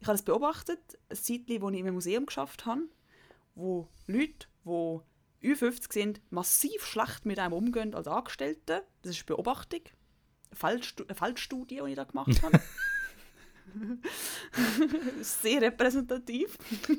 ich 0.01 0.07
habe 0.09 0.15
das 0.19 0.23
beobachtet, 0.23 0.81
ein 1.09 1.17
Zeitchen, 1.17 1.63
wo 1.63 1.71
ich 1.71 1.79
im 1.79 1.95
Museum 1.95 2.27
geschafft 2.27 2.67
habe, 2.67 2.83
wo 3.55 3.87
Leute, 4.09 4.49
die 4.65 4.99
über 5.41 5.57
50 5.57 5.93
sind, 5.93 6.21
massiv 6.31 6.85
schlecht 6.85 7.27
mit 7.27 7.39
einem 7.39 7.53
umgehen 7.53 7.95
als 7.95 8.09
Angestellte. 8.09 8.85
Das 9.03 9.13
ist 9.13 9.27
Beobachtung. 9.27 9.81
Eine 10.61 10.81
Feldstudie, 11.15 11.81
die 11.85 11.91
ich 11.91 11.97
da 11.97 12.05
gemacht 12.05 12.43
habe. 12.43 12.61
Sehr 15.21 15.61
repräsentativ. 15.61 16.57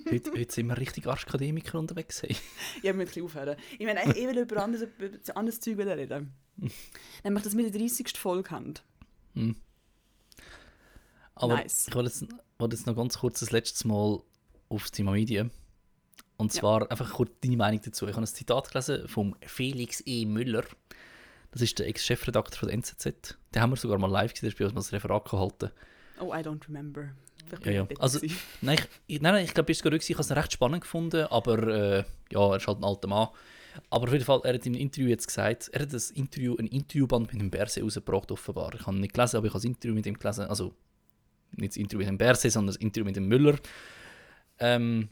Heute, 0.10 0.32
heute 0.32 0.54
sind 0.54 0.68
wir 0.68 0.78
richtig 0.78 1.08
Arschakademiker 1.08 1.80
unterwegs. 1.80 2.22
Hey. 2.22 2.36
Ja, 2.78 2.84
wir 2.84 2.94
müssen 2.94 3.24
aufhören. 3.24 3.58
Ich 3.78 3.86
meine, 3.86 4.04
ich 4.16 4.28
will 4.28 4.38
über 4.38 4.64
anderes, 4.64 4.88
über 4.98 5.38
anderes 5.38 5.60
Zeug 5.60 5.80
reden. 5.80 6.32
Nämlich, 7.24 7.44
dass 7.44 7.58
wir 7.58 7.70
die 7.72 7.78
30. 7.78 8.18
Folge 8.18 8.52
haben. 8.52 8.74
Aber 11.36 11.56
Nice. 11.56 11.88
ich 11.88 11.96
wollte 11.96 12.10
jetzt, 12.10 12.26
wollte 12.58 12.76
jetzt 12.76 12.86
noch 12.86 12.96
ganz 12.96 13.18
kurz 13.18 13.40
das 13.40 13.52
letzte 13.52 13.88
Mal 13.88 14.22
aufs 14.68 14.92
Thema 14.92 15.12
Medien. 15.14 15.52
Und 16.40 16.54
Ja. 16.54 16.62
zwar 16.62 16.90
einfach 16.90 17.12
kurz 17.14 17.32
deine 17.42 17.58
Meinung 17.58 17.82
dazu. 17.84 18.08
Ich 18.08 18.14
habe 18.16 18.24
ein 18.24 18.28
Zitat 18.28 18.72
gelesen 18.72 19.08
vom 19.10 19.36
Felix 19.46 20.02
E. 20.06 20.26
Müller. 20.26 20.64
Das 21.52 21.62
ist 21.62 21.78
der 21.80 21.88
Ex-Chefredakteur 21.88 22.60
von 22.60 22.70
der 22.70 22.76
NZZ. 22.78 23.38
Den 23.54 23.62
haben 23.62 23.72
wir 23.72 23.76
sogar 23.76 23.98
mal 23.98 24.10
live 24.10 24.34
gesehen, 24.34 24.54
der 24.58 24.68
hat 24.68 24.74
mal 24.74 24.82
ein 24.82 24.88
Referat 24.90 25.30
gehalten. 25.30 25.72
Oh, 26.22 26.34
I 26.34 26.38
don't 26.38 26.66
remember. 26.68 27.10
Ja, 27.66 27.72
ja. 27.72 27.88
Also, 28.00 28.20
nein, 28.62 28.78
ich, 29.08 29.20
nein, 29.22 29.34
nein, 29.34 29.46
ich 29.46 29.54
glaube, 29.54 29.72
ich 29.72 29.84
habe 29.84 29.96
es 29.98 30.32
recht 30.32 30.54
spannend 30.54 30.82
gefunden, 30.82 31.26
aber 31.26 31.68
äh, 31.68 32.04
ja, 32.32 32.50
er 32.52 32.56
ist 32.56 32.68
halt 32.68 32.78
ein 32.80 32.84
alter 32.86 33.08
Mann. 33.10 33.28
Aber 33.90 34.06
auf 34.08 34.14
jeden 34.14 34.26
Fall, 34.26 34.40
er 34.46 34.54
hat 34.54 34.66
im 34.66 34.76
Interview 34.76 35.10
jetzt 35.10 35.28
gesagt, 35.28 35.70
er 35.74 35.82
hat 35.82 35.94
das 35.94 36.10
Interview, 36.12 36.56
ein 36.58 36.68
Interviewband 36.68 37.34
mit 37.34 37.42
dem 37.42 37.52
Berse 37.52 37.82
rausgebracht, 37.82 38.32
offenbar. 38.32 38.74
Ich 38.76 38.86
habe 38.86 38.98
nicht 38.98 39.14
gelesen, 39.14 39.38
aber 39.38 39.48
ich 39.48 39.54
habe 39.54 39.60
das 39.60 39.66
Interview 39.66 39.94
mit 39.96 40.06
ihm 40.06 40.18
gelesen. 40.18 40.46
Also, 40.46 40.74
nicht 41.52 41.72
das 41.74 41.78
Interview 41.78 42.00
mit 42.00 42.08
dem 42.08 42.18
Berse, 42.18 42.50
sondern 42.50 42.68
das 42.68 42.78
Interview 42.78 43.06
mit 43.06 43.16
dem 43.16 43.28
Müller. 43.28 43.58
Ähm, 44.60 45.10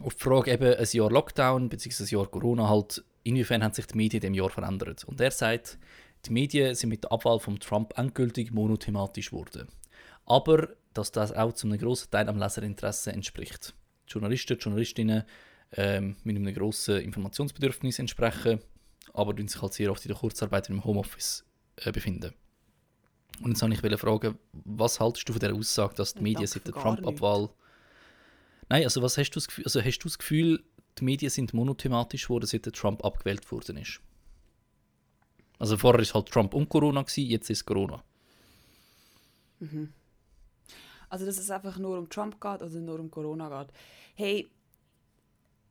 auf 0.00 0.14
die 0.14 0.22
Frage 0.22 0.52
eben, 0.52 0.74
ein 0.74 0.86
Jahr 0.90 1.10
Lockdown, 1.10 1.68
beziehungsweise 1.68 2.14
ein 2.14 2.18
Jahr 2.18 2.26
Corona 2.28 2.68
halt, 2.68 3.04
inwiefern 3.24 3.62
haben 3.62 3.74
sich 3.74 3.86
die 3.86 3.96
Medien 3.96 4.22
in 4.22 4.32
diesem 4.32 4.42
Jahr 4.42 4.50
verändert? 4.50 5.04
Und 5.04 5.20
er 5.20 5.30
sagt, 5.30 5.78
die 6.26 6.32
Medien 6.32 6.74
sind 6.74 6.90
mit 6.90 7.04
der 7.04 7.12
Abwahl 7.12 7.40
von 7.40 7.58
Trump 7.58 7.96
endgültig 7.98 8.52
monothematisch 8.52 9.30
geworden. 9.30 9.68
Aber 10.24 10.68
dass 10.94 11.10
das 11.10 11.32
auch 11.32 11.52
zu 11.52 11.66
einem 11.66 11.78
grossen 11.78 12.10
Teil 12.10 12.28
am 12.28 12.38
Leserinteresse 12.38 13.12
entspricht. 13.12 13.74
Die 14.08 14.12
Journalisten, 14.12 14.56
die 14.56 14.62
Journalistinnen 14.62 15.24
ähm, 15.72 16.16
mit 16.22 16.36
einem 16.36 16.54
grossen 16.54 17.00
Informationsbedürfnis 17.00 17.98
entsprechen, 17.98 18.60
aber 19.14 19.34
sich 19.36 19.60
halt 19.60 19.72
sehr 19.72 19.90
oft 19.90 20.04
in 20.04 20.10
der 20.10 20.18
Kurzarbeit 20.18 20.68
im 20.68 20.84
Homeoffice 20.84 21.44
äh, 21.76 21.90
befinden. 21.90 22.32
Und 23.42 23.52
jetzt 23.52 23.62
wollte 23.62 23.94
ich 23.94 24.00
fragen, 24.00 24.38
was 24.52 25.00
haltest 25.00 25.28
du 25.28 25.32
von 25.32 25.40
der 25.40 25.54
Aussage, 25.54 25.94
dass 25.94 26.14
die 26.14 26.22
Medien 26.22 26.46
seit 26.46 26.66
der 26.66 26.74
Trump-Abwahl... 26.74 27.50
Nein, 28.72 28.84
also 28.84 29.02
was 29.02 29.18
hast 29.18 29.32
du 29.32 29.34
das 29.34 29.48
Gefühl, 29.48 29.64
also 29.64 29.82
hast 29.82 29.98
du 29.98 30.08
das 30.08 30.16
Gefühl, 30.16 30.64
die 30.98 31.04
Medien 31.04 31.28
sind 31.28 31.52
monothematisch 31.52 32.22
geworden, 32.22 32.46
seit 32.46 32.64
der 32.64 32.72
Trump 32.72 33.04
abgewählt 33.04 33.52
worden 33.52 33.76
ist? 33.76 34.00
Also 35.58 35.76
vorher 35.76 36.00
war 36.00 36.14
halt 36.14 36.30
Trump 36.30 36.54
und 36.54 36.70
Corona, 36.70 37.02
gewesen, 37.02 37.28
jetzt 37.28 37.50
ist 37.50 37.66
Corona. 37.66 38.02
Mhm. 39.60 39.92
Also 41.10 41.26
dass 41.26 41.36
es 41.36 41.50
einfach 41.50 41.76
nur 41.76 41.98
um 41.98 42.08
Trump 42.08 42.40
geht 42.40 42.62
oder 42.62 42.80
nur 42.80 42.98
um 42.98 43.10
Corona 43.10 43.62
geht. 43.62 43.74
Hey, 44.14 44.50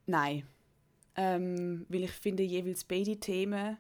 nein. 0.06 0.44
Ähm, 1.16 1.88
weil 1.90 2.04
ich 2.04 2.12
finde 2.12 2.44
jeweils 2.44 2.84
beide 2.84 3.20
Themen 3.20 3.78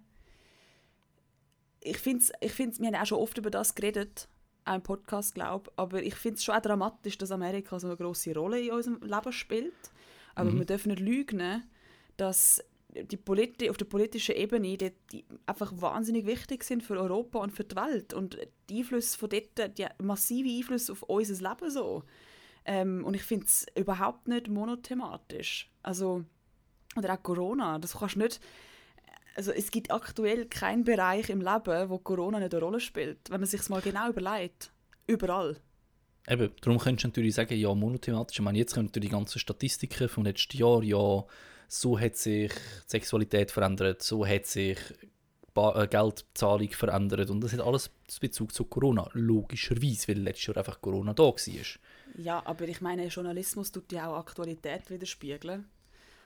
ich 1.79 1.97
finde 1.99 2.25
ich 2.39 2.53
find's, 2.53 2.79
wir 2.79 2.87
haben 2.87 2.95
auch 2.95 3.05
schon 3.05 3.19
oft 3.19 3.37
über 3.37 3.51
das 3.51 3.75
geredet, 3.75 4.27
auch 4.71 4.75
im 4.75 4.83
Podcast, 4.83 5.35
glaube 5.35 5.71
aber 5.75 6.01
ich 6.01 6.15
finde 6.15 6.37
es 6.37 6.43
schon 6.43 6.55
auch 6.55 6.61
dramatisch, 6.61 7.17
dass 7.17 7.31
Amerika 7.31 7.79
so 7.79 7.87
eine 7.87 7.97
große 7.97 8.33
Rolle 8.33 8.61
in 8.61 8.71
unserem 8.71 9.01
Leben 9.01 9.31
spielt. 9.31 9.73
Aber 10.35 10.51
mhm. 10.51 10.59
wir 10.59 10.65
dürfen 10.65 10.89
nicht 10.89 11.01
lügen, 11.01 11.63
dass 12.17 12.63
die 12.93 13.17
Politi 13.17 13.69
auf 13.69 13.77
der 13.77 13.85
politischen 13.85 14.35
Ebene 14.35 14.77
die, 14.77 14.91
die 15.11 15.25
einfach 15.45 15.71
wahnsinnig 15.75 16.25
wichtig 16.25 16.63
sind 16.63 16.83
für 16.83 16.99
Europa 16.99 17.39
und 17.39 17.51
für 17.51 17.63
die 17.63 17.75
Welt. 17.75 18.13
Und 18.13 18.37
die 18.69 18.79
Einflüsse 18.79 19.17
von 19.17 19.29
dort, 19.29 19.77
die 19.77 19.85
massive 20.01 20.49
Einflüsse 20.49 20.91
auf 20.91 21.03
unser 21.03 21.49
Leben 21.49 21.71
so. 21.71 22.03
Ähm, 22.65 23.03
und 23.05 23.15
ich 23.15 23.23
finde 23.23 23.45
es 23.45 23.65
überhaupt 23.75 24.27
nicht 24.27 24.49
monothematisch. 24.49 25.71
Also, 25.83 26.23
oder 26.95 27.13
auch 27.13 27.23
Corona, 27.23 27.79
das 27.79 27.97
kannst 27.97 28.15
du 28.15 28.19
nicht 28.19 28.39
also 29.35 29.51
es 29.51 29.71
gibt 29.71 29.91
aktuell 29.91 30.45
keinen 30.45 30.83
Bereich 30.83 31.29
im 31.29 31.41
Leben, 31.41 31.89
wo 31.89 31.97
Corona 31.97 32.39
nicht 32.39 32.53
eine 32.53 32.63
Rolle 32.63 32.79
spielt, 32.79 33.29
wenn 33.29 33.39
man 33.39 33.49
sich 33.49 33.67
mal 33.69 33.81
genau 33.81 34.09
überlegt. 34.09 34.71
Überall. 35.07 35.57
Eben, 36.27 36.51
darum 36.61 36.77
könntest 36.77 37.05
du 37.05 37.07
natürlich 37.07 37.35
sagen, 37.35 37.57
ja, 37.57 37.73
monothematisch. 37.73 38.39
Ich 38.39 38.43
meine, 38.43 38.57
jetzt 38.57 38.75
kommen 38.75 38.91
die 38.91 39.09
ganzen 39.09 39.39
Statistiken 39.39 40.07
vom 40.07 40.23
letzten 40.23 40.57
Jahr, 40.57 40.83
ja, 40.83 41.25
so 41.67 41.99
hat 41.99 42.17
sich 42.17 42.51
die 42.51 42.59
Sexualität 42.87 43.49
verändert, 43.49 44.03
so 44.03 44.25
hat 44.25 44.45
sich 44.45 44.77
die 45.55 45.59
äh, 45.59 45.87
Geldzahlung 45.87 46.69
verändert 46.69 47.29
und 47.29 47.41
das 47.41 47.53
hat 47.53 47.61
alles 47.61 47.89
Bezug 48.19 48.53
zu 48.53 48.65
Corona, 48.65 49.09
logischerweise, 49.13 50.09
weil 50.09 50.19
letztes 50.19 50.47
Jahr 50.47 50.57
einfach 50.57 50.79
Corona 50.79 51.13
da 51.13 51.23
war. 51.23 51.35
Ja, 52.17 52.45
aber 52.45 52.67
ich 52.67 52.81
meine, 52.81 53.07
Journalismus 53.07 53.71
tut 53.71 53.91
ja 53.91 54.09
auch 54.09 54.17
Aktualität 54.17 54.89
widerspiegeln. 54.89 55.65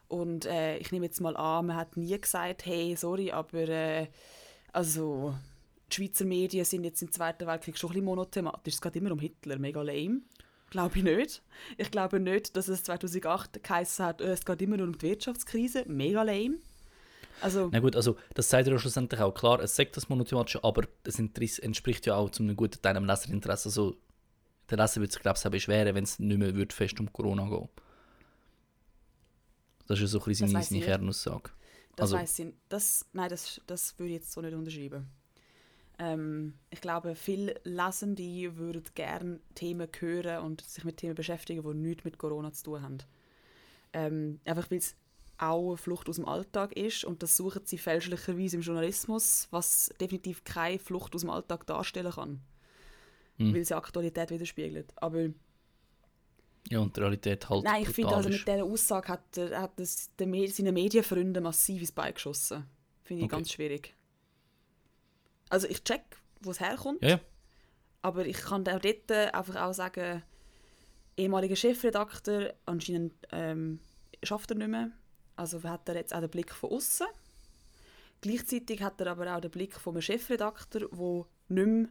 Und 0.08 0.46
äh, 0.46 0.78
ich 0.78 0.92
nehme 0.92 1.06
jetzt 1.06 1.22
mal 1.22 1.36
an, 1.36 1.68
man 1.68 1.76
hat 1.76 1.98
nie 1.98 2.20
gesagt, 2.20 2.66
hey, 2.66 2.96
sorry, 2.96 3.32
aber 3.32 3.68
äh, 3.68 4.08
also 4.72 5.34
die 5.92 5.96
Schweizer 5.96 6.26
Medien 6.26 6.66
sind 6.66 6.84
jetzt 6.84 7.02
im 7.02 7.12
Zweiten 7.12 7.48
Weltkrieg 7.48 7.78
schon 7.78 7.90
ein 7.90 7.94
bisschen 7.94 8.06
monothematisch. 8.06 8.76
Es 8.76 8.82
geht 8.82 8.96
immer 8.96 9.12
um 9.12 9.20
Hitler, 9.20 9.58
mega 9.58 9.82
lame. 9.82 10.22
Glaube 10.70 10.98
ich 10.98 11.04
nicht. 11.04 11.44
Ich 11.78 11.92
glaube 11.92 12.20
nicht, 12.20 12.56
dass 12.58 12.68
es 12.68 12.84
2008 12.84 13.64
geheißen 13.64 14.06
hat, 14.06 14.22
äh, 14.22 14.32
es 14.32 14.46
geht 14.46 14.62
immer 14.62 14.78
nur 14.78 14.88
um 14.88 14.98
die 14.98 15.02
Wirtschaftskrise. 15.02 15.86
Mega 15.88 16.24
lame. 16.24 16.58
Also, 17.42 17.70
Na 17.72 17.80
gut, 17.80 17.96
also 17.96 18.16
das 18.34 18.50
sagt 18.50 18.68
ja 18.68 18.78
schlussendlich 18.80 19.20
auch 19.20 19.34
klar, 19.34 19.60
es 19.60 19.76
sagt 19.76 19.98
das 19.98 20.08
monothematische, 20.08 20.64
aber 20.64 20.84
das 21.04 21.20
entspricht 21.20 22.06
ja 22.06 22.16
auch 22.16 22.30
zu 22.30 22.44
einem 22.44 22.56
guten 22.56 22.82
Teil 22.82 22.94
dem 22.94 23.06
Leserinteresse. 23.06 23.70
Also 23.70 23.98
der 24.70 24.78
Leser 24.78 25.02
würde 25.02 25.12
sich, 25.12 25.22
glaube 25.22 25.38
ich, 25.38 25.52
beschweren, 25.52 25.96
wenn 25.96 26.04
es 26.04 26.18
nicht 26.18 26.38
mehr 26.38 26.68
fest 26.70 27.00
um 27.00 27.12
Corona 27.12 27.48
geht. 27.50 27.70
Das 29.88 30.00
ist 30.00 30.12
so 30.12 30.20
ein 30.20 30.26
bisschen 30.26 30.50
seine 30.50 30.82
Kernaussage. 30.82 31.52
Das 31.96 32.14
also, 32.14 32.18
weiss 32.18 32.40
ich 32.40 32.54
das, 32.68 33.06
Nein, 33.14 33.30
das, 33.30 33.62
das 33.68 33.98
würde 33.98 34.14
ich 34.14 34.20
jetzt 34.20 34.32
so 34.32 34.42
nicht 34.42 34.54
unterschreiben. 34.54 35.08
Ähm, 35.98 36.56
ich 36.70 36.82
glaube, 36.82 37.16
viele 37.16 37.56
Lesende 37.64 38.58
würden 38.58 38.84
gerne 38.96 39.40
Themen 39.54 39.88
hören 39.98 40.44
und 40.44 40.62
sich 40.62 40.84
mit 40.84 40.98
Themen 40.98 41.16
beschäftigen, 41.16 41.64
die 41.64 41.78
nichts 41.78 42.04
mit 42.04 42.18
Corona 42.18 42.52
zu 42.52 42.64
tun 42.64 42.82
haben. 42.82 42.98
Ähm, 43.94 44.40
einfach 44.44 44.70
weil 44.70 44.80
es 44.80 44.96
auch 45.38 45.70
eine 45.70 45.78
Flucht 45.78 46.10
aus 46.10 46.18
dem 46.18 46.28
Alltag 46.28 46.74
ist 46.74 47.06
und 47.06 47.24
das 47.24 47.38
suchen 47.38 47.62
sie 47.66 47.78
fälschlicherweise 47.78 48.58
im 48.58 48.62
Journalismus, 48.62 49.48
was 49.52 49.94
definitiv 50.00 50.44
keine 50.44 50.80
Flucht 50.80 51.16
aus 51.16 51.22
dem 51.22 51.30
Alltag 51.30 51.66
darstellen 51.66 52.12
kann. 52.12 52.42
Mhm. 53.38 53.54
Weil 53.54 53.66
sie 53.66 53.76
Aktualität 53.76 54.32
widerspiegelt. 54.32 54.94
Aber 54.98 55.30
ja, 56.70 56.80
und 56.80 56.96
die 56.96 57.00
Realität 57.00 57.48
halt 57.50 57.64
Nein, 57.64 57.84
ich 57.84 57.90
finde, 57.90 58.16
also 58.16 58.30
mit 58.30 58.48
dieser 58.48 58.64
Aussage 58.64 59.08
hat, 59.10 59.38
er, 59.38 59.62
hat 59.62 59.80
das 59.80 60.10
den, 60.16 60.48
seine 60.48 60.72
Medienfreunde 60.72 61.42
massiv 61.42 61.82
ins 61.82 61.92
Bein 61.92 62.14
geschossen. 62.14 62.66
Finde 63.04 63.22
ich 63.22 63.26
okay. 63.26 63.36
ganz 63.36 63.52
schwierig. 63.52 63.94
Also 65.50 65.68
ich 65.68 65.84
check, 65.84 66.02
wo 66.42 66.52
es 66.52 66.60
herkommt. 66.60 67.04
Ja, 67.04 67.10
ja. 67.10 67.20
Aber 68.02 68.26
ich 68.26 68.38
kann 68.38 68.68
auch 68.68 68.80
dort 68.80 69.12
einfach 69.12 69.56
auch 69.62 69.74
sagen, 69.74 70.24
ehemaliger 71.18 71.56
Chefredakteur, 71.56 72.54
anscheinend 72.66 73.14
ähm, 73.32 73.80
schafft 74.24 74.52
er 74.52 74.58
nicht 74.58 74.70
mehr. 74.70 74.92
Also 75.36 75.62
hat 75.64 75.88
er 75.90 75.96
jetzt 75.96 76.14
auch 76.14 76.20
den 76.20 76.30
Blick 76.30 76.54
von 76.54 76.72
außen. 76.72 77.08
Gleichzeitig 78.22 78.82
hat 78.82 79.00
er 79.02 79.08
aber 79.08 79.36
auch 79.36 79.42
den 79.42 79.52
Blick 79.52 79.76
von 79.76 79.94
einem 79.94 80.02
Chefredakteur, 80.02 80.90
der 80.92 81.26
nicht 81.50 81.68
mehr 81.68 81.90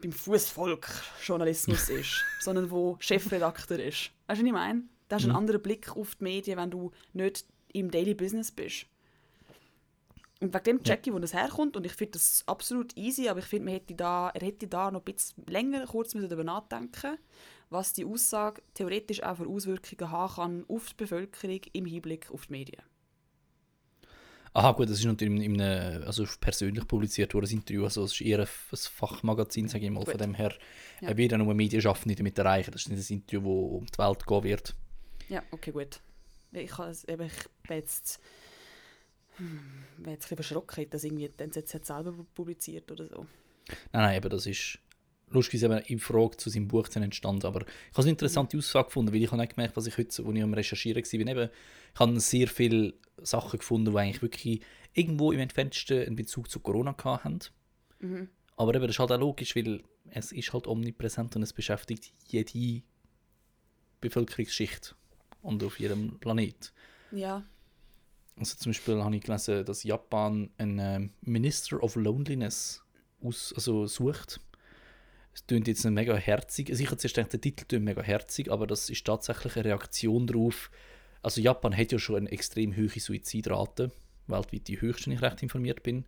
beim 0.00 0.12
Fußvolk 0.12 0.86
Journalismus 1.22 1.88
ist, 1.88 2.24
sondern 2.40 2.70
wo 2.70 2.96
Chefredakteur 3.00 3.78
ist. 3.78 4.10
Weißt 4.26 4.40
du, 4.40 4.44
was 4.44 4.46
ich 4.46 4.52
meine? 4.52 4.82
Da 5.08 5.16
hast 5.16 5.22
du 5.22 5.28
einen 5.28 5.32
mhm. 5.32 5.38
anderen 5.38 5.62
Blick 5.62 5.96
auf 5.96 6.14
die 6.16 6.24
Medien, 6.24 6.58
wenn 6.58 6.70
du 6.70 6.92
nicht 7.12 7.46
im 7.72 7.90
Daily 7.90 8.14
Business 8.14 8.50
bist. 8.50 8.86
Und 10.40 10.54
wegen 10.54 10.64
dem 10.64 10.82
check 10.84 11.04
ich, 11.06 11.12
wo 11.12 11.18
das 11.18 11.34
herkommt 11.34 11.76
und 11.76 11.84
ich 11.84 11.92
finde 11.92 12.12
das 12.12 12.44
absolut 12.46 12.96
easy, 12.96 13.28
aber 13.28 13.40
ich 13.40 13.46
finde, 13.46 13.72
hätte 13.72 13.94
da, 13.94 14.30
er 14.30 14.46
hätte 14.46 14.68
da 14.68 14.90
noch 14.90 15.00
ein 15.00 15.12
bisschen 15.12 15.44
länger 15.46 15.84
kurz 15.86 16.12
darüber 16.12 16.44
nachdenken 16.44 17.18
was 17.70 17.92
die 17.92 18.04
Aussage 18.04 18.62
theoretisch 18.74 19.22
auch 19.22 19.36
für 19.36 19.46
Auswirkungen 19.46 20.10
haben 20.10 20.34
kann 20.34 20.64
auf 20.68 20.88
die 20.90 20.94
Bevölkerung 20.94 21.60
im 21.72 21.86
Hinblick 21.86 22.30
auf 22.30 22.46
die 22.46 22.52
Medien. 22.52 22.82
Aha, 24.54 24.72
gut, 24.72 24.88
das 24.88 24.98
ist 24.98 25.04
natürlich 25.04 25.44
in 25.44 25.60
einem, 25.60 26.02
also 26.04 26.24
persönlich 26.40 26.86
publiziert 26.86 27.34
worden, 27.34 27.44
das 27.44 27.52
Interview. 27.52 27.84
Also, 27.84 28.04
es 28.04 28.12
ist 28.12 28.20
eher 28.20 28.40
ein, 28.40 28.46
Fachmagazin, 28.46 29.68
sage 29.68 29.84
ich 29.84 29.90
mal. 29.90 30.00
Gut. 30.00 30.10
Von 30.10 30.18
dem 30.18 30.34
her 30.34 30.54
ja. 31.00 31.16
wird 31.16 31.32
nur 31.32 31.54
Medienschaffende 31.54 32.14
damit 32.14 32.38
erreichen. 32.38 32.70
Das 32.72 32.82
ist 32.82 32.88
nicht 32.88 33.10
ein 33.10 33.14
Interview, 33.14 33.40
das 33.40 33.80
um 33.80 33.86
die 33.86 33.98
Welt 33.98 34.26
gehen 34.26 34.42
wird. 34.44 34.74
Ja, 35.28 35.42
okay, 35.50 35.70
gut. 35.70 36.00
Ich, 36.52 36.70
ich 36.70 37.16
bin 37.16 37.30
jetzt, 37.76 38.20
hm, 39.36 39.60
bin 39.98 40.12
jetzt 40.12 40.24
ein 40.24 40.36
bisschen 40.36 40.38
erschrocken, 40.38 40.88
dass 40.90 41.04
irgendwie 41.04 41.28
die 41.28 41.42
NZZ 41.42 41.86
selber 41.86 42.14
publiziert 42.34 42.90
oder 42.90 43.06
so. 43.06 43.26
Nein, 43.92 44.02
nein, 44.02 44.16
eben 44.16 44.30
das 44.30 44.46
ist 44.46 44.78
lustig 45.30 45.62
eben 45.62 45.78
in 45.78 45.98
Frage 45.98 46.36
zu 46.36 46.50
seinem 46.50 46.68
Buch 46.68 46.88
entstanden. 46.94 47.46
Aber 47.46 47.60
ich 47.62 47.92
habe 47.92 48.02
eine 48.02 48.10
interessante. 48.10 48.56
Aussage 48.56 48.86
gefunden, 48.86 49.12
weil 49.12 49.22
ich 49.22 49.30
habe 49.30 49.40
nicht 49.40 49.54
gemerkt, 49.54 49.76
was 49.76 49.86
ich 49.86 49.96
heute, 49.98 50.08
als 50.08 50.34
ich 50.36 50.42
am 50.42 50.54
Recherchieren 50.54 51.02
war, 51.02 51.14
eben, 51.14 51.50
ich 51.94 52.00
habe 52.00 52.20
sehr 52.20 52.48
viele 52.48 52.94
Sachen 53.18 53.58
gefunden, 53.58 53.92
die 53.92 53.98
eigentlich 53.98 54.22
wirklich 54.22 54.60
irgendwo 54.94 55.32
im 55.32 55.40
entferntesten 55.40 56.06
einen 56.06 56.16
Bezug 56.16 56.50
zu 56.50 56.60
Corona 56.60 56.96
hatten. 57.02 57.40
Mhm. 58.00 58.28
Aber 58.56 58.74
eben, 58.74 58.82
das 58.82 58.92
ist 58.92 58.98
halt 58.98 59.12
auch 59.12 59.20
logisch, 59.20 59.54
weil 59.54 59.82
es 60.10 60.32
ist 60.32 60.52
halt 60.52 60.66
omnipräsent 60.66 61.36
und 61.36 61.42
es 61.42 61.52
beschäftigt 61.52 62.12
jede 62.26 62.82
Bevölkerungsschicht 64.00 64.94
und 65.42 65.62
auf 65.62 65.78
jedem 65.78 66.18
Planet. 66.18 66.72
Ja. 67.10 67.44
Also 68.36 68.56
zum 68.56 68.70
Beispiel 68.70 69.02
habe 69.02 69.16
ich 69.16 69.22
gelesen, 69.22 69.64
dass 69.64 69.82
Japan 69.82 70.50
einen 70.58 70.78
ähm, 70.78 71.10
Minister 71.22 71.82
of 71.82 71.96
Loneliness 71.96 72.82
aus, 73.20 73.52
also 73.54 73.86
sucht. 73.86 74.40
Es 75.34 75.46
klingt 75.46 75.68
jetzt 75.68 75.84
nicht 75.84 75.94
mega 75.94 76.16
herzig. 76.16 76.70
Also 76.70 76.82
ich 76.82 76.88
habe 76.88 76.98
zuerst 76.98 77.14
gedacht, 77.14 77.32
der 77.32 77.40
Titel 77.40 77.64
klingt 77.64 77.84
mega 77.84 78.02
herzig, 78.02 78.50
aber 78.50 78.66
das 78.66 78.90
ist 78.90 79.06
tatsächlich 79.06 79.56
eine 79.56 79.66
Reaktion 79.66 80.26
darauf, 80.26 80.70
also 81.22 81.40
Japan 81.40 81.76
hat 81.76 81.92
ja 81.92 81.98
schon 81.98 82.16
eine 82.16 82.30
extrem 82.30 82.76
hohe 82.76 82.88
Suizidrate, 82.88 83.90
weltweit 84.26 84.68
die 84.68 84.80
höchste, 84.80 85.06
wenn 85.06 85.16
ich 85.16 85.22
recht 85.22 85.42
informiert 85.42 85.82
bin. 85.82 86.04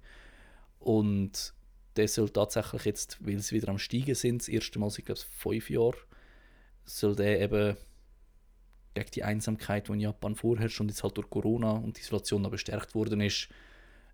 Und 0.78 1.52
der 1.96 2.08
soll 2.08 2.30
tatsächlich 2.30 2.84
jetzt, 2.84 3.18
weil 3.20 3.38
sie 3.40 3.56
wieder 3.56 3.68
am 3.68 3.78
Steigen 3.78 4.14
sind, 4.14 4.42
das 4.42 4.48
erste 4.48 4.78
Mal 4.78 4.90
seit, 4.90 5.06
glaube 5.06 5.20
fünf 5.30 5.68
Jahren, 5.70 5.96
soll 6.84 7.16
der 7.16 7.40
eben 7.40 7.76
gegen 8.94 9.10
die 9.10 9.24
Einsamkeit, 9.24 9.88
die 9.88 9.92
in 9.92 10.00
Japan 10.00 10.34
vorherrscht 10.34 10.80
und 10.80 10.88
jetzt 10.88 11.02
halt 11.02 11.16
durch 11.16 11.30
Corona 11.30 11.72
und 11.72 11.96
die 11.96 12.00
Isolation 12.00 12.42
noch 12.42 12.50
bestärkt 12.50 12.94
worden 12.94 13.20
ist, 13.20 13.48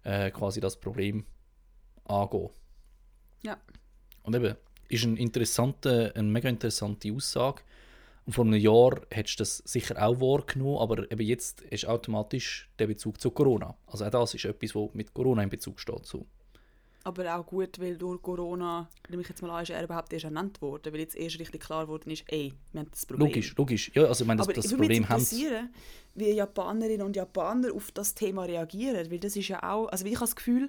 äh, 0.03 0.31
quasi 0.31 0.61
das 0.61 0.79
Problem 0.79 1.25
angehen. 2.05 2.51
Ja. 3.43 3.59
Und 4.23 4.35
eben, 4.35 4.57
ist 4.89 5.05
ein 5.05 5.17
interessante, 5.17 6.13
eine 6.15 6.29
mega 6.29 6.49
interessante 6.49 7.13
Aussage. 7.13 7.63
Und 8.27 8.33
vor 8.33 8.45
einem 8.45 8.55
Jahr 8.55 9.01
hättest 9.11 9.39
du 9.39 9.43
das 9.43 9.59
sicher 9.59 10.05
auch 10.05 10.21
wahrgenommen, 10.21 10.79
aber 10.79 11.11
eben 11.11 11.23
jetzt 11.23 11.61
ist 11.61 11.87
automatisch 11.87 12.69
der 12.79 12.89
Bezug 12.89 13.21
zu 13.21 13.31
Corona. 13.31 13.77
Also 13.87 14.05
auch 14.05 14.11
das 14.11 14.35
ist 14.35 14.45
etwas, 14.45 14.75
was 14.75 14.95
mit 14.95 15.15
Corona 15.15 15.43
in 15.43 15.49
Bezug 15.49 15.79
steht. 15.79 16.05
So. 16.07 16.27
aber 17.07 17.37
auch 17.37 17.47
gut, 17.47 17.79
weil 17.79 17.97
durch 17.97 18.21
Corona, 18.21 18.89
nehme 19.09 19.23
ich 19.23 19.29
jetzt 19.29 19.41
mal 19.41 19.51
an, 19.51 19.63
ist 19.63 19.71
er 19.71 19.85
überhaupt 19.85 20.13
erst 20.13 20.25
ernannt 20.25 20.61
worden, 20.61 20.93
weil 20.93 21.01
jetzt 21.01 21.15
erst 21.15 21.39
richtig 21.39 21.63
klar 21.63 21.85
geworden 21.85 22.11
ist, 22.11 22.25
ey, 22.27 22.53
wir 22.73 22.81
haben 22.81 22.91
das 22.91 23.07
Problem. 23.07 23.29
Logisch, 23.29 23.57
logisch. 23.57 23.93
Ja, 23.95 24.07
also 24.07 24.25
ich 24.25 24.29
meine, 24.29 24.39
das, 24.39 24.49
aber 24.49 24.55
das 24.55 24.65
ich 24.65 24.71
Problem 24.73 25.09
haben 25.09 25.21
interessieren, 25.21 25.71
wie 26.17 26.33
Japanerinnen 26.33 27.07
und 27.07 27.15
Japaner 27.15 27.73
auf 27.73 27.93
das 27.93 28.15
Thema 28.17 28.43
reagieren, 28.43 29.09
weil 29.09 29.21
das 29.21 29.37
ist 29.37 29.47
ja 29.47 29.63
auch, 29.63 29.87
also 29.87 30.05
ich 30.05 30.15
habe 30.15 30.25
das 30.25 30.35
Gefühl, 30.35 30.69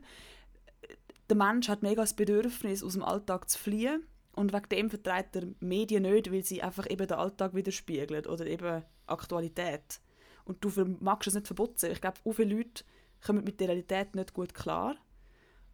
der 1.30 1.38
Mensch 1.38 1.67
hat 1.67 1.84
mega 1.84 2.01
das 2.01 2.15
Bedürfnis, 2.15 2.84
aus 2.84 2.93
dem 2.93 3.03
Alltag 3.03 3.49
zu 3.49 3.59
fliehen 3.59 4.05
und 4.34 4.53
wegen 4.53 4.69
dem 4.69 4.89
vertreibt 4.89 5.36
er 5.36 5.47
Medien 5.59 6.03
nicht, 6.03 6.32
weil 6.32 6.43
sie 6.43 6.61
einfach 6.61 6.89
eben 6.89 7.07
den 7.07 7.17
Alltag 7.17 7.53
widerspiegeln 7.53 8.25
oder 8.25 8.45
eben 8.45 8.84
Aktualität. 9.07 9.99
Und 10.45 10.63
du 10.63 10.71
magst 11.01 11.28
es 11.28 11.34
nicht 11.34 11.47
verboten. 11.47 11.91
Ich 11.91 12.01
glaube, 12.01 12.19
auch 12.23 12.34
viele 12.34 12.55
Leute 12.55 12.84
kommen 13.25 13.43
mit 13.43 13.59
der 13.59 13.69
Realität 13.69 14.15
nicht 14.15 14.34
gut 14.34 14.53
klar 14.53 14.95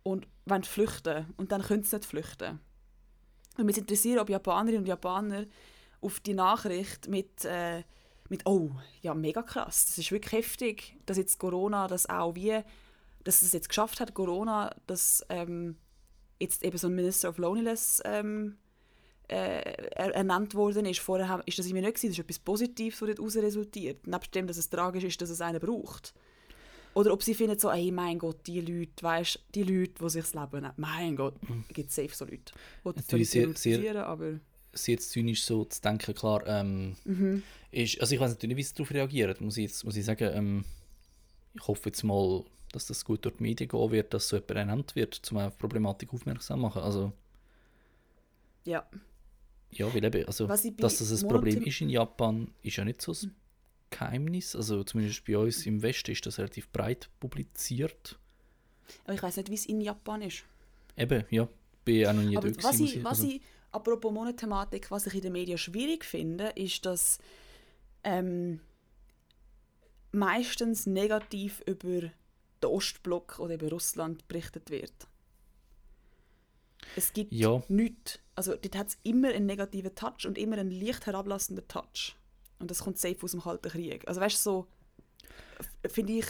und 0.01 0.27
wollen 0.45 0.63
flüchten. 0.63 1.27
Und 1.37 1.51
dann 1.51 1.61
können 1.61 1.83
sie 1.83 1.95
nicht 1.95 2.05
flüchten. 2.05 2.59
Und 3.57 3.65
mich 3.65 3.77
interessiert, 3.77 4.19
ob 4.19 4.29
Japanerinnen 4.29 4.81
und 4.81 4.87
Japaner 4.87 5.45
auf 6.01 6.19
die 6.21 6.33
Nachricht 6.33 7.07
mit, 7.07 7.45
äh, 7.45 7.83
mit 8.29 8.45
«Oh, 8.45 8.71
ja, 9.01 9.13
mega 9.13 9.43
krass, 9.43 9.85
das 9.85 9.97
ist 9.97 10.11
wirklich 10.11 10.33
heftig, 10.33 10.97
dass 11.05 11.17
jetzt 11.17 11.37
Corona 11.37 11.87
das 11.87 12.09
auch 12.09 12.35
wie, 12.35 12.61
dass 13.23 13.41
es 13.41 13.51
jetzt 13.53 13.69
geschafft 13.69 13.99
hat, 13.99 14.13
Corona, 14.13 14.75
dass 14.87 15.25
ähm, 15.29 15.75
jetzt 16.39 16.63
eben 16.63 16.77
so 16.77 16.87
ein 16.87 16.95
Minister 16.95 17.29
of 17.29 17.37
Loneliness 17.37 18.01
ähm, 18.05 18.57
äh, 19.29 19.61
er- 19.95 20.13
ernannt 20.15 20.53
worden 20.55 20.85
ist. 20.85 20.99
Vorher 20.99 21.29
haben- 21.29 21.43
ist 21.45 21.57
das 21.57 21.65
immer 21.67 21.79
nicht 21.81 21.95
gewesen. 21.95 22.07
Das 22.09 22.17
ist 22.17 22.23
etwas 22.23 22.39
Positives, 22.39 23.01
was 23.01 23.15
daraus 23.15 23.35
resultiert. 23.37 24.05
Nebst 24.05 24.35
dem, 24.35 24.47
dass 24.47 24.57
es 24.57 24.69
tragisch 24.69 25.05
ist, 25.05 25.21
dass 25.21 25.29
es 25.29 25.39
einen 25.41 25.59
braucht. 25.61 26.13
Oder 26.95 27.11
ob 27.13 27.23
sie 27.23 27.33
finden 27.33 27.57
so, 27.57 27.71
hey, 27.71 27.91
mein 27.91 28.19
Gott, 28.19 28.45
die 28.45 28.61
Leute, 28.61 29.01
weißt, 29.01 29.39
die 29.55 29.63
Leute, 29.63 29.93
die 30.03 30.09
sich 30.09 30.21
das 30.25 30.33
Leben 30.35 30.61
nehmen, 30.61 30.73
mein 30.77 31.15
Gott, 31.15 31.33
es 31.69 31.73
gibt 31.73 31.91
safe 31.91 32.13
so 32.13 32.25
Leute. 32.25 32.53
Mhm. 32.83 32.91
Natürlich 32.95 33.29
sehr- 33.31 33.55
sehr- 33.55 34.05
aber 34.05 34.39
sie 34.73 34.91
jetzt 34.91 35.09
zynisch 35.11 35.43
so 35.43 35.65
zu 35.65 35.81
denken, 35.81 36.13
klar, 36.13 36.45
ähm, 36.45 36.95
Mhm. 37.05 37.41
ist, 37.71 37.99
also 38.01 38.13
ich 38.13 38.19
weiß 38.21 38.31
natürlich 38.31 38.55
nicht, 38.55 38.65
wie 38.65 38.67
sie 38.67 38.73
darauf 38.75 38.91
reagieren, 38.91 39.35
muss 39.39 39.57
ich, 39.57 39.63
jetzt, 39.63 39.83
muss 39.85 39.95
ich 39.95 40.05
sagen, 40.05 40.29
ähm, 40.33 40.65
ich 41.55 41.67
hoffe 41.67 41.89
jetzt 41.89 42.03
mal, 42.03 42.43
dass 42.73 42.87
das 42.87 43.05
gut 43.05 43.23
durch 43.23 43.37
die 43.37 43.43
Medien 43.43 43.69
gehen 43.69 43.91
wird, 43.91 44.13
dass 44.13 44.27
so 44.27 44.35
jemand 44.35 44.51
ernannt 44.51 44.95
wird, 44.95 45.21
um 45.31 45.37
auf 45.37 45.53
die 45.53 45.59
Problematik 45.59 46.13
aufmerksam 46.13 46.59
zu 46.59 46.61
machen, 46.61 46.81
also 46.81 47.13
ja. 48.65 48.85
ja, 49.71 49.93
weil 49.93 50.03
eben, 50.03 50.25
also, 50.25 50.49
ich 50.49 50.75
dass 50.77 50.97
das 50.97 51.23
ein 51.23 51.29
Problem 51.29 51.63
ist 51.63 51.81
in 51.81 51.89
Japan, 51.89 52.51
ist 52.61 52.77
ja 52.77 52.85
nicht 52.85 53.01
so 53.01 53.11
ein 53.13 53.35
Geheimnis, 53.89 54.55
also 54.55 54.83
zumindest 54.83 55.25
bei 55.25 55.37
uns 55.37 55.65
im 55.65 55.81
Westen 55.81 56.11
ist 56.11 56.25
das 56.25 56.39
relativ 56.39 56.69
breit 56.69 57.09
publiziert, 57.19 58.17
Aber 59.05 59.13
ich 59.13 59.23
weiß 59.23 59.37
nicht, 59.37 59.49
wie 59.49 59.55
es 59.55 59.65
in 59.65 59.81
Japan 59.81 60.21
ist. 60.21 60.43
eben, 60.97 61.23
ja, 61.29 61.47
bin 61.85 62.07
auch 62.07 62.13
noch 62.13 62.23
nie 62.23 62.37
Aber 62.37 62.47
dort 62.49 62.63
was 62.63 62.77
gewesen, 62.77 62.99
ich, 62.99 63.03
was 63.03 63.19
also- 63.19 63.31
ich, 63.31 63.41
apropos 63.71 64.11
Monothematik, 64.11 64.89
was 64.91 65.07
ich 65.07 65.15
in 65.15 65.21
den 65.21 65.33
Medien 65.33 65.57
schwierig 65.57 66.05
finde, 66.05 66.49
ist, 66.55 66.85
dass 66.85 67.19
ähm, 68.03 68.59
meistens 70.11 70.85
negativ 70.85 71.61
über 71.65 72.11
den 72.63 72.69
Ostblock 72.71 73.39
oder 73.39 73.55
über 73.55 73.69
Russland 73.69 74.27
berichtet 74.27 74.69
wird. 74.69 74.93
Es 76.95 77.13
gibt 77.13 77.31
Ja. 77.33 77.63
nichts. 77.69 78.19
Also 78.35 78.55
dort 78.55 78.75
hat 78.77 78.87
es 78.89 78.97
immer 79.03 79.29
einen 79.29 79.45
negativen 79.45 79.93
Touch 79.95 80.25
und 80.25 80.37
immer 80.37 80.57
einen 80.57 80.71
leicht 80.71 81.05
herablassenden 81.05 81.67
Touch. 81.67 82.15
Und 82.59 82.69
das 82.71 82.79
kommt 82.79 82.97
safe 82.97 83.17
aus 83.21 83.31
dem 83.31 83.41
Kalten 83.41 83.69
Krieg. 83.69 84.07
Also 84.07 84.21
weißt 84.21 84.37
du, 84.37 84.41
so 84.41 84.67
f- 85.59 85.91
finde 85.91 86.13
ich, 86.13 86.25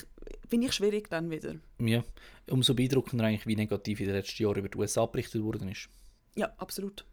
finde 0.47 0.67
ich 0.67 0.73
schwierig 0.73 1.09
dann 1.09 1.29
wieder. 1.31 1.55
Ja, 1.79 2.03
umso 2.49 2.73
beeindruckender 2.73 3.25
eigentlich, 3.25 3.47
wie 3.47 3.55
negativ 3.55 3.99
in 3.99 4.07
den 4.07 4.15
letzten 4.15 4.43
Jahren 4.43 4.57
über 4.59 4.69
die 4.69 4.77
USA 4.77 5.05
berichtet 5.05 5.43
worden 5.43 5.69
ist. 5.69 5.89
Ja, 6.35 6.51
absolut. 6.57 7.05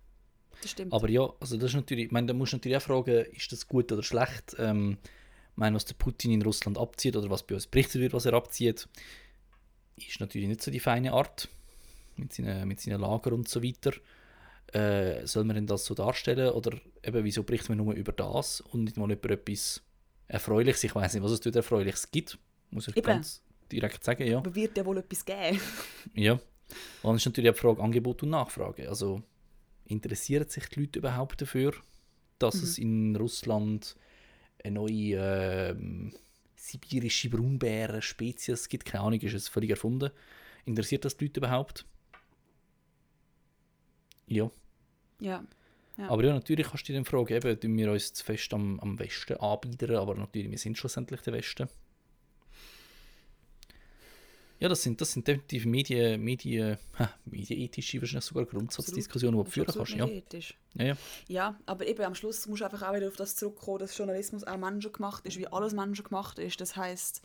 Das 0.62 0.70
stimmt. 0.72 0.92
Aber 0.92 1.08
ja, 1.08 1.28
also 1.40 1.56
das 1.56 1.70
ist 1.70 1.76
natürlich, 1.76 2.06
ich 2.06 2.10
meine, 2.12 2.26
da 2.28 2.34
musst 2.34 2.52
du 2.52 2.56
natürlich 2.56 2.76
auch 2.76 2.82
fragen, 2.82 3.24
ist 3.32 3.50
das 3.52 3.66
gut 3.66 3.90
oder 3.92 4.02
schlecht? 4.02 4.54
Ähm, 4.58 4.98
meine, 5.60 5.76
was 5.76 5.84
der 5.84 5.94
Putin 5.94 6.32
in 6.32 6.42
Russland 6.42 6.78
abzieht 6.78 7.16
oder 7.16 7.30
was 7.30 7.44
bei 7.44 7.54
uns 7.54 7.66
berichtet 7.66 8.00
wird, 8.00 8.12
was 8.12 8.26
er 8.26 8.34
abzieht, 8.34 8.88
ist 9.96 10.20
natürlich 10.20 10.48
nicht 10.48 10.62
so 10.62 10.70
die 10.70 10.80
feine 10.80 11.12
Art 11.12 11.48
mit 12.16 12.32
seinen, 12.32 12.66
mit 12.66 12.80
seinen 12.80 13.00
Lager 13.00 13.32
und 13.32 13.48
so 13.48 13.62
weiter. 13.62 13.92
Äh, 14.72 15.26
soll 15.26 15.44
man 15.44 15.56
denn 15.56 15.66
das 15.66 15.84
so 15.84 15.94
darstellen 15.94 16.50
oder 16.50 16.72
eben, 17.02 17.24
wieso 17.24 17.42
berichten 17.42 17.68
wir 17.68 17.76
nur 17.76 17.94
über 17.94 18.12
das 18.12 18.60
und 18.60 18.84
nicht 18.84 18.96
mal 18.96 19.10
über 19.10 19.30
etwas 19.30 19.82
Erfreuliches? 20.28 20.84
Ich 20.84 20.94
weiß 20.94 21.14
nicht, 21.14 21.22
was 21.22 21.32
es 21.32 21.40
dort 21.40 21.56
Erfreuliches 21.56 22.10
gibt, 22.10 22.38
muss 22.70 22.88
ich 22.88 22.96
Eben. 22.96 23.06
ganz 23.06 23.42
direkt 23.70 24.04
sagen, 24.04 24.26
ja. 24.26 24.38
Aber 24.38 24.54
wird 24.54 24.76
ja 24.76 24.84
wohl 24.84 24.98
etwas 24.98 25.24
geben. 25.24 25.60
Ja. 26.14 26.32
Und 26.32 26.40
dann 27.02 27.16
ist 27.16 27.26
natürlich 27.26 27.50
auch 27.50 27.54
die 27.54 27.60
Frage 27.60 27.82
Angebot 27.82 28.22
und 28.22 28.30
Nachfrage. 28.30 28.88
Also 28.88 29.22
interessieren 29.86 30.48
sich 30.48 30.68
die 30.68 30.80
Leute 30.80 31.00
überhaupt 31.00 31.42
dafür, 31.42 31.74
dass 32.38 32.54
es 32.54 32.78
in 32.78 33.16
Russland 33.16 33.96
eine 34.64 34.74
neue 34.74 35.74
ähm, 35.76 36.12
sibirische 36.56 37.30
Braunbären-Spezies 37.30 38.68
gibt? 38.68 38.84
Keine 38.84 39.04
Ahnung, 39.04 39.20
ist 39.20 39.34
es 39.34 39.48
völlig 39.48 39.70
erfunden. 39.70 40.10
Interessiert 40.64 41.04
das 41.04 41.16
die 41.16 41.26
Leute 41.26 41.40
überhaupt? 41.40 41.86
Ja. 44.26 44.50
Ja. 45.20 45.44
Ja. 45.96 46.08
Aber 46.08 46.24
ja, 46.24 46.32
natürlich 46.32 46.68
kannst 46.68 46.88
du 46.88 46.92
dir 46.92 46.98
dann 46.98 47.04
fragen, 47.04 47.34
eben, 47.34 47.60
tun 47.60 47.76
wir 47.76 47.92
uns 47.92 48.14
zu 48.14 48.24
fest 48.24 48.54
am, 48.54 48.80
am 48.80 48.98
Westen 48.98 49.36
anbiedern, 49.36 49.96
aber 49.96 50.14
natürlich, 50.14 50.50
wir 50.50 50.58
sind 50.58 50.78
schlussendlich 50.78 51.20
der 51.20 51.34
Westen. 51.34 51.68
Ja, 54.60 54.68
das 54.68 54.82
sind, 54.82 55.00
das 55.00 55.12
sind 55.12 55.26
definitiv 55.26 55.64
Medien, 55.64 56.20
Medien, 56.20 56.76
ha, 56.98 57.10
medienethische, 57.24 57.98
wahrscheinlich 58.00 58.26
sogar 58.26 58.44
Grundsatzdiskussionen, 58.44 59.40
die 59.40 59.44
du 59.44 59.50
führen 59.50 59.66
kannst. 59.66 59.94
Ja. 59.94 60.06
ethisch. 60.06 60.54
Ja, 60.74 60.84
ja. 60.84 60.96
Ja, 61.28 61.58
aber 61.64 61.86
eben 61.86 62.04
am 62.04 62.14
Schluss 62.14 62.46
musst 62.46 62.60
du 62.60 62.66
einfach 62.66 62.82
auch 62.82 62.94
wieder 62.94 63.08
auf 63.08 63.16
das 63.16 63.36
zurückkommen, 63.36 63.78
dass 63.78 63.96
Journalismus 63.96 64.44
auch 64.44 64.58
menschengemacht 64.58 65.24
ist, 65.24 65.38
wie 65.38 65.46
alles 65.46 65.72
menschengemacht 65.72 66.38
ist. 66.38 66.60
Das 66.60 66.76
heißt 66.76 67.22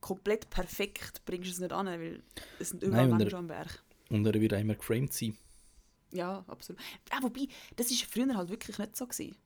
komplett 0.00 0.50
perfekt 0.50 1.24
bringst 1.24 1.48
du 1.48 1.52
es 1.52 1.60
nicht 1.60 1.72
an, 1.72 1.86
weil 1.86 2.22
es 2.58 2.70
sind 2.70 2.82
überall 2.82 3.08
Nein, 3.08 3.18
Menschen 3.18 3.36
am 3.36 3.48
Werk. 3.48 3.84
Und 4.10 4.26
er 4.26 4.40
wird 4.40 4.52
immer 4.52 4.74
geframed 4.74 5.12
sein. 5.12 5.38
Ja, 6.12 6.44
absolut. 6.48 6.80
Ah, 7.10 7.22
wobei, 7.22 7.46
das 7.76 7.90
war 7.90 8.08
früher 8.08 8.36
halt 8.36 8.50
wirklich 8.50 8.76
nicht 8.78 8.96
so. 8.96 9.06
Gewesen. 9.06 9.36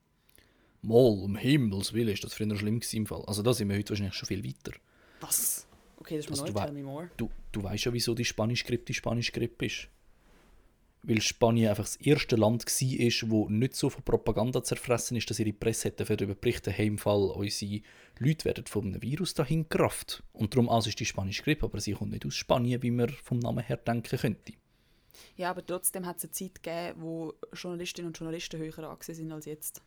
Mal, 0.82 0.94
um 0.94 1.36
Himmels 1.36 1.92
Willen, 1.92 2.14
ist 2.14 2.24
das 2.24 2.32
früher 2.32 2.56
schlimm 2.56 2.80
gewesen 2.80 2.96
im 2.96 3.06
Fall. 3.06 3.24
Also 3.26 3.42
da 3.42 3.52
sind 3.52 3.68
wir 3.68 3.76
heute 3.76 3.90
wahrscheinlich 3.90 4.14
schon 4.14 4.28
viel 4.28 4.44
weiter. 4.44 4.72
Was? 5.20 5.66
Okay, 6.00 6.16
das 6.16 6.26
ist 6.26 6.30
mir 6.30 6.40
Also 6.42 6.52
neu, 6.52 6.60
tell 6.64 6.72
me 6.72 6.82
more. 6.82 7.10
Du, 7.16 7.30
du 7.52 7.62
weißt 7.62 7.84
ja, 7.84 7.92
wieso 7.92 8.14
die 8.14 8.24
Spanisch-Grippe 8.24 8.84
die 8.86 8.94
Spanisch-Grippe 8.94 9.66
ist. 9.66 9.88
Weil 11.02 11.22
Spanien 11.22 11.68
einfach 11.70 11.84
das 11.84 11.96
erste 11.96 12.36
Land 12.36 12.66
war, 12.66 13.30
wo 13.30 13.48
nicht 13.48 13.74
so 13.74 13.88
von 13.88 14.02
Propaganda 14.02 14.62
zerfressen 14.62 15.16
ist, 15.16 15.30
dass 15.30 15.38
ihre 15.38 15.54
Presse 15.54 15.88
hätte 15.88 16.04
darüber 16.04 16.34
berichten, 16.34 16.70
hey, 16.70 16.86
im 16.86 16.98
Fall 16.98 17.22
unsere 17.22 17.80
Leute 18.18 18.44
werden 18.44 18.66
von 18.66 18.84
einem 18.84 19.00
Virus 19.00 19.32
dahin 19.32 19.66
gerafft. 19.70 20.22
Und 20.34 20.54
darum 20.54 20.68
also 20.68 20.90
ist 20.90 21.00
die 21.00 21.06
spanische 21.06 21.42
Grippe, 21.42 21.64
aber 21.64 21.80
sie 21.80 21.92
kommt 21.94 22.10
nicht 22.10 22.26
aus 22.26 22.34
Spanien, 22.34 22.82
wie 22.82 22.90
man 22.90 23.08
vom 23.08 23.38
Namen 23.38 23.64
her 23.64 23.78
denken 23.78 24.18
könnte. 24.18 24.52
Ja, 25.36 25.50
aber 25.50 25.64
trotzdem 25.64 26.04
hat 26.04 26.18
es 26.18 26.24
eine 26.24 26.32
Zeit 26.32 26.62
gegeben, 26.62 27.00
wo 27.00 27.32
Journalistinnen 27.54 28.08
und 28.08 28.18
Journalisten 28.18 28.58
höher 28.60 28.78
angesehen 28.90 29.14
sind 29.16 29.32
als 29.32 29.46
jetzt. 29.46 29.80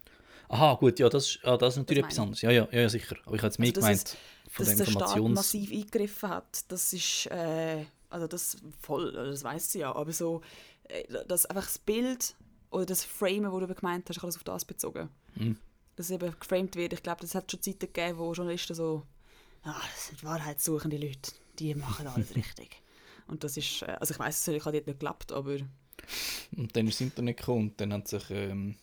Aha, 0.49 0.73
gut, 0.75 0.97
ja, 0.99 1.09
das, 1.09 1.27
ist- 1.29 1.45
ah, 1.45 1.57
das 1.57 1.73
ist 1.75 1.77
natürlich 1.77 2.03
Das 2.03 2.11
etwas 2.13 2.19
anderes. 2.19 2.41
Ja, 2.41 2.51
ja, 2.51 2.67
ja, 2.71 2.89
sicher. 2.89 3.15
Aber 3.25 3.35
ich 3.35 3.41
habe 3.43 3.53
mehr 3.59 3.67
Also, 3.69 3.81
dass 3.81 3.83
gemeint, 3.83 4.07
es- 4.07 4.17
von 4.53 4.65
dass 4.65 4.75
der 4.75 4.85
der 4.85 4.91
Staat 4.91 5.01
Informations... 5.17 5.35
massiv 5.35 5.71
eingegriffen 5.71 6.29
hat, 6.29 6.71
das 6.71 6.93
ist, 6.93 7.25
äh, 7.27 7.85
also 8.09 8.27
das 8.27 8.57
voll, 8.79 9.11
das 9.11 9.43
weiß 9.43 9.71
sie 9.71 9.79
ja, 9.79 9.93
aber 9.95 10.13
so, 10.13 10.41
äh, 10.89 11.03
dass 11.27 11.47
einfach 11.47 11.65
das 11.65 11.79
Bild 11.79 12.35
oder 12.69 12.85
das 12.85 13.03
Framen, 13.03 13.51
wo 13.51 13.59
du 13.59 13.67
gemeint 13.73 14.07
hast, 14.09 14.21
das 14.23 14.35
auf 14.35 14.43
das 14.43 14.63
bezogen, 14.65 15.09
Mhm. 15.35 15.57
dass 15.95 16.11
eben 16.11 16.33
geframed 16.39 16.75
wird. 16.75 16.93
Ich 16.93 17.01
glaube, 17.01 17.21
das 17.21 17.33
hat 17.33 17.51
schon 17.51 17.61
Zeiten 17.63 17.79
gegeben, 17.91 18.19
wo 18.19 18.31
Journalisten 18.33 18.75
so, 18.75 19.03
ah, 19.63 19.73
das 19.91 20.07
sind 20.07 20.23
wahrheitssuchende 20.23 20.97
Leute, 20.97 21.31
die 21.57 21.73
machen 21.73 22.05
alles 22.05 22.35
richtig. 22.35 22.79
Und 23.27 23.43
das 23.43 23.57
ist, 23.57 23.81
äh, 23.81 23.97
also 23.99 24.13
ich 24.13 24.19
weiß 24.19 24.37
es, 24.37 24.45
dort 24.61 24.73
nicht 24.73 24.85
geglaubt, 24.85 25.31
aber 25.31 25.57
Und 26.55 26.75
dann 26.75 26.87
ist 26.87 26.99
das 26.99 27.07
Internet 27.07 27.37
gekommen 27.37 27.69
und 27.69 27.81
dann 27.81 27.91
haben 27.93 28.05
sich, 28.05 28.29
ähm, 28.29 28.75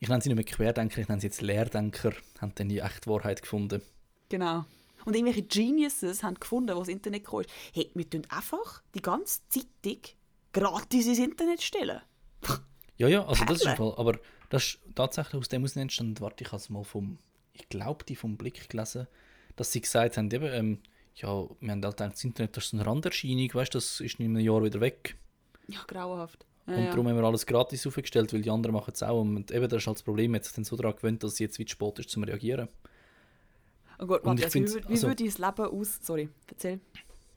ich 0.00 0.08
nenne 0.08 0.20
sie 0.20 0.30
nicht 0.30 0.36
mehr 0.36 0.44
Querdenker, 0.44 1.00
ich 1.00 1.08
nenne 1.08 1.20
sie 1.20 1.28
jetzt 1.28 1.42
Lehrdenker, 1.42 2.12
haben 2.40 2.52
dann 2.56 2.68
die 2.68 2.80
echte 2.80 3.08
Wahrheit 3.08 3.42
gefunden. 3.42 3.82
Genau. 4.28 4.64
Und 5.06 5.14
irgendwelche 5.14 5.44
Geniuses 5.44 6.22
haben 6.22 6.34
gefunden, 6.34 6.74
wo 6.74 6.80
das 6.80 6.88
Internet 6.88 7.24
gekommen 7.24 7.44
ist, 7.44 7.50
hey, 7.72 7.90
wir 7.94 8.10
tun 8.10 8.22
einfach 8.28 8.82
die 8.94 9.00
ganze 9.00 9.40
Zeitung 9.48 10.00
gratis 10.52 11.06
ins 11.06 11.18
Internet 11.18 11.62
stellen. 11.62 12.00
Ja, 12.98 13.08
ja, 13.08 13.24
also 13.24 13.44
das 13.44 13.58
ist 13.58 13.64
Perle. 13.64 13.76
Fall, 13.76 13.94
aber 13.96 14.18
das 14.50 14.64
ist 14.64 14.78
tatsächlich 14.94 15.34
aus 15.34 15.48
dem 15.48 15.64
aus 15.64 15.76
entstanden, 15.76 16.20
warte, 16.20 16.44
ich 16.44 16.48
habe 16.48 16.60
es 16.60 16.70
mal 16.70 16.82
vom, 16.82 17.18
ich 17.52 17.68
glaube, 17.68 18.04
die 18.04 18.16
vom 18.16 18.36
Blick 18.36 18.68
gelesen, 18.68 19.06
dass 19.54 19.70
sie 19.70 19.80
gesagt 19.80 20.16
haben, 20.16 20.30
eben, 20.30 20.52
ähm, 20.52 20.78
ja, 21.14 21.28
wir 21.28 21.70
haben 21.70 21.84
halt 21.84 21.96
gedacht, 21.96 22.14
das 22.14 22.24
Internet 22.24 22.56
das 22.56 22.64
ist 22.64 22.70
so 22.70 22.76
eine 22.76 22.86
Randerscheinung, 22.86 23.54
weißt 23.54 23.74
du, 23.74 23.78
das 23.78 24.00
ist 24.00 24.18
in 24.18 24.26
einem 24.26 24.44
Jahr 24.44 24.62
wieder 24.62 24.80
weg. 24.80 25.16
Ja, 25.68 25.80
grauenhaft. 25.86 26.46
Ja, 26.66 26.74
und 26.74 26.84
ja. 26.84 26.90
darum 26.90 27.08
haben 27.08 27.16
wir 27.16 27.24
alles 27.24 27.46
gratis 27.46 27.86
aufgestellt, 27.86 28.32
weil 28.32 28.42
die 28.42 28.50
anderen 28.50 28.74
machen 28.74 28.92
es 28.92 29.02
auch. 29.02 29.20
Und 29.20 29.50
eben, 29.50 29.68
das 29.68 29.82
ist 29.82 29.86
halt 29.86 29.98
das 29.98 30.02
Problem, 30.02 30.34
jetzt 30.34 30.54
sind 30.54 30.66
so 30.66 30.76
daran 30.76 30.96
gewöhnt, 30.96 31.22
dass 31.22 31.34
es 31.34 31.38
jetzt 31.38 31.58
wie 31.58 31.64
zu 31.64 31.72
spät 31.72 31.98
ist, 32.00 32.10
zum 32.10 32.24
Reagieren. 32.24 32.68
Oh 33.98 34.06
Gott, 34.06 34.22
ich 34.38 34.44
also, 34.44 34.58
wie, 34.58 34.64
wie 34.64 34.92
also- 34.92 35.08
würde 35.08 35.24
dein 35.24 35.50
Leben 35.50 35.80
aus... 35.80 35.98
Sorry, 36.02 36.28
erzähl. 36.48 36.80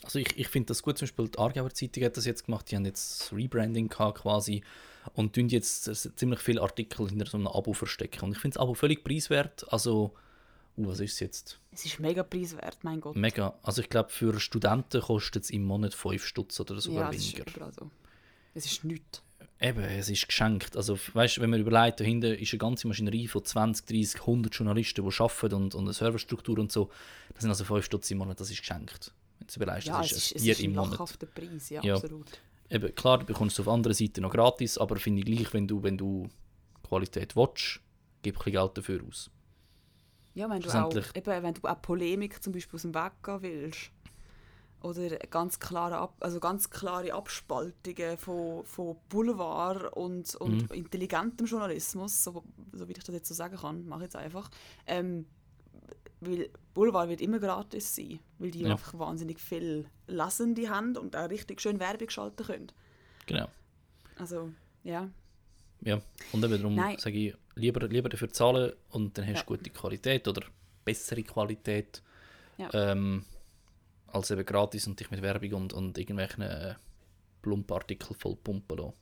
Also 0.03 0.19
ich, 0.19 0.37
ich 0.37 0.47
finde 0.47 0.67
das 0.67 0.81
gut, 0.81 0.97
zum 0.97 1.07
Beispiel 1.07 1.27
die 1.27 1.37
Aargauer 1.37 1.73
Zeitung 1.73 2.03
hat 2.03 2.15
das 2.15 2.25
jetzt 2.25 2.45
gemacht, 2.45 2.71
die 2.71 2.75
haben 2.75 2.85
jetzt 2.85 3.33
Rebranding 3.33 3.89
gehabt 3.89 4.19
quasi 4.19 4.63
und 5.13 5.33
tun 5.33 5.49
jetzt 5.49 5.83
ziemlich 6.17 6.39
viele 6.39 6.61
Artikel 6.61 7.09
hinter 7.09 7.25
so 7.25 7.37
einem 7.37 7.47
Abo 7.47 7.73
verstecken. 7.73 8.25
Und 8.25 8.31
ich 8.31 8.37
finde 8.37 8.55
das 8.55 8.61
Abo 8.61 8.73
völlig 8.73 9.03
preiswert, 9.03 9.65
also, 9.73 10.13
uh, 10.77 10.87
was 10.87 11.01
ist 11.01 11.13
es 11.13 11.19
jetzt? 11.19 11.59
Es 11.71 11.85
ist 11.85 11.99
mega 11.99 12.23
preiswert, 12.23 12.77
mein 12.83 13.01
Gott. 13.01 13.15
Mega, 13.15 13.57
also 13.61 13.81
ich 13.81 13.89
glaube 13.89 14.09
für 14.09 14.39
Studenten 14.39 15.01
kostet 15.01 15.43
es 15.43 15.49
im 15.49 15.65
Monat 15.65 15.93
5 15.93 16.23
Stutz 16.23 16.59
oder 16.59 16.79
sogar 16.79 17.11
ja, 17.11 17.11
weniger. 17.11 17.45
Ist 17.45 17.75
so. 17.75 17.91
Es 18.53 18.65
ist 18.65 18.83
nichts. 18.85 19.21
Eben, 19.61 19.81
es 19.83 20.09
ist 20.09 20.25
geschenkt. 20.27 20.77
Also, 20.77 20.97
weißt 21.13 21.41
wenn 21.41 21.49
man 21.49 21.59
überlegt, 21.59 21.99
dahinter 21.99 22.37
ist 22.37 22.53
eine 22.53 22.59
ganze 22.59 22.87
Maschinerie 22.87 23.27
von 23.27 23.43
20, 23.43 23.85
30, 23.85 24.21
100 24.21 24.55
Journalisten, 24.55 25.03
die 25.07 25.19
arbeiten 25.21 25.53
und, 25.55 25.75
und 25.75 25.83
eine 25.83 25.93
Serverstruktur 25.93 26.57
und 26.59 26.71
so. 26.71 26.89
Das 27.33 27.41
sind 27.41 27.49
also 27.49 27.65
5 27.65 27.83
Stutz 27.83 28.09
im 28.11 28.19
Monat, 28.19 28.39
das 28.39 28.49
ist 28.51 28.59
geschenkt. 28.59 29.13
Wenn 29.39 29.47
du 29.47 29.55
überlegst, 29.55 29.87
Ja, 29.87 29.97
das 30.01 30.11
es 30.11 30.17
ist 30.17 30.31
ist, 30.31 30.35
ein 30.37 30.43
Bier 30.43 30.51
es 30.53 30.59
ist 30.59 30.63
im 30.65 30.71
ein 30.71 30.75
Monat. 30.75 31.35
Preis, 31.35 31.69
ja, 31.69 31.83
Ja. 31.83 31.95
absolut. 31.95 32.27
Eben, 32.69 32.95
klar, 32.95 33.17
du 33.17 33.25
bekommst 33.25 33.59
es 33.59 33.65
auf 33.65 33.73
anderer 33.73 33.93
Seite 33.93 34.21
noch 34.21 34.31
gratis, 34.31 34.77
aber 34.77 34.95
finde 34.97 35.21
ich 35.21 35.25
gleich, 35.25 35.53
wenn 35.53 35.67
du, 35.67 35.81
wenn 35.83 35.97
du 35.97 36.29
Qualität 36.87 37.35
willst, 37.35 37.81
gib 38.21 38.35
ein 38.35 38.37
bisschen 38.37 38.51
Geld 38.53 38.77
dafür 38.77 39.01
aus. 39.07 39.29
Ja, 40.35 40.49
wenn 40.49 40.61
du, 40.61 40.69
auch, 40.69 40.93
eben, 40.93 41.43
wenn 41.43 41.53
du 41.53 41.61
auch 41.67 41.81
Polemik 41.81 42.41
zum 42.41 42.53
Beispiel 42.53 42.75
aus 42.75 42.83
dem 42.83 42.93
Weg 42.93 43.11
gehen 43.23 43.41
willst, 43.41 43.91
oder 44.81 45.17
ganz 45.17 45.59
klare, 45.59 45.97
Ab 45.97 46.15
also 46.21 46.39
ganz 46.39 46.69
klare 46.69 47.13
Abspaltungen 47.13 48.17
von, 48.17 48.65
von 48.65 48.95
Boulevard 49.09 49.91
und, 49.93 50.35
und 50.35 50.69
Mhm. 50.71 50.75
intelligentem 50.75 51.45
Journalismus, 51.45 52.23
so, 52.23 52.43
so 52.73 52.87
wie 52.87 52.93
ich 52.93 53.03
das 53.03 53.13
jetzt 53.13 53.27
so 53.27 53.33
sagen 53.33 53.57
kann, 53.57 53.85
mache 53.85 54.01
ich 54.01 54.05
jetzt 54.05 54.15
einfach. 54.15 54.49
Ähm, 54.87 55.25
weil 56.21 56.49
Boulevard 56.73 57.09
wird 57.09 57.21
immer 57.21 57.39
gratis 57.39 57.95
sein, 57.95 58.19
weil 58.39 58.51
die 58.51 58.61
Ja. 58.61 58.71
einfach 58.71 58.97
wahnsinnig 58.97 59.39
viel 59.39 59.85
Lesende 60.07 60.69
haben 60.69 60.95
und 60.97 61.15
auch 61.15 61.29
richtig 61.29 61.61
schön 61.61 61.79
Werbung 61.79 62.09
schalten 62.09 62.43
können. 62.45 62.71
Genau. 63.25 63.47
Also, 64.17 64.51
ja. 64.83 65.09
Ja. 65.81 66.01
Und 66.33 66.43
eben 66.43 66.57
darum 66.61 66.75
Nein. 66.75 66.97
sage 66.97 67.17
ich, 67.17 67.35
lieber, 67.55 67.87
lieber 67.87 68.09
dafür 68.09 68.29
zahlen 68.31 68.73
und 68.91 69.17
dann 69.17 69.25
hast 69.27 69.35
Ja. 69.35 69.41
du 69.43 69.47
gute 69.57 69.69
Qualität 69.69 70.27
oder 70.27 70.41
bessere 70.83 71.23
Qualität, 71.23 72.01
Ja. 72.57 72.69
ähm, 72.73 73.23
als 74.13 74.31
eben 74.31 74.45
gratis 74.45 74.87
und 74.87 74.99
dich 74.99 75.09
mit 75.11 75.21
Werbung 75.21 75.53
und, 75.53 75.73
und 75.73 75.97
irgendwelchen 75.97 76.43
äh, 76.43 76.75
Plumpartikeln 77.41 78.15
voll 78.19 78.35
pumpen 78.35 78.77
lassen. 78.77 78.93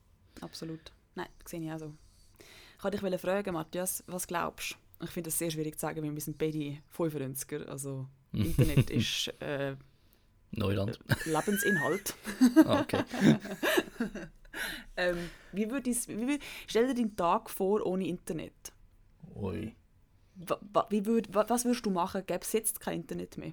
Absolut. 0.41 0.91
Nein, 1.15 1.27
sehe 1.45 1.61
ich 1.61 1.71
auch 1.71 1.79
so. 1.79 1.93
Ich 2.77 2.83
wollte 2.83 3.09
dich 3.09 3.21
fragen, 3.21 3.53
Matthias, 3.53 4.03
was 4.07 4.27
glaubst 4.27 4.77
du? 4.99 5.05
Ich 5.05 5.11
finde 5.11 5.29
das 5.29 5.37
sehr 5.39 5.49
schwierig 5.51 5.75
zu 5.75 5.81
sagen, 5.81 6.03
weil 6.03 6.13
wir 6.13 6.21
sind 6.21 6.37
beide 6.37 6.77
95er. 6.95 7.65
Also 7.65 8.07
Internet 8.33 8.89
ist 8.91 9.27
äh, 9.41 9.75
Neuland. 10.51 10.99
Lebensinhalt. 11.25 12.15
Ah, 12.65 12.81
okay. 12.81 13.03
Ähm, 14.95 15.29
wie 15.51 15.69
würd 15.69 15.85
wie, 15.85 15.91
würd- 15.91 16.41
stell 16.65 16.87
dir 16.87 16.95
deinen 16.95 17.15
Tag 17.15 17.47
vor 17.51 17.85
ohne 17.85 18.07
Internet. 18.07 18.73
Ui. 19.35 19.75
Wa, 20.35 20.59
wa, 20.73 20.87
wie 20.89 21.05
würd, 21.05 21.31
wa, 21.33 21.45
was 21.47 21.63
würdest 21.63 21.85
du 21.85 21.91
machen, 21.91 22.23
gäbe 22.25 22.39
es 22.41 22.53
jetzt 22.53 22.79
kein 22.79 23.01
Internet 23.01 23.37
mehr? 23.37 23.51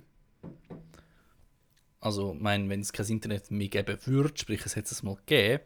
Also, 2.04 2.36
mein, 2.38 2.68
wenn 2.68 2.80
es 2.80 2.92
kein 2.92 3.06
Internet 3.06 3.50
mehr 3.50 3.68
geben 3.68 3.96
würde, 4.04 4.36
sprich, 4.36 4.60
es 4.66 4.76
hätte 4.76 4.92
es 4.92 5.02
mal 5.02 5.16
gegeben, 5.16 5.64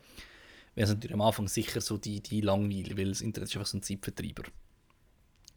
wäre 0.76 0.84
es 0.84 0.90
natürlich 0.90 1.14
am 1.14 1.20
Anfang 1.20 1.48
sicher 1.48 1.80
so 1.80 1.98
die, 1.98 2.20
die 2.20 2.42
Langweile, 2.42 2.96
weil 2.96 3.08
das 3.08 3.22
Internet 3.22 3.48
ist 3.48 3.56
einfach 3.56 3.66
so 3.66 3.76
ein 3.76 3.82
Zeitvertreiber. 3.82 4.44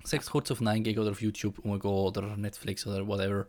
Sechs 0.04 0.32
kurz 0.32 0.50
auf 0.50 0.60
9gig 0.60 1.00
oder 1.00 1.12
auf 1.12 1.22
YouTube 1.22 1.60
umgehen 1.60 1.92
oder 1.92 2.36
Netflix 2.36 2.88
oder 2.88 3.06
whatever. 3.06 3.46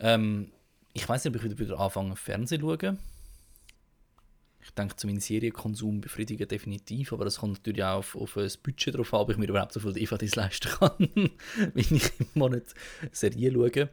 Ähm, 0.00 0.50
ich 0.92 1.08
weiß 1.08 1.24
nicht, 1.24 1.36
ob 1.36 1.40
ich 1.40 1.44
wieder, 1.44 1.58
wieder 1.60 1.78
anfange, 1.78 2.16
Fernsehen 2.16 2.62
zu 2.62 2.76
schauen. 2.80 2.98
Ich 4.60 4.70
denke, 4.72 4.96
zu 4.96 5.06
meinem 5.06 5.20
Serienkonsum 5.20 6.00
befriedigen 6.00 6.48
definitiv, 6.48 7.12
aber 7.12 7.26
es 7.26 7.38
kommt 7.38 7.58
natürlich 7.58 7.84
auch 7.84 7.98
auf, 7.98 8.16
auf 8.16 8.34
das 8.34 8.56
Budget 8.56 8.96
drauf 8.96 9.14
an, 9.14 9.20
ob 9.20 9.30
ich 9.30 9.36
mir 9.36 9.48
überhaupt 9.48 9.72
so 9.72 9.78
viel 9.78 9.92
DVDs 9.92 10.34
leisten 10.34 10.68
kann, 10.68 10.98
wenn 11.74 11.96
ich 11.96 12.10
im 12.18 12.26
Monat 12.34 12.64
Serien 13.12 13.54
schaue. 13.54 13.88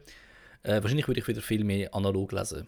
Äh, 0.66 0.82
wahrscheinlich 0.82 1.06
würde 1.06 1.20
ich 1.20 1.28
wieder 1.28 1.42
viel 1.42 1.62
mehr 1.62 1.94
analog 1.94 2.32
lesen. 2.32 2.66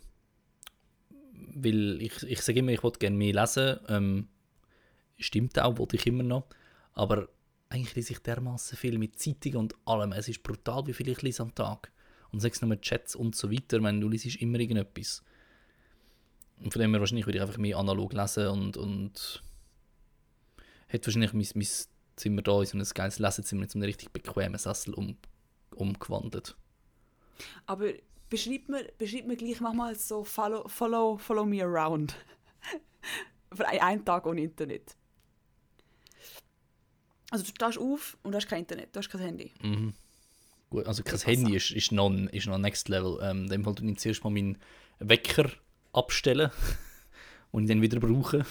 Weil 1.57 2.01
ich, 2.01 2.23
ich 2.23 2.41
sage 2.43 2.61
immer, 2.61 2.71
ich 2.71 2.85
wollte 2.85 3.01
gerne 3.01 3.17
mehr 3.17 3.35
lesen. 3.35 3.81
Ähm, 3.89 4.29
stimmt 5.19 5.59
auch, 5.59 5.79
wollte 5.79 5.97
ich 5.97 6.07
immer 6.07 6.23
noch. 6.23 6.47
Aber 6.93 7.29
eigentlich 7.71 7.97
lese 7.97 8.13
ich 8.13 8.21
dermaßen 8.21 8.79
viel 8.79 8.99
mit 8.99 9.19
Zeitungen 9.19 9.57
und 9.57 9.75
allem. 9.85 10.13
Es 10.13 10.29
ist 10.29 10.45
brutal, 10.45 10.87
wie 10.87 10.93
viel 10.93 11.09
ich 11.09 11.23
lese 11.23 11.43
am 11.43 11.53
Tag. 11.57 11.91
Und 12.31 12.39
sechs 12.39 12.63
nur 12.63 12.81
Chats 12.81 13.17
und 13.17 13.35
so 13.35 13.51
weiter. 13.51 13.81
Meine, 13.81 13.99
du 13.99 14.09
liest 14.09 14.37
immer 14.37 14.61
irgendetwas. 14.61 15.25
Und 16.61 16.73
von 16.73 16.81
dem 16.81 16.93
her 16.93 17.01
wahrscheinlich 17.01 17.27
würde 17.27 17.39
ich 17.39 17.43
einfach 17.43 17.59
mehr 17.59 17.79
analog 17.79 18.13
lesen 18.13 18.47
und, 18.47 18.77
und 18.77 19.43
hätte 20.87 21.09
wahrscheinlich 21.09 21.33
mein, 21.33 21.49
mein 21.57 21.69
Zimmer 22.15 22.43
da 22.43 22.61
in 22.61 22.67
so 22.67 22.79
ein 22.79 22.85
geiles 22.95 23.19
Lesezimmer 23.19 23.69
so 23.69 23.77
einen 23.77 23.87
richtig 23.87 24.13
bequemen 24.13 24.59
Sessel 24.59 24.95
um, 24.95 25.17
umgewandelt. 25.75 26.57
Aber 27.67 27.93
beschreib 28.31 28.69
mir, 28.69 28.85
beschreib 28.99 29.27
mir 29.27 29.37
gleich 29.37 29.61
manchmal 29.61 29.95
so 29.97 30.25
follow, 30.25 30.67
follow, 30.69 31.17
follow 31.19 31.45
me 31.45 31.63
around. 31.63 32.15
Für 33.55 33.67
ein- 33.67 33.81
einen 33.81 34.05
Tag 34.05 34.27
ohne 34.27 34.43
Internet. 34.43 34.95
Also 37.31 37.45
du 37.45 37.51
stehst 37.51 37.79
auf 37.79 38.17
und 38.23 38.33
du 38.33 38.37
hast 38.37 38.49
kein 38.49 38.61
Internet, 38.61 38.95
du 38.95 38.99
hast 39.01 39.11
kein 39.11 39.21
Handy. 39.21 39.53
Mhm. 39.63 39.93
Gut, 40.71 40.87
also 40.87 41.03
kein 41.03 41.19
Handy 41.21 41.57
ist, 41.57 41.71
ist, 41.71 41.93
noch, 41.93 42.11
ist 42.11 42.47
noch 42.47 42.59
next 42.59 42.89
level. 42.89 43.19
Ähm, 43.23 43.45
in 43.45 43.49
dem 43.51 43.65
Fall 43.65 43.75
tue 43.75 43.91
ich 43.91 43.99
zuerst 43.99 44.25
mal 44.25 44.31
meinen 44.31 44.59
Wecker 44.99 45.51
abstellen 45.93 46.51
und 47.53 47.65
ich 47.65 47.69
dann 47.69 47.83
wieder 47.83 48.01
brauche. 48.01 48.45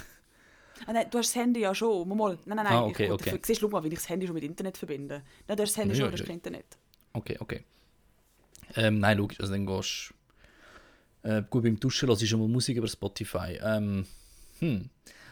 Ah, 0.86 0.94
nein, 0.94 1.08
du 1.10 1.18
hast 1.18 1.30
das 1.30 1.36
Handy 1.36 1.62
ja 1.62 1.74
schon. 1.74 2.08
Mal, 2.08 2.16
mal. 2.16 2.40
Nein, 2.46 2.56
nein, 2.58 2.66
nein. 2.66 2.74
Ah, 2.74 2.86
okay, 2.86 3.06
ich, 3.06 3.12
okay. 3.12 3.40
Siehst, 3.44 3.62
schau 3.62 3.68
mal, 3.68 3.84
wie 3.84 3.88
ich 3.88 3.96
das 3.96 4.10
Handy 4.10 4.28
schon 4.28 4.36
mit 4.36 4.44
Internet 4.44 4.78
verbinde. 4.78 5.24
Nein, 5.48 5.58
du 5.58 5.64
hast 5.64 5.72
das 5.72 5.78
Handy 5.78 5.96
Ja, 5.96 6.02
schon, 6.06 6.12
du 6.12 6.18
hast 6.20 6.26
kein 6.28 6.36
Internet. 6.36 6.66
Okay, 7.14 7.38
okay. 7.40 7.64
Ähm, 8.76 9.00
nein, 9.00 9.18
logisch, 9.18 9.40
also 9.40 9.54
dann 9.54 9.66
gehst 9.66 10.14
äh, 11.24 11.44
gut 11.50 11.64
beim 11.64 11.80
Duschen 11.80 12.08
hörst 12.08 12.22
du 12.22 12.26
schon 12.26 12.40
mal 12.40 12.48
Musik 12.48 12.78
über 12.78 12.88
Spotify. 12.88 13.60
Ähm, 13.62 14.06
hm. 14.60 14.90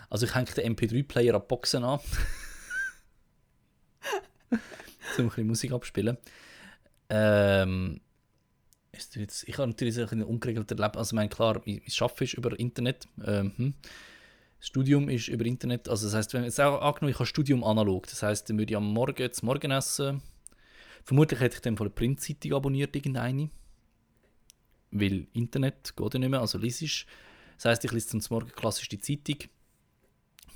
Also 0.10 0.26
ich 0.26 0.36
hänge 0.36 0.52
den 0.52 0.76
MP3-Player 0.76 1.36
an 1.36 1.44
Boxen 1.48 1.84
an. 1.84 2.00
um 4.52 4.60
ein 5.20 5.30
bisschen 5.30 5.48
Musik 5.48 5.72
abspielen. 5.72 6.18
Ähm, 7.10 8.02
jetzt, 8.92 9.48
ich 9.48 9.58
habe 9.58 9.68
natürlich 9.68 9.98
ein 9.98 10.04
bisschen 10.04 10.24
ungeregelter 10.24 10.76
Leben. 10.76 10.98
Also 10.98 11.18
ich 11.18 11.30
klar, 11.30 11.62
mein, 11.66 11.82
Arbeiten 12.02 12.24
ist 12.26 12.34
über 12.34 12.60
Internet. 12.60 13.08
Ähm, 13.26 13.54
hm. 13.56 13.74
Das 14.60 14.68
Studium 14.68 15.10
ist 15.10 15.28
über 15.28 15.46
Internet. 15.46 15.90
Also 15.90 16.08
das 16.08 16.16
heißt, 16.16 16.34
wenn 16.34 16.44
jetzt 16.44 16.60
auch 16.60 16.82
angenommen, 16.82 17.12
ich 17.12 17.20
habe 17.20 17.26
Studium 17.26 17.64
analog. 17.64 18.08
Das 18.08 18.24
heißt, 18.24 18.50
dann 18.50 18.58
würde 18.58 18.74
ich 18.74 18.78
am 18.78 18.92
Morgen 18.92 19.28
das 19.28 19.44
Morgenessen 19.44 20.22
Vermutlich 21.06 21.40
hätte 21.40 21.56
ich 21.56 21.62
dann 21.62 21.78
von 21.78 21.86
der 21.88 21.94
Printzeitung 21.94 22.54
abonniert, 22.54 22.96
irgendeine. 22.96 23.52
Weil 24.90 25.28
Internet 25.34 25.96
geht 25.96 26.14
ja 26.14 26.20
nicht 26.20 26.30
mehr, 26.30 26.42
also 26.42 26.58
liest 26.58 27.06
Das 27.58 27.66
heisst, 27.66 27.86
ich 27.86 27.92
lese 27.92 28.20
zum 28.20 28.22
Morgen 28.32 28.52
klassisch 28.52 28.90
die 28.90 29.00
Zeitung, 29.00 29.38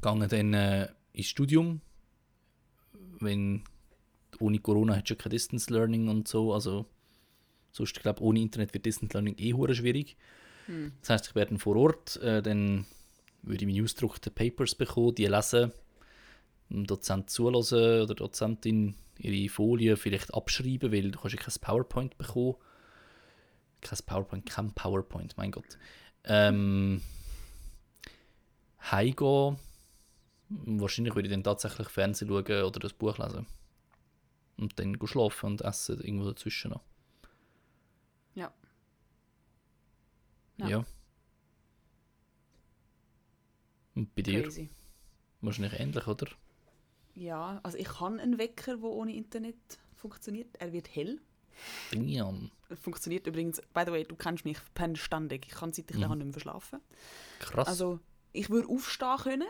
gehe 0.02 0.28
dann 0.28 0.54
äh, 0.54 0.88
ins 1.14 1.28
Studium. 1.28 1.82
Wenn 3.20 3.64
ohne 4.40 4.60
Corona 4.60 4.96
hat 4.96 5.08
schon 5.08 5.20
kein 5.20 5.30
Distance 5.30 5.72
Learning 5.72 6.08
und 6.08 6.28
so, 6.28 6.52
also 6.54 6.88
sonst, 7.72 7.96
ich 7.96 8.02
glaube, 8.02 8.24
ohne 8.24 8.40
Internet 8.40 8.74
wird 8.74 8.86
Distance 8.86 9.14
Learning 9.14 9.36
eh 9.38 9.54
hure 9.54 9.76
schwierig. 9.76 10.18
Hm. 10.66 10.94
Das 11.02 11.12
heisst, 11.12 11.28
ich 11.28 11.36
werde 11.36 11.52
dann 11.52 11.60
vor 11.60 11.76
Ort, 11.76 12.18
äh, 12.24 12.42
dann 12.42 12.88
würde 13.44 13.66
ich 13.66 13.72
meine 13.72 13.84
ausgedruckten 13.84 14.34
Papers 14.34 14.74
bekommen, 14.74 15.14
die 15.14 15.26
lesen, 15.26 15.72
dem 16.70 16.86
Dozent 16.86 17.30
zulassen 17.30 18.02
oder 18.02 18.16
Dozentin 18.16 18.96
ihre 19.18 19.50
Folien 19.50 19.98
vielleicht 19.98 20.34
abschreiben, 20.34 20.92
weil 20.92 21.12
du 21.12 21.20
kannst 21.20 21.36
ja 21.36 21.42
kein 21.42 21.60
PowerPoint 21.62 22.18
bekommen. 22.18 22.56
Kein 23.82 24.00
PowerPoint, 24.06 24.46
kein 24.46 24.72
PowerPoint, 24.74 25.38
mein 25.38 25.52
Gott. 25.52 25.78
Ähm, 26.24 27.02
heimgehen. 28.82 29.58
Wahrscheinlich 30.50 31.16
würde 31.16 31.28
ich 31.28 31.34
dann 31.34 31.44
tatsächlich 31.44 31.90
Fernsehen 31.90 32.28
schauen 32.30 32.64
oder 32.64 32.80
das 32.80 32.94
Buch 32.94 33.18
lesen. 33.18 33.46
Und 34.58 34.78
dann 34.80 34.98
schlafen 35.06 35.52
und 35.52 35.62
essen 35.62 36.02
irgendwo 36.02 36.26
dazwischen 36.26 36.72
noch. 36.72 36.84
Ja. 38.36 38.52
Ja. 40.58 40.68
Ja. 40.68 40.86
Und 43.96 44.14
bei 44.16 44.22
dir? 44.22 44.44
Crazy. 44.44 44.70
Wahrscheinlich 45.42 45.80
ähnlich, 45.80 46.08
oder? 46.08 46.28
Ja, 47.20 47.60
also 47.64 47.78
ich 47.78 48.00
habe 48.00 48.20
einen 48.20 48.38
Wecker, 48.38 48.78
der 48.78 48.90
ohne 48.90 49.14
Internet 49.14 49.58
funktioniert. 49.94 50.48
Er 50.58 50.72
wird 50.72 50.96
hell. 50.96 51.20
Damn. 51.92 52.50
Er 52.70 52.78
funktioniert 52.78 53.28
übrigens, 53.28 53.62
by 53.74 53.82
the 53.86 53.92
way, 53.92 54.06
du 54.06 54.16
kennst 54.16 54.46
mich, 54.46 54.58
ich 54.58 54.74
penne 54.74 54.96
ständig. 54.96 55.46
Ich 55.48 55.52
kann 55.54 55.74
seit 55.74 55.90
ich 55.92 55.98
Mhm. 55.98 56.08
nicht 56.10 56.24
mehr 56.24 56.32
verschlafen. 56.32 56.80
Krass. 57.40 57.68
Also, 57.68 58.00
ich 58.32 58.50
würde 58.50 58.70
aufstehen 58.70 59.18
können. 59.18 59.48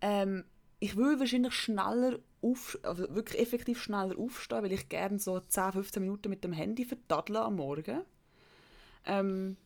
Ähm, 0.00 0.44
ich 0.80 0.96
würde 0.96 1.20
wahrscheinlich 1.20 1.54
schneller 1.54 2.18
auf, 2.40 2.76
also 2.82 3.14
wirklich 3.14 3.40
effektiv 3.40 3.80
schneller 3.80 4.18
aufstehen, 4.18 4.64
weil 4.64 4.72
ich 4.72 4.88
gerne 4.88 5.20
so 5.20 5.38
10, 5.38 5.70
15 5.72 6.02
Minuten 6.02 6.28
mit 6.30 6.42
dem 6.42 6.52
Handy 6.52 6.84
verdaddle 6.84 7.40
am 7.42 7.56
Morgen. 7.56 8.02
Ähm, 9.04 9.56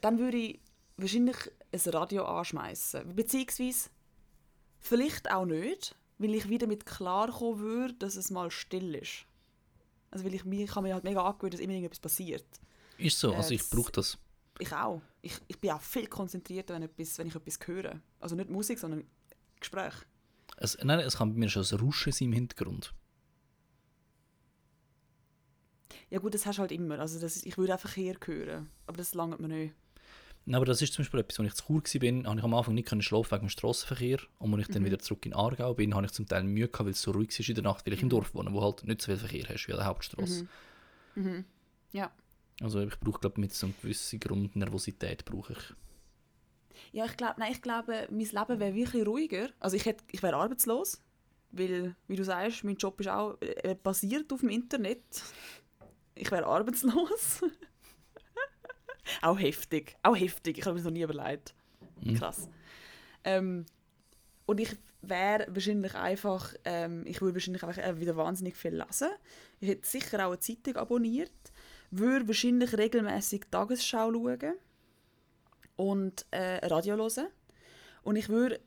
dann 0.00 0.18
würde 0.18 0.38
ich 0.38 0.60
wahrscheinlich 0.96 1.36
ein 1.72 1.90
Radio 1.90 2.24
anschmeißen. 2.24 3.14
Beziehungsweise 3.14 3.90
vielleicht 4.86 5.30
auch 5.30 5.44
nicht, 5.44 5.94
weil 6.18 6.34
ich 6.34 6.48
wieder 6.48 6.66
mit 6.66 6.86
klarkommen 6.86 7.60
würde, 7.60 7.94
dass 7.94 8.16
es 8.16 8.30
mal 8.30 8.50
still 8.50 8.94
ist. 8.94 9.26
Also 10.10 10.24
weil 10.24 10.34
ich, 10.34 10.44
mir, 10.44 10.66
habe 10.68 10.82
mir 10.86 10.94
halt 10.94 11.04
mega 11.04 11.22
angewöhnt, 11.22 11.54
dass 11.54 11.60
immer 11.60 11.72
irgendetwas 11.72 12.00
passiert. 12.00 12.46
Ist 12.96 13.18
so, 13.18 13.34
also 13.34 13.50
Äh, 13.50 13.56
ich 13.56 13.68
brauche 13.68 13.92
das. 13.92 14.18
Ich 14.58 14.72
auch. 14.72 15.02
Ich, 15.20 15.38
ich 15.48 15.58
bin 15.60 15.70
auch 15.72 15.80
viel 15.82 16.06
konzentrierter, 16.06 16.74
wenn, 16.74 16.82
etwas, 16.82 17.18
wenn 17.18 17.26
ich 17.26 17.34
etwas 17.34 17.58
höre. 17.66 18.00
Also 18.20 18.36
nicht 18.36 18.48
Musik, 18.48 18.78
sondern 18.78 19.04
Gespräch. 19.60 19.94
Es, 20.56 20.78
nein, 20.82 21.00
es 21.00 21.16
kann 21.16 21.32
bei 21.32 21.38
mir 21.38 21.48
schon 21.48 21.64
ein 21.70 21.78
Rauschen 21.80 22.12
sein 22.12 22.28
im 22.28 22.32
Hintergrund. 22.32 22.94
Ja 26.08 26.20
gut, 26.20 26.34
das 26.34 26.46
hast 26.46 26.56
du 26.56 26.60
halt 26.60 26.72
immer. 26.72 26.98
Also 27.00 27.20
das, 27.20 27.42
ich 27.42 27.58
würde 27.58 27.72
einfach 27.72 27.92
hier 27.92 28.16
hören. 28.24 28.70
Aber 28.86 28.96
das 28.96 29.14
langt 29.14 29.40
mir 29.40 29.48
nicht. 29.48 29.74
Aber 30.52 30.64
das 30.64 30.80
ist 30.80 30.92
zum 30.92 31.02
Beispiel 31.02 31.20
etwas, 31.20 31.40
als 31.40 31.48
ich 31.48 31.54
zu 31.54 31.64
Chur 31.66 31.82
war, 31.82 32.30
habe 32.30 32.38
ich 32.38 32.44
am 32.44 32.54
Anfang 32.54 32.74
nicht 32.74 32.88
können 32.88 33.02
schlafen 33.02 33.32
wegen 33.32 33.46
dem 33.46 33.48
Strassenverkehr. 33.48 34.18
Und 34.38 34.54
als 34.54 34.68
ich 34.68 34.74
dann 34.74 34.84
wieder 34.84 34.98
zurück 34.98 35.26
in 35.26 35.34
Aargau 35.34 35.74
bin, 35.74 35.94
habe 35.94 36.06
ich 36.06 36.12
zum 36.12 36.26
Teil 36.26 36.44
Mühe 36.44 36.68
gehabt, 36.68 36.84
weil 36.84 36.92
es 36.92 37.02
so 37.02 37.10
ruhig 37.10 37.38
ist 37.38 37.48
in 37.48 37.56
der 37.56 37.64
Nacht, 37.64 37.84
weil 37.84 37.94
ich 37.94 38.02
im 38.02 38.08
Dorf 38.08 38.32
wohne, 38.34 38.52
wo 38.52 38.62
halt 38.62 38.84
nicht 38.84 39.02
so 39.02 39.06
viel 39.06 39.16
Verkehr 39.16 39.48
hast 39.48 39.66
wie 39.66 39.72
an 39.72 39.78
der 39.78 39.86
Hauptstraße. 39.86 40.46
Ja. 41.92 42.12
Also 42.60 42.80
ich 42.80 42.98
brauche, 43.00 43.20
glaube 43.20 43.40
mit 43.40 43.52
so 43.52 43.66
einer 43.66 43.74
gewissen 43.82 44.20
Grundnervosität 44.20 45.24
brauche 45.24 45.54
ich. 45.54 45.74
Ja, 46.92 47.06
ich 47.06 47.16
glaube, 47.16 47.34
nein, 47.38 47.52
ich 47.52 47.62
glaube, 47.62 48.06
mein 48.10 48.18
Leben 48.18 48.60
wäre 48.60 48.74
wirklich 48.74 49.06
ruhiger. 49.06 49.50
Also 49.58 49.76
ich, 49.76 49.84
hätte, 49.84 50.04
ich 50.12 50.22
wäre 50.22 50.36
arbeitslos, 50.36 51.02
weil, 51.50 51.96
wie 52.06 52.16
du 52.16 52.24
sagst, 52.24 52.64
mein 52.64 52.76
Job 52.76 53.00
ist 53.00 53.08
auch 53.08 53.36
äh, 53.40 53.74
basiert 53.74 54.32
auf 54.32 54.40
dem 54.40 54.50
Internet. 54.50 55.04
Ich 56.14 56.30
wäre 56.30 56.46
arbeitslos. 56.46 57.42
auch 59.22 59.38
heftig, 59.38 59.96
auch 60.02 60.16
heftig. 60.16 60.58
Ich 60.58 60.64
habe 60.64 60.74
mir 60.74 60.80
das 60.80 60.84
noch 60.84 60.92
nie 60.92 61.02
überlegt. 61.02 61.54
Krass. 62.18 62.48
Ähm, 63.24 63.66
und 64.46 64.60
ich 64.60 64.76
wäre 65.02 65.46
wahrscheinlich 65.48 65.94
einfach, 65.94 66.54
ähm, 66.64 67.02
ich 67.06 67.20
würde 67.20 67.34
wahrscheinlich 67.34 67.62
einfach 67.62 67.82
äh, 67.82 68.00
wieder 68.00 68.16
wahnsinnig 68.16 68.56
viel 68.56 68.74
lesen. 68.76 69.08
Ich 69.60 69.68
hätte 69.68 69.86
sicher 69.86 70.26
auch 70.26 70.32
eine 70.32 70.40
Zeitung 70.40 70.76
abonniert, 70.76 71.32
würde 71.90 72.28
wahrscheinlich 72.28 72.76
regelmäßig 72.76 73.44
Tagesschau 73.50 74.12
schauen 74.12 74.54
und 75.76 76.26
äh, 76.30 76.66
Radio 76.66 76.96
hören. 76.96 77.28
Und 78.02 78.16
ich 78.16 78.28
würde 78.28 78.60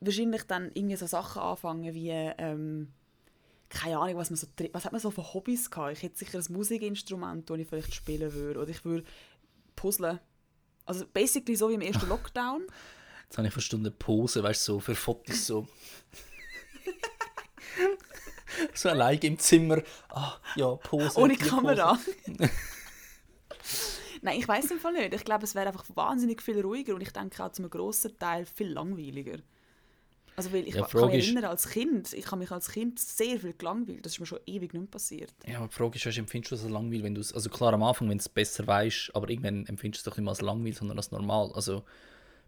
wahrscheinlich 0.00 0.42
dann 0.44 0.70
irgendwie 0.74 0.96
so 0.96 1.06
Sachen 1.06 1.42
anfangen 1.42 1.94
wie, 1.94 2.10
ähm, 2.10 2.88
keine 3.68 3.98
Ahnung, 3.98 4.16
was, 4.16 4.30
man 4.30 4.36
so, 4.36 4.48
was 4.72 4.84
hat 4.84 4.92
man 4.92 5.00
so 5.00 5.10
für 5.10 5.32
Hobbys 5.32 5.70
gehabt? 5.70 5.92
Ich 5.92 6.02
hätte 6.02 6.18
sicher 6.18 6.38
ein 6.38 6.52
Musikinstrument, 6.52 7.48
das 7.48 7.58
ich 7.58 7.68
vielleicht 7.68 7.94
spielen 7.94 8.32
würde. 8.32 8.60
Oder 8.60 8.70
ich 8.70 8.84
würde 8.84 9.04
puzzeln. 9.80 10.20
Also 10.84 11.06
basically 11.06 11.56
so 11.56 11.70
wie 11.70 11.74
im 11.74 11.80
ersten 11.80 12.08
Lockdown. 12.14 12.66
Jetzt 13.24 13.38
habe 13.38 13.48
ich 13.48 13.52
verstanden, 13.52 13.94
Pose, 13.96 14.42
weißt 14.42 14.68
du, 14.68 14.72
so 14.74 14.80
für 14.80 14.94
Fotos 14.94 15.46
so. 15.46 15.68
so 18.74 18.88
allein 18.88 19.18
im 19.20 19.38
Zimmer. 19.38 19.82
Ah, 20.08 20.34
ja, 20.56 20.74
Pose. 20.74 21.18
Ohne 21.18 21.36
Kamera. 21.36 21.98
Nein, 24.22 24.38
ich 24.38 24.46
weiß 24.46 24.70
im 24.72 24.80
Fall 24.80 24.92
nicht. 24.92 25.14
Ich 25.14 25.24
glaube, 25.24 25.44
es 25.44 25.54
wäre 25.54 25.68
einfach 25.68 25.84
wahnsinnig 25.94 26.42
viel 26.42 26.60
ruhiger 26.60 26.94
und 26.94 27.00
ich 27.00 27.12
denke 27.12 27.42
auch 27.42 27.52
zu 27.52 27.62
einem 27.62 27.70
grossen 27.70 28.18
Teil 28.18 28.44
viel 28.44 28.68
langweiliger. 28.72 29.38
Also 30.40 30.52
weil 30.54 30.66
ich 30.66 30.74
Ja, 30.74 30.86
kann 30.86 31.06
mich 31.10 31.18
ist- 31.18 31.26
erinnern, 31.26 31.44
als 31.50 31.68
Kind, 31.68 32.14
ich 32.14 32.24
habe 32.26 32.38
mich 32.38 32.50
als 32.50 32.70
Kind 32.70 32.98
sehr 32.98 33.38
viel 33.38 33.52
gelangweilt. 33.52 34.06
Das 34.06 34.12
ist 34.14 34.20
mir 34.20 34.26
schon 34.26 34.38
ewig 34.46 34.72
nicht 34.72 34.90
passiert. 34.90 35.34
Ja, 35.46 35.58
aber 35.58 35.68
die 35.68 35.74
Frage 35.74 35.96
ist, 35.98 36.06
empfindest 36.18 36.50
du 36.52 36.54
das 36.56 36.64
als 36.64 36.72
langweilig, 36.72 37.02
wenn 37.02 37.14
du 37.14 37.20
es, 37.20 37.34
also 37.34 37.50
klar 37.50 37.74
am 37.74 37.82
Anfang, 37.82 38.08
wenn 38.08 38.16
du 38.16 38.22
es 38.22 38.28
besser 38.30 38.66
weißt, 38.66 39.10
aber 39.14 39.28
irgendwann 39.28 39.66
empfindest 39.66 40.06
du 40.06 40.08
es 40.08 40.12
doch 40.14 40.16
nicht 40.16 40.24
mehr 40.24 40.30
als 40.30 40.40
langweilig, 40.40 40.76
sondern 40.78 40.96
als 40.96 41.10
normal. 41.10 41.52
Also 41.52 41.84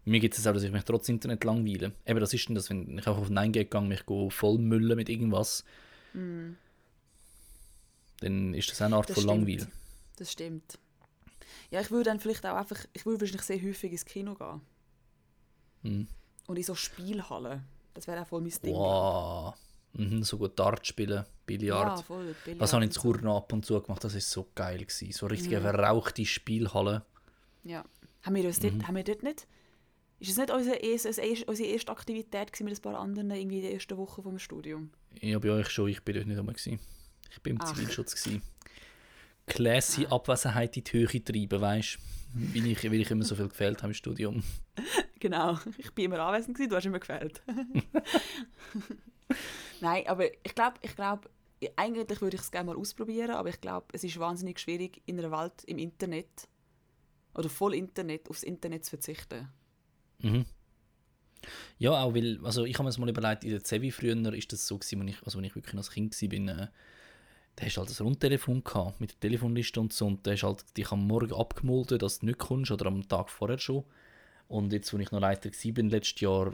mir 0.05 0.19
geht 0.19 0.35
es 0.35 0.47
auch, 0.47 0.53
dass 0.53 0.63
ich 0.63 0.71
mich 0.71 0.83
trotz 0.85 1.07
Internet 1.07 1.43
langweile. 1.43 1.91
Eben, 2.07 2.19
das 2.19 2.33
ist 2.33 2.47
dann 2.49 2.55
das, 2.55 2.69
wenn 2.71 2.97
ich 2.97 3.05
auch 3.07 3.17
auf 3.19 3.29
9 3.29 3.51
gegangen 3.51 3.87
mich 3.89 4.05
go 4.07 4.31
voll 4.31 4.57
müllen 4.57 4.97
mit 4.97 5.07
irgendwas, 5.09 5.63
dann 8.21 8.53
ist 8.55 8.71
das 8.71 8.81
auch 8.81 8.85
eine 8.87 8.95
Art 8.95 9.09
Das 9.09 9.15
von 9.15 9.23
stimmt. 9.23 9.47
Langweil. 9.49 9.67
Das 10.15 10.31
stimmt. 10.31 10.79
Ja, 11.69 11.81
ich 11.81 11.91
würde 11.91 12.05
dann 12.05 12.19
vielleicht 12.19 12.43
auch 12.45 12.55
einfach, 12.55 12.85
ich 12.93 13.05
würde 13.05 13.21
wahrscheinlich 13.21 13.43
sehr 13.43 13.61
häufig 13.61 13.91
ins 13.91 14.05
Kino 14.05 14.33
gehen. 14.35 14.61
Mhm. 15.83 16.07
Und 16.47 16.57
in 16.57 16.63
so 16.63 16.75
Spielhallen. 16.75 17.63
Das 17.93 18.07
wäre 18.07 18.21
auch 18.21 18.27
voll 18.27 18.41
mein 18.41 18.49
Ding. 18.63 18.73
Wow. 18.73 19.53
Mhm, 19.93 20.23
so 20.23 20.37
gut 20.39 20.57
Dart 20.57 20.85
spielen, 20.87 21.17
Ja, 21.17 21.25
Billard. 21.45 22.03
voll. 22.03 22.35
Billard 22.45 22.61
das 22.61 22.73
habe 22.73 22.83
ich 22.83 22.95
in. 22.95 23.01
Chur 23.01 23.21
noch 23.21 23.37
ab 23.37 23.53
und 23.53 23.63
zu 23.65 23.79
gemacht, 23.79 24.03
das 24.03 24.15
ist 24.15 24.29
so 24.31 24.47
geil 24.55 24.79
gewesen. 24.79 25.11
So 25.11 25.27
richtig 25.27 25.51
Mhm. 25.51 25.61
verrauchte 25.61 26.25
Spielhalle. 26.25 27.03
Ja. 27.63 27.85
Haben 28.23 28.35
wir, 28.35 28.45
uns 28.45 28.61
Mhm. 28.61 28.79
dort, 28.79 28.87
haben 28.87 28.95
wir 28.95 29.03
dort 29.03 29.23
nicht... 29.23 29.47
Ist 30.19 30.29
es 30.31 30.37
nicht 30.37 30.51
unsere 30.51 30.77
erste, 30.77 31.09
unsere 31.47 31.67
erste 31.69 31.91
Aktivität 31.91 32.53
gewesen 32.53 32.63
mit 32.65 32.77
ein 32.77 32.81
paar 32.81 32.97
anderen 32.97 33.29
irgendwie 33.31 33.57
in 33.57 33.63
der 33.63 33.73
ersten 33.73 33.97
Woche 33.97 34.21
vom 34.21 34.39
Studium? 34.39 34.89
Ja, 35.19 35.37
bei 35.37 35.49
euch 35.51 35.69
schon, 35.69 35.89
ich 35.89 36.01
bin 36.01 36.15
dort 36.15 36.27
nicht 36.27 36.39
einmal. 36.39 36.55
Gewesen. 36.55 36.79
Ich 37.29 37.41
bin 37.41 37.55
im 37.55 37.61
Ach. 37.61 37.73
Zivilschutz. 37.73 38.15
Gewesen. 38.15 38.41
Classy 39.45 40.05
Abwesenheit 40.05 40.77
in 40.77 40.83
die 40.83 40.93
Höhe 40.93 41.23
treiben, 41.23 41.61
weißt 41.61 41.97
du? 41.97 42.55
Weil 42.55 42.67
ich, 42.67 42.83
weil 42.83 43.01
ich 43.01 43.11
immer 43.11 43.23
so 43.23 43.35
viel 43.35 43.47
gefehlt 43.47 43.83
habe 43.83 43.91
im 43.91 43.93
Studium. 43.93 44.43
Genau, 45.19 45.57
ich 45.77 45.93
bin 45.93 46.05
immer 46.05 46.19
anwesend 46.19 46.57
gewesen, 46.57 46.69
du 46.69 46.75
hast 46.75 46.85
immer 46.85 46.99
gefällt. 46.99 47.41
Nein, 49.79 50.03
aber 50.05 50.25
ich 50.25 50.53
glaube, 50.53 50.75
ich 50.81 50.93
glaube, 50.97 51.29
eigentlich 51.77 52.19
würde 52.19 52.35
ich 52.35 52.41
es 52.41 52.51
gerne 52.51 52.73
mal 52.73 52.75
ausprobieren, 52.75 53.31
aber 53.31 53.47
ich 53.47 53.61
glaube, 53.61 53.85
es 53.93 54.03
ist 54.03 54.19
wahnsinnig 54.19 54.59
schwierig 54.59 55.01
in 55.05 55.17
einer 55.17 55.31
Welt 55.31 55.63
im 55.65 55.77
Internet 55.77 56.49
oder 57.35 57.47
voll 57.47 57.73
Internet 57.73 58.29
aufs 58.29 58.43
Internet 58.43 58.83
zu 58.83 58.89
verzichten. 58.89 59.47
Mhm. 60.19 60.45
Ja, 61.77 62.03
auch 62.03 62.13
weil, 62.13 62.39
also 62.43 62.65
ich 62.65 62.75
habe 62.75 62.83
mir 62.83 62.89
das 62.89 62.97
mal 62.97 63.09
überlegt, 63.09 63.43
in 63.43 63.51
der 63.51 63.63
Zevi 63.63 63.91
früher 63.91 64.33
ist 64.33 64.53
das 64.53 64.67
so 64.67 64.77
gewesen, 64.77 65.01
als 65.01 65.11
ich, 65.11 65.23
also 65.23 65.37
wenn 65.37 65.45
ich 65.45 65.55
wirklich 65.55 65.73
ein 65.73 66.09
Kind 66.09 66.21
war, 66.21 66.59
äh, 66.59 66.67
da 67.55 67.65
hast 67.65 67.77
du 67.77 67.81
halt 67.81 67.89
ein 67.99 68.03
Rundtelefon 68.05 68.63
gehabt, 68.63 68.99
mit 68.99 69.11
der 69.11 69.19
Telefonliste 69.19 69.79
und 69.79 69.93
so, 69.93 70.07
und 70.07 70.25
da 70.25 70.31
hast 70.31 70.43
halt 70.43 70.77
dich 70.77 70.91
am 70.91 71.05
Morgen 71.05 71.33
abgemolden, 71.33 71.99
dass 71.99 72.19
du 72.19 72.25
nicht 72.25 72.39
kommst, 72.39 72.71
oder 72.71 72.87
am 72.87 73.07
Tag 73.07 73.29
vorher 73.29 73.59
schon. 73.59 73.83
Und 74.47 74.73
jetzt, 74.73 74.93
als 74.93 75.01
ich 75.01 75.11
noch 75.11 75.19
Leiter 75.19 75.49
war, 75.49 75.83
letztes 75.83 76.21
Jahr, 76.21 76.53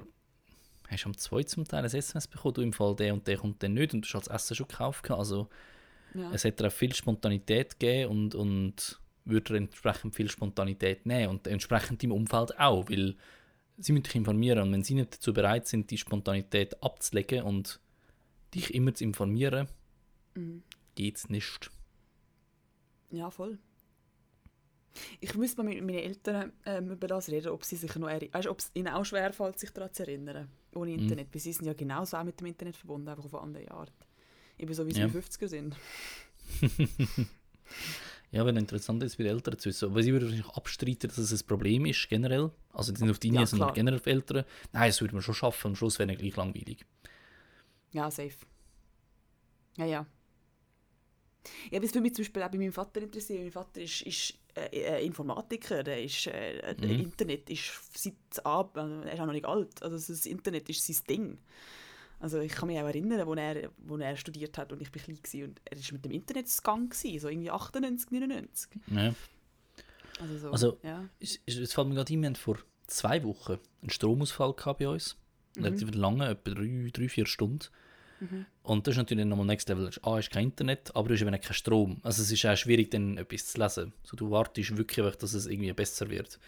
hast 0.89 1.03
du 1.03 1.09
am 1.09 1.17
2 1.17 1.43
zum 1.43 1.65
Teil 1.65 1.79
ein 1.79 1.85
SMS 1.85 2.27
bekommen, 2.27 2.53
du 2.55 2.61
im 2.61 2.73
Fall 2.73 2.95
der 2.95 3.13
und 3.13 3.27
der 3.27 3.37
kommt 3.37 3.63
dann 3.63 3.73
nicht, 3.73 3.93
und 3.93 4.01
du 4.01 4.07
hast 4.07 4.13
halt 4.15 4.27
das 4.27 4.35
Essen 4.43 4.55
schon 4.55 4.67
gekauft. 4.67 5.03
gehabt. 5.03 5.19
Also 5.19 5.47
Ja. 6.13 6.31
es 6.31 6.43
hat 6.43 6.61
auch 6.63 6.71
viel 6.71 6.93
Spontanität 6.93 7.79
gegeben 7.79 8.11
und, 8.11 8.35
und 8.35 8.99
würde 9.25 9.57
entsprechend 9.57 10.15
viel 10.15 10.29
Spontanität 10.29 11.05
nehmen 11.05 11.29
und 11.29 11.47
entsprechend 11.47 12.03
im 12.03 12.11
Umfeld 12.11 12.59
auch, 12.59 12.89
weil 12.89 13.15
sie 13.77 13.91
müssen 13.93 14.03
dich 14.03 14.15
informieren 14.15 14.63
und 14.63 14.73
wenn 14.73 14.83
sie 14.83 14.95
nicht 14.95 15.13
dazu 15.13 15.33
bereit 15.33 15.67
sind, 15.67 15.91
die 15.91 15.97
Spontanität 15.97 16.81
abzulegen 16.83 17.43
und 17.43 17.79
dich 18.53 18.73
immer 18.73 18.93
zu 18.93 19.03
informieren, 19.03 19.67
Mhm. 20.35 20.63
Geht's 20.99 21.29
nicht. 21.29 21.71
Ja, 23.11 23.29
voll. 23.31 23.57
Ich 25.21 25.33
müsste 25.35 25.63
mal 25.63 25.69
mit 25.73 25.81
meinen 25.83 25.99
Eltern 25.99 26.51
ähm, 26.65 26.91
über 26.91 27.07
das 27.07 27.29
reden, 27.29 27.49
ob 27.49 27.63
sie 27.63 27.75
sich 27.77 27.95
noch 27.95 28.09
eri- 28.09 28.33
weißt, 28.33 28.47
ob 28.47 28.59
es 28.59 28.71
ihnen 28.73 28.89
auch 28.89 29.05
schwerfällt, 29.05 29.57
sich 29.59 29.71
daran 29.71 29.93
zu 29.93 30.03
erinnern. 30.03 30.49
Ohne 30.75 30.91
Mhm. 30.91 30.99
Internet. 30.99 31.33
Weil 31.33 31.41
sie 31.41 31.53
sind 31.53 31.65
ja 31.65 31.73
genauso 31.73 32.17
auch 32.17 32.23
mit 32.23 32.39
dem 32.39 32.47
Internet 32.47 32.75
verbunden, 32.75 33.07
einfach 33.07 33.23
auf 33.25 33.33
eine 33.35 33.43
andere 33.43 33.71
Art. 33.71 33.93
Eben 34.57 34.73
so 34.73 34.85
wie 34.85 34.91
sie 34.93 34.99
Ja. 34.99 35.05
in 35.05 35.11
den 35.13 35.21
50er 35.21 35.47
sind. 35.47 35.75
Ja, 38.31 38.45
wenn 38.45 38.57
interessant 38.57 39.01
ist, 39.01 39.17
wie 39.17 39.23
die 39.23 39.29
Eltern 39.29 39.57
zu 39.57 39.69
wissen. 39.69 39.89
Aber 39.89 40.03
sie 40.03 40.11
würden 40.11 40.25
wahrscheinlich 40.29 40.55
abstreiten, 40.55 41.07
dass 41.07 41.17
es 41.17 41.31
ein 41.41 41.47
Problem 41.47 41.85
ist, 41.87 42.07
generell. 42.09 42.51
Also 42.71 42.93
sind 42.93 43.09
auf 43.09 43.17
die 43.17 43.27
Linie, 43.29 43.41
Ja, 43.41 43.45
sondern 43.47 43.73
generell 43.73 43.99
auf 43.99 44.05
Eltern. 44.05 44.45
Nein, 44.71 44.89
das 44.89 45.01
würde 45.01 45.15
man 45.15 45.23
schon 45.23 45.33
schaffen. 45.33 45.69
Am 45.69 45.75
Schluss 45.75 45.97
wäre 45.97 46.11
es 46.13 46.19
gleich 46.19 46.35
langweilig. 46.35 46.85
Ja, 47.91 48.11
safe. 48.11 48.35
Ja, 49.77 49.85
ja. 49.85 50.05
Ja, 51.71 51.81
was 51.81 51.91
für 51.91 52.01
mich 52.01 52.13
zum 52.15 52.23
Beispiel 52.23 52.43
auch 52.43 52.49
bei 52.51 52.57
meinem 52.57 52.73
Vater 52.73 53.01
interessiert. 53.01 53.41
Mein 53.41 53.51
Vater 53.51 53.81
ist, 53.81 54.01
ist 54.03 54.33
äh, 54.55 54.65
äh, 54.99 55.05
Informatiker, 55.05 55.83
der 55.83 56.03
ist, 56.03 56.27
äh, 56.27 56.75
Mhm. 56.79 56.89
Internet 56.89 57.49
ist 57.49 57.71
seit 57.93 58.45
ab, 58.45 58.77
äh, 58.77 58.79
er 59.07 59.13
ist 59.13 59.19
auch 59.19 59.25
noch 59.25 59.33
nicht 59.33 59.45
alt, 59.45 59.81
also 59.83 59.95
das 59.95 60.25
Internet 60.25 60.69
ist 60.69 60.85
sein 60.85 60.97
Ding. 61.09 61.37
Also 62.21 62.39
ich 62.39 62.51
kann 62.51 62.67
mich 62.67 62.77
auch 62.77 62.85
erinnern, 62.87 63.25
wo 63.27 63.33
er, 63.35 63.69
wo 63.77 63.95
er 63.97 64.17
studiert 64.17 64.57
hat 64.57 64.73
und 64.73 64.81
ich 64.81 64.91
bin 64.91 65.01
klein 65.01 65.17
war 65.17 65.47
und 65.47 65.61
er 65.63 65.77
ist 65.77 65.91
mit 65.93 66.03
dem 66.03 66.11
Internet 66.11 66.47
gegangen, 66.55 66.89
gewesen, 66.89 67.19
so 67.19 67.29
irgendwie 67.29 67.49
98, 67.51 68.11
99. 68.11 68.71
Ja. 68.87 69.13
Also, 70.19 70.37
so, 70.37 70.51
Also- 70.51 70.79
ja. 70.83 71.07
Es, 71.21 71.39
es, 71.45 71.71
fällt 71.73 71.87
mir 71.87 71.95
gerade 71.95 72.13
ein, 72.13 72.21
wir 72.21 72.27
hatten 72.29 72.35
vor 72.35 72.57
zwei 72.87 73.23
Wochen 73.23 73.57
einen 73.81 73.89
Stromausfall 73.89 74.53
gehabt 74.53 74.79
bei 74.79 74.89
uns. 74.89 75.15
Relativ 75.57 75.93
lange, 75.95 76.27
etwa 76.27 76.51
drei, 76.51 76.89
drei, 76.91 77.07
vier 77.09 77.25
Stunden. 77.25 77.65
Und 78.63 78.85
das 78.85 78.93
ist 78.93 78.97
natürlich 78.97 79.25
nochmal 79.25 79.45
Next 79.45 79.69
Level. 79.69 79.89
A 80.01 80.19
ist 80.19 80.29
kein 80.29 80.45
Internet, 80.45 80.95
aber 80.95 81.07
du 81.07 81.13
hast 81.13 81.21
eben 81.21 81.31
keinen 81.31 81.53
Strom. 81.53 81.99
Also 82.03 82.21
es 82.21 82.31
ist 82.31 82.45
auch 82.45 82.55
schwierig, 82.55 82.91
dann 82.91 83.17
etwas 83.17 83.47
zu 83.47 83.59
lesen. 83.59 83.93
So, 84.03 84.17
du 84.17 84.29
wartest 84.29 84.75
wirklich, 84.77 85.15
dass 85.15 85.33
es 85.33 85.47
irgendwie 85.47 85.71
besser 85.73 86.09
wird. 86.09 86.39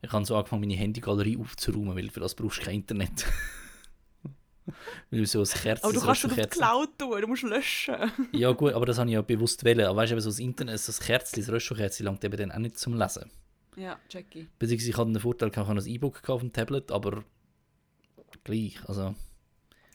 Ich 0.00 0.12
habe 0.12 0.24
so 0.24 0.36
angefangen, 0.36 0.60
meine 0.60 0.74
Handygalerie 0.74 1.36
aufzuräumen, 1.38 1.96
weil 1.96 2.10
für 2.10 2.20
das 2.20 2.34
brauchst 2.34 2.60
du 2.60 2.64
kein 2.64 2.76
Internet. 2.76 3.26
Weil 5.10 5.24
so 5.24 5.40
ein 5.40 5.46
Kerz, 5.46 5.82
Aber 5.82 5.94
du 5.94 6.00
kannst 6.00 6.24
es 6.24 6.30
auf 6.30 6.36
die 6.36 6.46
Cloud 6.46 6.98
tun, 6.98 7.20
du 7.22 7.26
musst 7.26 7.42
löschen. 7.42 7.94
Ja 8.32 8.52
gut, 8.52 8.74
aber 8.74 8.84
das 8.84 8.98
habe 8.98 9.08
ich 9.08 9.14
ja 9.14 9.22
bewusst 9.22 9.64
wählen. 9.64 9.86
Aber 9.86 9.96
weißt 9.96 10.12
du, 10.12 10.20
so 10.20 10.28
das 10.28 10.38
Internet, 10.38 10.78
so 10.78 10.92
das 10.92 11.00
Kerzchen, 11.00 11.42
das 11.42 11.50
Röschelkerzchen 11.50 12.04
langt 12.04 12.22
eben 12.22 12.36
dann 12.36 12.52
auch 12.52 12.58
nicht 12.58 12.78
zum 12.78 12.98
Lesen. 12.98 13.30
Ja, 13.76 13.98
Jackie. 14.10 14.46
Beziehungsweise 14.58 14.90
ich 14.90 14.96
hatte 14.98 15.12
den 15.12 15.20
Vorteil, 15.20 15.48
ich 15.48 15.56
habe 15.56 15.72
ein 15.72 15.86
E-Book 15.86 16.28
auf 16.28 16.40
dem 16.40 16.52
Tablet, 16.52 16.92
aber 16.92 17.24
gleich, 18.44 18.78
also 18.86 19.14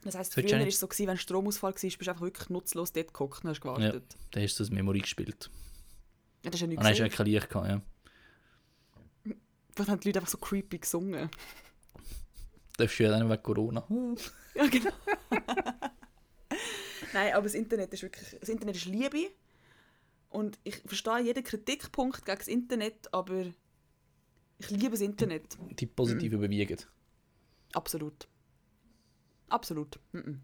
Das 0.04 0.16
heisst, 0.16 0.34
früher 0.34 0.52
war 0.52 0.68
es 0.68 0.80
so, 0.80 0.88
gewesen, 0.88 1.08
wenn 1.08 1.18
Stromausfall 1.18 1.74
war, 1.74 1.80
bist 1.80 2.02
du 2.02 2.10
einfach 2.10 2.22
wirklich 2.22 2.50
nutzlos 2.50 2.92
dort 2.92 3.08
geguckt 3.08 3.44
und 3.44 3.50
hast 3.50 3.62
gewartet. 3.62 4.04
da 4.32 4.42
hast 4.42 4.60
du 4.60 4.64
das 4.64 4.72
Memory 4.72 5.00
gespielt. 5.00 5.50
Ja. 6.44 6.52
das 6.52 6.56
ist 6.56 6.62
ja 6.62 6.66
Und 6.66 6.70
nichts 6.70 6.84
dann 6.84 6.92
hast 6.92 6.98
du 7.00 7.04
ja 7.04 7.10
kein 7.10 7.26
Licht 7.26 7.50
gehabt, 7.50 7.68
ja. 7.70 7.82
Vielleicht 9.76 9.90
haben 9.90 10.00
die 10.02 10.08
Leute 10.10 10.20
einfach 10.20 10.32
so 10.32 10.38
creepy 10.38 10.80
gesungen. 10.80 11.30
Darfst 12.78 13.00
du 13.00 13.04
ja 13.04 13.12
dann 13.12 13.30
wegen 13.30 13.44
Corona. 13.44 13.86
Ja, 14.56 14.68
genau. 14.68 14.92
Nein, 17.14 17.34
aber 17.34 17.42
das 17.42 17.56
Internet 17.56 17.92
ist 17.92 18.04
wirklich... 18.04 18.38
Das 18.40 18.50
Internet 18.50 18.76
ist 18.76 18.86
Liebe. 18.86 19.32
Und 20.30 20.60
ich 20.64 20.76
verstehe 20.86 21.22
jeden 21.22 21.44
Kritikpunkt 21.44 22.24
gegen 22.24 22.38
das 22.38 22.48
Internet, 22.48 23.12
aber 23.12 23.46
ich 24.60 24.70
liebe 24.70 24.92
das 24.92 25.02
Internet. 25.02 25.58
Die 25.72 25.88
positive 25.88 26.36
überwiegen. 26.36 26.78
Absolut. 27.74 28.28
Absolut. 29.54 30.00
Mhm. 30.14 30.42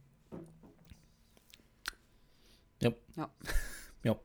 Ja. 2.82 2.91
Ja. 3.18 3.30
Ja. 4.03 4.16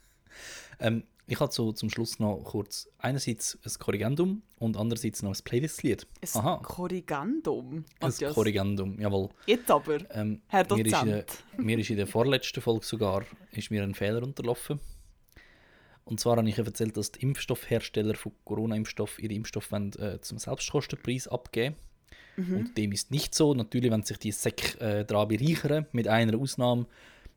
ähm, 0.80 1.04
ich 1.28 1.38
hatte 1.38 1.54
so 1.54 1.72
zum 1.72 1.88
Schluss 1.88 2.18
noch 2.18 2.42
kurz 2.42 2.88
einerseits 2.98 3.56
ein 3.64 3.72
Korrigendum 3.78 4.42
und 4.58 4.76
andererseits 4.76 5.22
noch 5.22 5.32
ein 5.32 5.44
Playlist-Lied. 5.44 6.06
Ein 6.20 6.40
Aha. 6.40 6.56
Korrigandum. 6.64 7.76
Ein 7.76 7.84
Matthias. 8.00 8.34
Korrigendum, 8.34 8.98
jawohl. 9.00 9.28
Jetzt 9.46 9.70
aber, 9.70 9.98
Ähm, 10.10 10.42
Herr 10.48 10.66
mir, 10.74 10.84
ist 10.84 10.92
der, 10.92 11.04
Dozent. 11.04 11.44
mir 11.58 11.78
ist 11.78 11.90
in 11.90 11.96
der 11.96 12.06
vorletzten 12.08 12.60
Folge 12.60 12.84
sogar 12.84 13.24
ist 13.52 13.70
mir 13.70 13.84
ein 13.84 13.94
Fehler 13.94 14.22
unterlaufen. 14.22 14.80
Und 16.04 16.18
zwar 16.18 16.38
habe 16.38 16.48
ich 16.48 16.58
erzählt, 16.58 16.96
dass 16.96 17.12
die 17.12 17.22
Impfstoffhersteller 17.22 18.16
von 18.16 18.32
Corona-Impfstoff 18.44 19.22
ihre 19.22 19.34
Impfstoffe 19.34 19.70
wollen, 19.70 19.92
äh, 19.98 20.20
zum 20.20 20.38
Selbstkostenpreis 20.38 21.28
abgeben. 21.28 21.76
Mhm. 22.36 22.56
Und 22.56 22.78
dem 22.78 22.92
ist 22.92 23.10
nicht 23.10 23.34
so. 23.34 23.54
Natürlich 23.54 23.90
wenn 23.90 24.02
sich 24.02 24.18
die 24.18 24.32
SEC 24.32 24.80
äh, 24.80 25.04
daran 25.04 25.28
bereichern, 25.28 25.86
mit 25.92 26.08
einer 26.08 26.38
Ausnahme. 26.38 26.86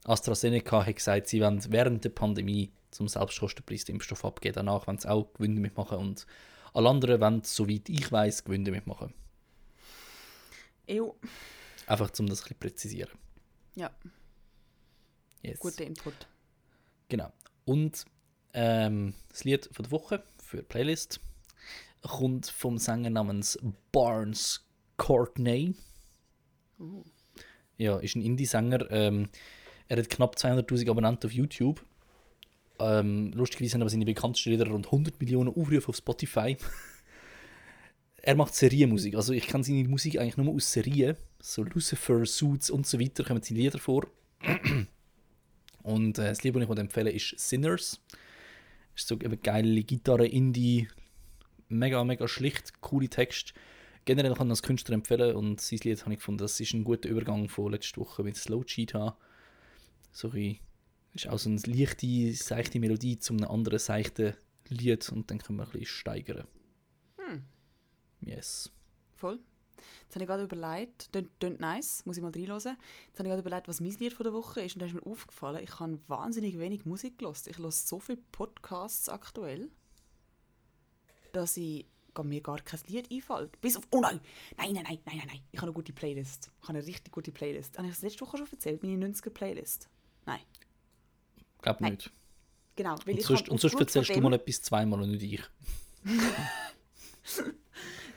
AstraZeneca 0.06 0.86
hat 0.86 0.96
gesagt, 0.96 1.28
sie 1.28 1.42
wollen 1.42 1.62
während 1.72 2.04
der 2.04 2.10
Pandemie 2.10 2.72
zum 2.92 3.08
Selbstkostenpreis 3.08 3.86
den 3.86 3.96
Impfstoff 3.96 4.24
abgeben. 4.26 4.56
Danach 4.56 4.88
wollen 4.88 4.98
sie 4.98 5.10
auch 5.10 5.34
Gewinne 5.34 5.60
mitmachen. 5.60 5.98
Und 5.98 6.26
alle 6.74 6.90
anderen 6.90 7.20
wollen, 7.20 7.42
soweit 7.44 7.90
ich 7.90 8.12
weiß, 8.12 8.44
Gewinne 8.46 8.72
mitmachen. 8.72 9.14
Ew. 10.88 11.14
Einfach, 11.86 12.12
um 12.20 12.28
das 12.28 12.40
ein 12.40 12.44
bisschen 12.44 12.60
präzisieren. 12.60 13.12
Ja, 13.76 13.92
Yes. 15.44 15.60
guter 15.60 15.86
Input. 15.86 16.28
Genau. 17.10 17.32
Und 17.66 18.06
ähm, 18.54 19.14
das 19.30 19.44
Lied 19.44 19.70
von 19.72 19.84
der 19.84 19.92
Woche 19.92 20.24
für 20.44 20.58
die 20.58 20.64
Playlist 20.64 21.20
kommt 22.02 22.48
vom 22.48 22.78
Sänger 22.78 23.10
namens 23.10 23.58
Barnes 23.92 24.67
Courtney. 24.98 25.76
Uh. 26.80 27.04
Ja, 27.78 27.98
ist 27.98 28.16
ein 28.16 28.22
Indie-Sänger. 28.22 28.90
Ähm, 28.92 29.30
er 29.88 29.98
hat 29.98 30.10
knapp 30.10 30.36
200.000 30.36 30.90
Abonnenten 30.90 31.28
auf 31.28 31.34
YouTube. 31.34 31.86
Ähm, 32.80 33.32
lustigerweise 33.34 33.76
haben 33.76 33.82
aber 33.82 33.90
seine 33.90 34.06
bekanntesten 34.06 34.52
Lieder 34.52 34.68
rund 34.68 34.88
100 34.88 35.20
Millionen 35.20 35.50
Aufrufe 35.50 35.90
auf 35.90 35.96
Spotify. 35.96 36.58
er 38.22 38.36
macht 38.36 38.56
Serienmusik. 38.56 39.16
Also 39.16 39.34
ich 39.34 39.48
kenne 39.48 39.64
seine 39.64 39.88
Musik 39.88 40.20
eigentlich 40.20 40.38
nur 40.38 40.54
aus 40.54 40.72
Serien. 40.72 41.16
So 41.40 41.64
Lucifer, 41.64 42.26
Suits 42.26 42.70
und 42.70 42.86
so 42.86 43.00
weiter 43.00 43.24
kommen 43.24 43.42
seine 43.42 43.60
Lieder 43.60 43.80
vor. 43.80 44.08
Und 45.84 46.20
äh, 46.20 46.28
das 46.28 46.44
Lied, 46.44 46.54
das 46.54 46.64
ich 46.64 46.70
euch 46.70 46.78
empfehle, 46.80 47.12
ist 47.12 47.40
Sinners. 47.40 48.02
Ist 48.94 49.08
so 49.08 49.16
eben 49.16 49.42
geile 49.42 49.84
Gitarre, 49.84 50.28
Indie, 50.28 50.90
mega, 51.70 52.04
mega 52.04 52.28
schlicht, 52.28 52.82
coole 52.82 53.08
Text. 53.08 53.54
Generell 54.08 54.36
kann 54.36 54.48
ich 54.48 54.54
das 54.54 54.64
Künstler 54.64 54.94
empfehlen 54.94 55.36
und 55.36 55.60
sein 55.60 55.80
Lied 55.84 56.02
habe 56.04 56.14
ich 56.14 56.20
gefunden, 56.20 56.38
das 56.38 56.58
ist 56.62 56.74
ein 56.74 56.86
guter 56.86 57.10
Übergang 57.10 57.50
von 57.50 57.74
letzter 57.74 58.00
Woche 58.00 58.24
mit 58.24 58.38
Slow 58.38 58.64
Cheetah. 58.64 59.18
So 60.14 60.32
ein, 60.32 60.60
ist 61.14 61.28
auch 61.28 61.38
so 61.38 61.50
eine 61.50 61.60
leichte, 61.66 62.32
seichte 62.32 62.80
Melodie 62.80 63.20
zu 63.20 63.34
einem 63.34 63.50
anderen 63.50 63.80
seichten 63.80 64.34
Lied 64.70 65.10
und 65.10 65.30
dann 65.30 65.40
können 65.40 65.60
wir 65.60 65.66
ein 65.66 65.72
bisschen 65.72 65.88
steigern. 65.88 66.48
Hm. 67.18 67.44
Yes. 68.22 68.72
Voll. 69.14 69.42
Jetzt 70.04 70.16
habe 70.16 70.24
ich 70.24 70.30
gerade 70.30 70.44
überlegt, 70.44 71.12
tönt 71.42 71.60
nice, 71.60 72.06
muss 72.06 72.16
ich 72.16 72.24
mal 72.24 72.32
reinhören. 72.32 72.78
Jetzt 73.08 73.20
habe 73.20 73.28
ich 73.28 73.30
gerade 73.30 73.42
überlegt, 73.42 73.68
was 73.68 73.82
mein 73.82 73.92
Lied 73.92 74.14
von 74.14 74.24
der 74.24 74.32
Woche 74.32 74.62
ist 74.62 74.76
und 74.76 74.80
dann 74.80 74.88
ist 74.88 74.96
mir 74.96 75.06
aufgefallen, 75.06 75.62
ich 75.62 75.80
habe 75.82 76.00
wahnsinnig 76.08 76.58
wenig 76.60 76.86
Musik 76.86 77.18
gehört. 77.18 77.46
Ich 77.46 77.58
höre 77.58 77.72
so 77.72 78.00
viele 78.00 78.20
Podcasts 78.32 79.10
aktuell, 79.10 79.70
dass 81.34 81.58
ich 81.58 81.88
gar- 82.18 82.26
mir 82.26 82.42
gar 82.42 82.60
kein 82.62 82.80
Lied 82.88 83.12
einfällt. 83.12 83.60
Bis 83.62 83.78
auf, 83.78 83.84
oh 83.92 84.00
nein, 84.02 84.20
nein, 84.58 84.74
nein, 84.74 84.84
nein, 84.84 85.00
nein, 85.06 85.18
nein, 85.18 85.28
nein. 85.28 85.42
Ich 85.52 85.60
habe 85.60 85.68
eine 85.68 85.74
gute 85.74 85.94
Playlist. 85.94 86.52
Ich 86.62 86.68
habe 86.68 86.78
eine 86.80 86.88
richtig 86.88 87.12
gute 87.12 87.32
Playlist. 87.32 87.78
Habe 87.78 87.88
ich 87.88 87.94
das 87.94 88.02
letzte 88.02 88.22
Woche 88.22 88.38
schon 88.38 88.48
erzählt, 88.52 88.84
meine 88.84 89.08
90er-Playlist? 89.08 89.88
Nein, 90.26 90.40
Glaub 91.62 91.80
Nein. 91.82 91.94
nicht. 91.94 92.12
genau. 92.76 92.96
Weil 93.06 93.14
Und 93.16 93.20
ich 93.20 93.26
sonst, 93.26 93.50
und 93.50 93.60
sonst 93.60 93.80
erzählst 93.80 94.10
du 94.16 94.22
mal 94.22 94.34
etwas 94.34 94.62
zweimal 94.62 95.02
und 95.02 95.12
nicht 95.12 95.24
ich. 95.24 95.44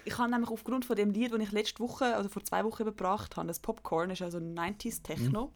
Ich 0.06 0.16
habe 0.16 0.30
nämlich 0.30 0.50
aufgrund 0.50 0.86
von 0.86 0.96
dem 0.96 1.10
Lied, 1.10 1.30
das 1.32 1.40
ich 1.40 1.52
letzte 1.52 1.80
Woche, 1.80 2.16
also 2.16 2.28
vor 2.30 2.42
zwei 2.42 2.64
Wochen 2.64 2.84
gebracht 2.84 3.36
habe, 3.36 3.46
das 3.48 3.60
Popcorn 3.60 4.10
ist 4.10 4.22
also 4.22 4.38
90s 4.38 5.02
Techno, 5.02 5.52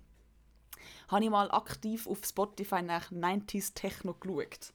habe 1.09 1.25
ich 1.25 1.31
mal 1.31 1.51
aktiv 1.51 2.07
auf 2.07 2.21
Spotify 2.27 2.83
nach 2.83 3.11
90s 3.11 3.73
Techno 3.75 4.13
geschaut. 4.13 4.74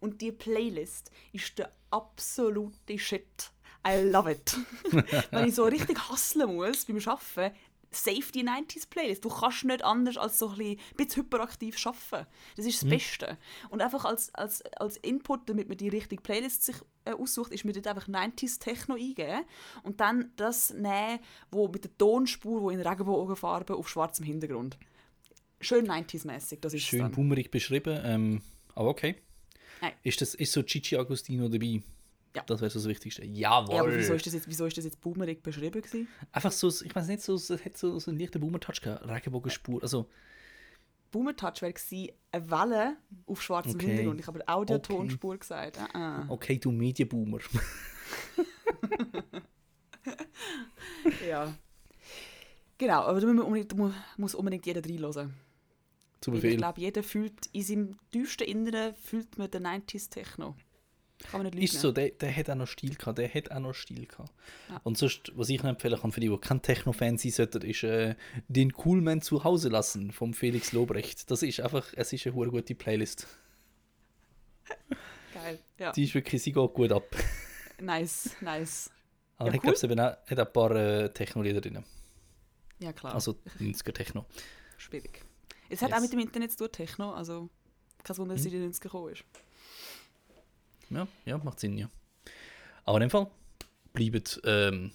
Und 0.00 0.20
die 0.20 0.32
Playlist 0.32 1.10
ist 1.32 1.58
der 1.58 1.72
absolute 1.90 2.98
Shit. 2.98 3.50
I 3.86 4.02
love 4.10 4.30
it. 4.30 4.56
Wenn 5.30 5.48
ich 5.48 5.54
so 5.54 5.64
richtig 5.64 6.08
hustlen 6.10 6.54
muss 6.54 6.84
beim 6.84 6.98
Arbeiten, 6.98 7.56
die 7.90 8.44
90s 8.44 8.88
Playlist. 8.88 9.24
Du 9.24 9.28
kannst 9.30 9.64
nicht 9.64 9.82
anders 9.82 10.16
als 10.16 10.38
so 10.38 10.50
ein 10.50 10.56
bisschen, 10.56 10.78
ein 10.78 10.96
bisschen 10.96 11.22
hyperaktiv 11.22 11.86
arbeiten. 11.86 12.26
Das 12.56 12.66
ist 12.66 12.82
das 12.82 12.88
Beste. 12.88 13.38
Und 13.70 13.80
einfach 13.80 14.04
als, 14.04 14.34
als, 14.34 14.62
als 14.76 14.96
Input, 14.98 15.48
damit 15.48 15.68
man 15.68 15.76
die 15.76 15.88
richtige 15.88 16.20
Playlist 16.20 16.64
sich 16.64 16.76
äh, 17.04 17.12
aussucht, 17.12 17.52
ist 17.52 17.64
mir 17.64 17.72
dort 17.72 17.86
einfach 17.86 18.08
90s 18.08 18.60
Techno 18.60 18.94
eingeben 18.94 19.44
und 19.82 20.00
dann 20.00 20.32
das 20.36 20.72
nehmen, 20.74 21.20
wo 21.50 21.68
mit 21.68 21.84
der 21.84 21.96
Tonspur, 21.96 22.62
wo 22.62 22.70
in 22.70 22.80
Regenbogenfarbe 22.80 23.74
auf 23.74 23.88
schwarzem 23.88 24.26
Hintergrund. 24.26 24.78
Schön 25.60 25.88
90s-mäßig, 25.88 26.60
das 26.60 26.74
ist 26.74 26.82
es 26.82 26.88
Schön 26.88 27.00
dann. 27.00 27.12
boomerig 27.12 27.50
beschrieben, 27.50 28.00
ähm, 28.04 28.42
aber 28.74 28.90
okay. 28.90 29.16
Nein. 29.80 29.92
Ist, 30.02 30.20
das, 30.20 30.34
ist 30.34 30.52
so 30.52 30.62
Gigi 30.62 30.96
Agostino 30.96 31.48
dabei? 31.48 31.82
Ja. 32.36 32.42
Das 32.46 32.60
wäre 32.60 32.70
so 32.70 32.78
das 32.78 32.88
Wichtigste. 32.88 33.24
Jawohl! 33.24 33.74
Ja, 33.74 33.80
aber 33.82 33.96
wieso 33.96 34.14
ist 34.14 34.26
das 34.26 34.34
jetzt, 34.34 34.48
wieso 34.48 34.66
ist 34.66 34.76
das 34.76 34.84
jetzt 34.84 35.00
boomerig 35.00 35.42
beschrieben 35.42 35.80
gewesen? 35.80 36.08
Einfach 36.30 36.52
so, 36.52 36.68
ich 36.68 36.94
weiß 36.94 37.06
nicht, 37.08 37.22
so, 37.22 37.34
es 37.34 37.50
hat 37.50 37.76
so, 37.76 37.98
so 37.98 38.10
einen 38.10 38.20
leichten 38.20 38.40
Boomer-Touch 38.40 38.80
gehabt. 38.82 39.08
Regenbogenspur, 39.08 39.82
also 39.82 40.08
Boomer 41.10 41.34
Touch 41.34 41.62
wäre 41.62 41.72
gewesen, 41.72 42.12
eine 42.32 42.50
Welle 42.50 42.96
auf 43.26 43.42
schwarzem 43.42 43.74
Okay. 43.74 43.86
Hintergrund. 43.86 44.20
Ich 44.20 44.26
habe 44.26 44.46
Audio-Tonspur 44.46 45.38
gesagt. 45.38 45.78
Ah, 45.78 45.88
ah. 45.94 46.24
okay, 46.28 46.58
du 46.58 46.70
Medienboomer. 46.70 47.38
Ja. 51.26 51.54
Genau, 52.78 53.02
aber 53.02 53.20
da 53.20 53.26
muss, 53.26 53.44
unbedingt, 53.44 53.96
muss 54.16 54.34
unbedingt 54.34 54.66
jeder 54.66 54.82
reinhören. 54.84 55.34
Zu 56.20 56.30
Weil 56.32 56.36
Ich 56.38 56.42
Befehl. 56.42 56.56
glaube, 56.58 56.80
jeder 56.80 57.02
fühlt, 57.02 57.46
in 57.52 57.62
seinem 57.62 57.96
tiefsten 58.10 58.44
Inneren 58.44 58.94
fühlt 58.94 59.38
man 59.38 59.50
den 59.50 59.66
90s 59.66 60.10
Techno. 60.10 60.56
Kann 61.30 61.40
man 61.40 61.42
nicht 61.46 61.54
lügen. 61.54 61.64
Ist 61.64 61.80
so, 61.80 61.90
der, 61.90 62.10
der 62.10 62.34
hat 62.34 62.48
auch 62.48 62.54
noch 62.54 62.68
Stil 62.68 62.94
gehabt, 62.94 63.18
der 63.18 63.32
hat 63.32 63.50
auch 63.50 63.58
noch 63.58 63.74
Stil 63.74 64.06
gehabt. 64.06 64.30
Ja. 64.68 64.80
Und 64.84 64.96
sonst, 64.98 65.32
was 65.34 65.48
ich 65.48 65.62
noch 65.62 65.70
empfehlen 65.70 65.98
kann 66.00 66.12
für 66.12 66.20
die, 66.20 66.28
die 66.28 66.38
kein 66.38 66.62
Techno-Fan 66.62 67.18
sein 67.18 67.32
sollten, 67.32 67.62
ist 67.62 67.82
äh, 67.82 68.14
«Den 68.46 68.72
Coolman 68.72 69.20
zu 69.20 69.42
Hause 69.42 69.68
lassen» 69.68 70.12
vom 70.12 70.32
Felix 70.32 70.72
Lobrecht. 70.72 71.30
Das 71.30 71.42
ist 71.42 71.60
einfach, 71.60 71.92
es 71.96 72.12
ist 72.12 72.26
eine 72.26 72.34
gute 72.34 72.74
Playlist. 72.74 73.26
Geil. 75.34 75.58
Ja. 75.78 75.92
Die 75.92 76.04
ist 76.04 76.14
wirklich, 76.14 76.42
sie 76.42 76.52
geht 76.52 76.74
gut 76.74 76.92
ab. 76.92 77.04
Nice, 77.80 78.30
nice. 78.40 78.90
Aber 79.36 79.50
Ja, 79.50 79.54
ich 79.54 79.62
glaube, 79.62 79.76
sie 79.76 79.88
hat 79.88 79.98
auch 80.18 80.46
ein 80.46 80.52
paar 80.52 80.70
äh, 80.74 81.12
Techno-Lieder 81.12 81.60
drin. 81.60 81.84
Ja, 82.80 82.92
klar. 82.92 83.14
Also 83.14 83.36
90er 83.60 83.92
Techno. 83.92 84.24
Schwierig. 84.76 85.24
Es 85.68 85.82
hat 85.82 85.90
Yes. 85.90 85.98
auch 85.98 86.02
mit 86.02 86.12
dem 86.12 86.20
Internet 86.20 86.50
zu 86.52 86.58
tun, 86.58 86.72
Techno. 86.72 87.12
Also, 87.12 87.48
kein 88.02 88.16
Wunder, 88.18 88.34
dass 88.34 88.42
sie 88.42 88.48
in 88.48 88.54
den 88.54 88.62
90 88.62 88.80
gekommen 88.82 89.12
ist. 89.12 89.24
Ja, 90.90 91.06
ja, 91.26 91.38
macht 91.38 91.60
Sinn, 91.60 91.76
ja. 91.76 91.88
Aber 92.84 92.96
in 92.98 93.02
dem 93.02 93.10
Fall, 93.10 93.30
bleibt, 93.92 94.40
ähm, 94.44 94.92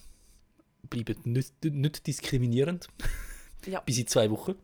bleibt 0.90 1.24
nicht, 1.26 1.52
nicht 1.64 2.06
diskriminierend. 2.06 2.88
Ja. 3.66 3.80
Bis 3.80 3.96
in 3.98 4.06
zwei 4.06 4.30
Wochen. 4.30 4.56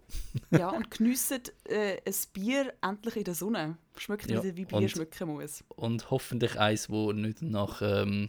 Ja, 0.50 0.68
und 0.70 0.90
geniessen 0.90 1.40
äh, 1.64 1.98
ein 2.04 2.14
Bier 2.34 2.74
endlich 2.82 3.16
in 3.16 3.24
der 3.24 3.34
Sonne. 3.34 3.78
Schmeckt 3.96 4.28
Ja, 4.30 4.42
wieder, 4.42 4.56
wie 4.56 4.64
Bier 4.66 4.76
und- 4.78 4.90
schmecken 4.90 5.28
muss. 5.28 5.64
Und 5.68 6.10
hoffentlich 6.10 6.58
eins, 6.58 6.90
wo 6.90 7.12
nicht 7.12 7.40
nach 7.40 7.80
ähm, 7.82 8.28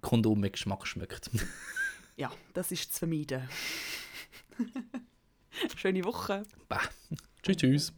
Kondom 0.00 0.40
mit 0.40 0.54
Geschmack 0.54 0.86
schmeckt. 0.86 1.28
Ja, 2.16 2.32
das 2.54 2.72
ist 2.72 2.92
zu 2.94 3.00
vermeiden. 3.00 3.46
Schöne 5.76 6.04
Woche. 6.04 6.42
Bah. 6.68 6.80
Tschüss, 7.42 7.56
tschüss. 7.56 7.92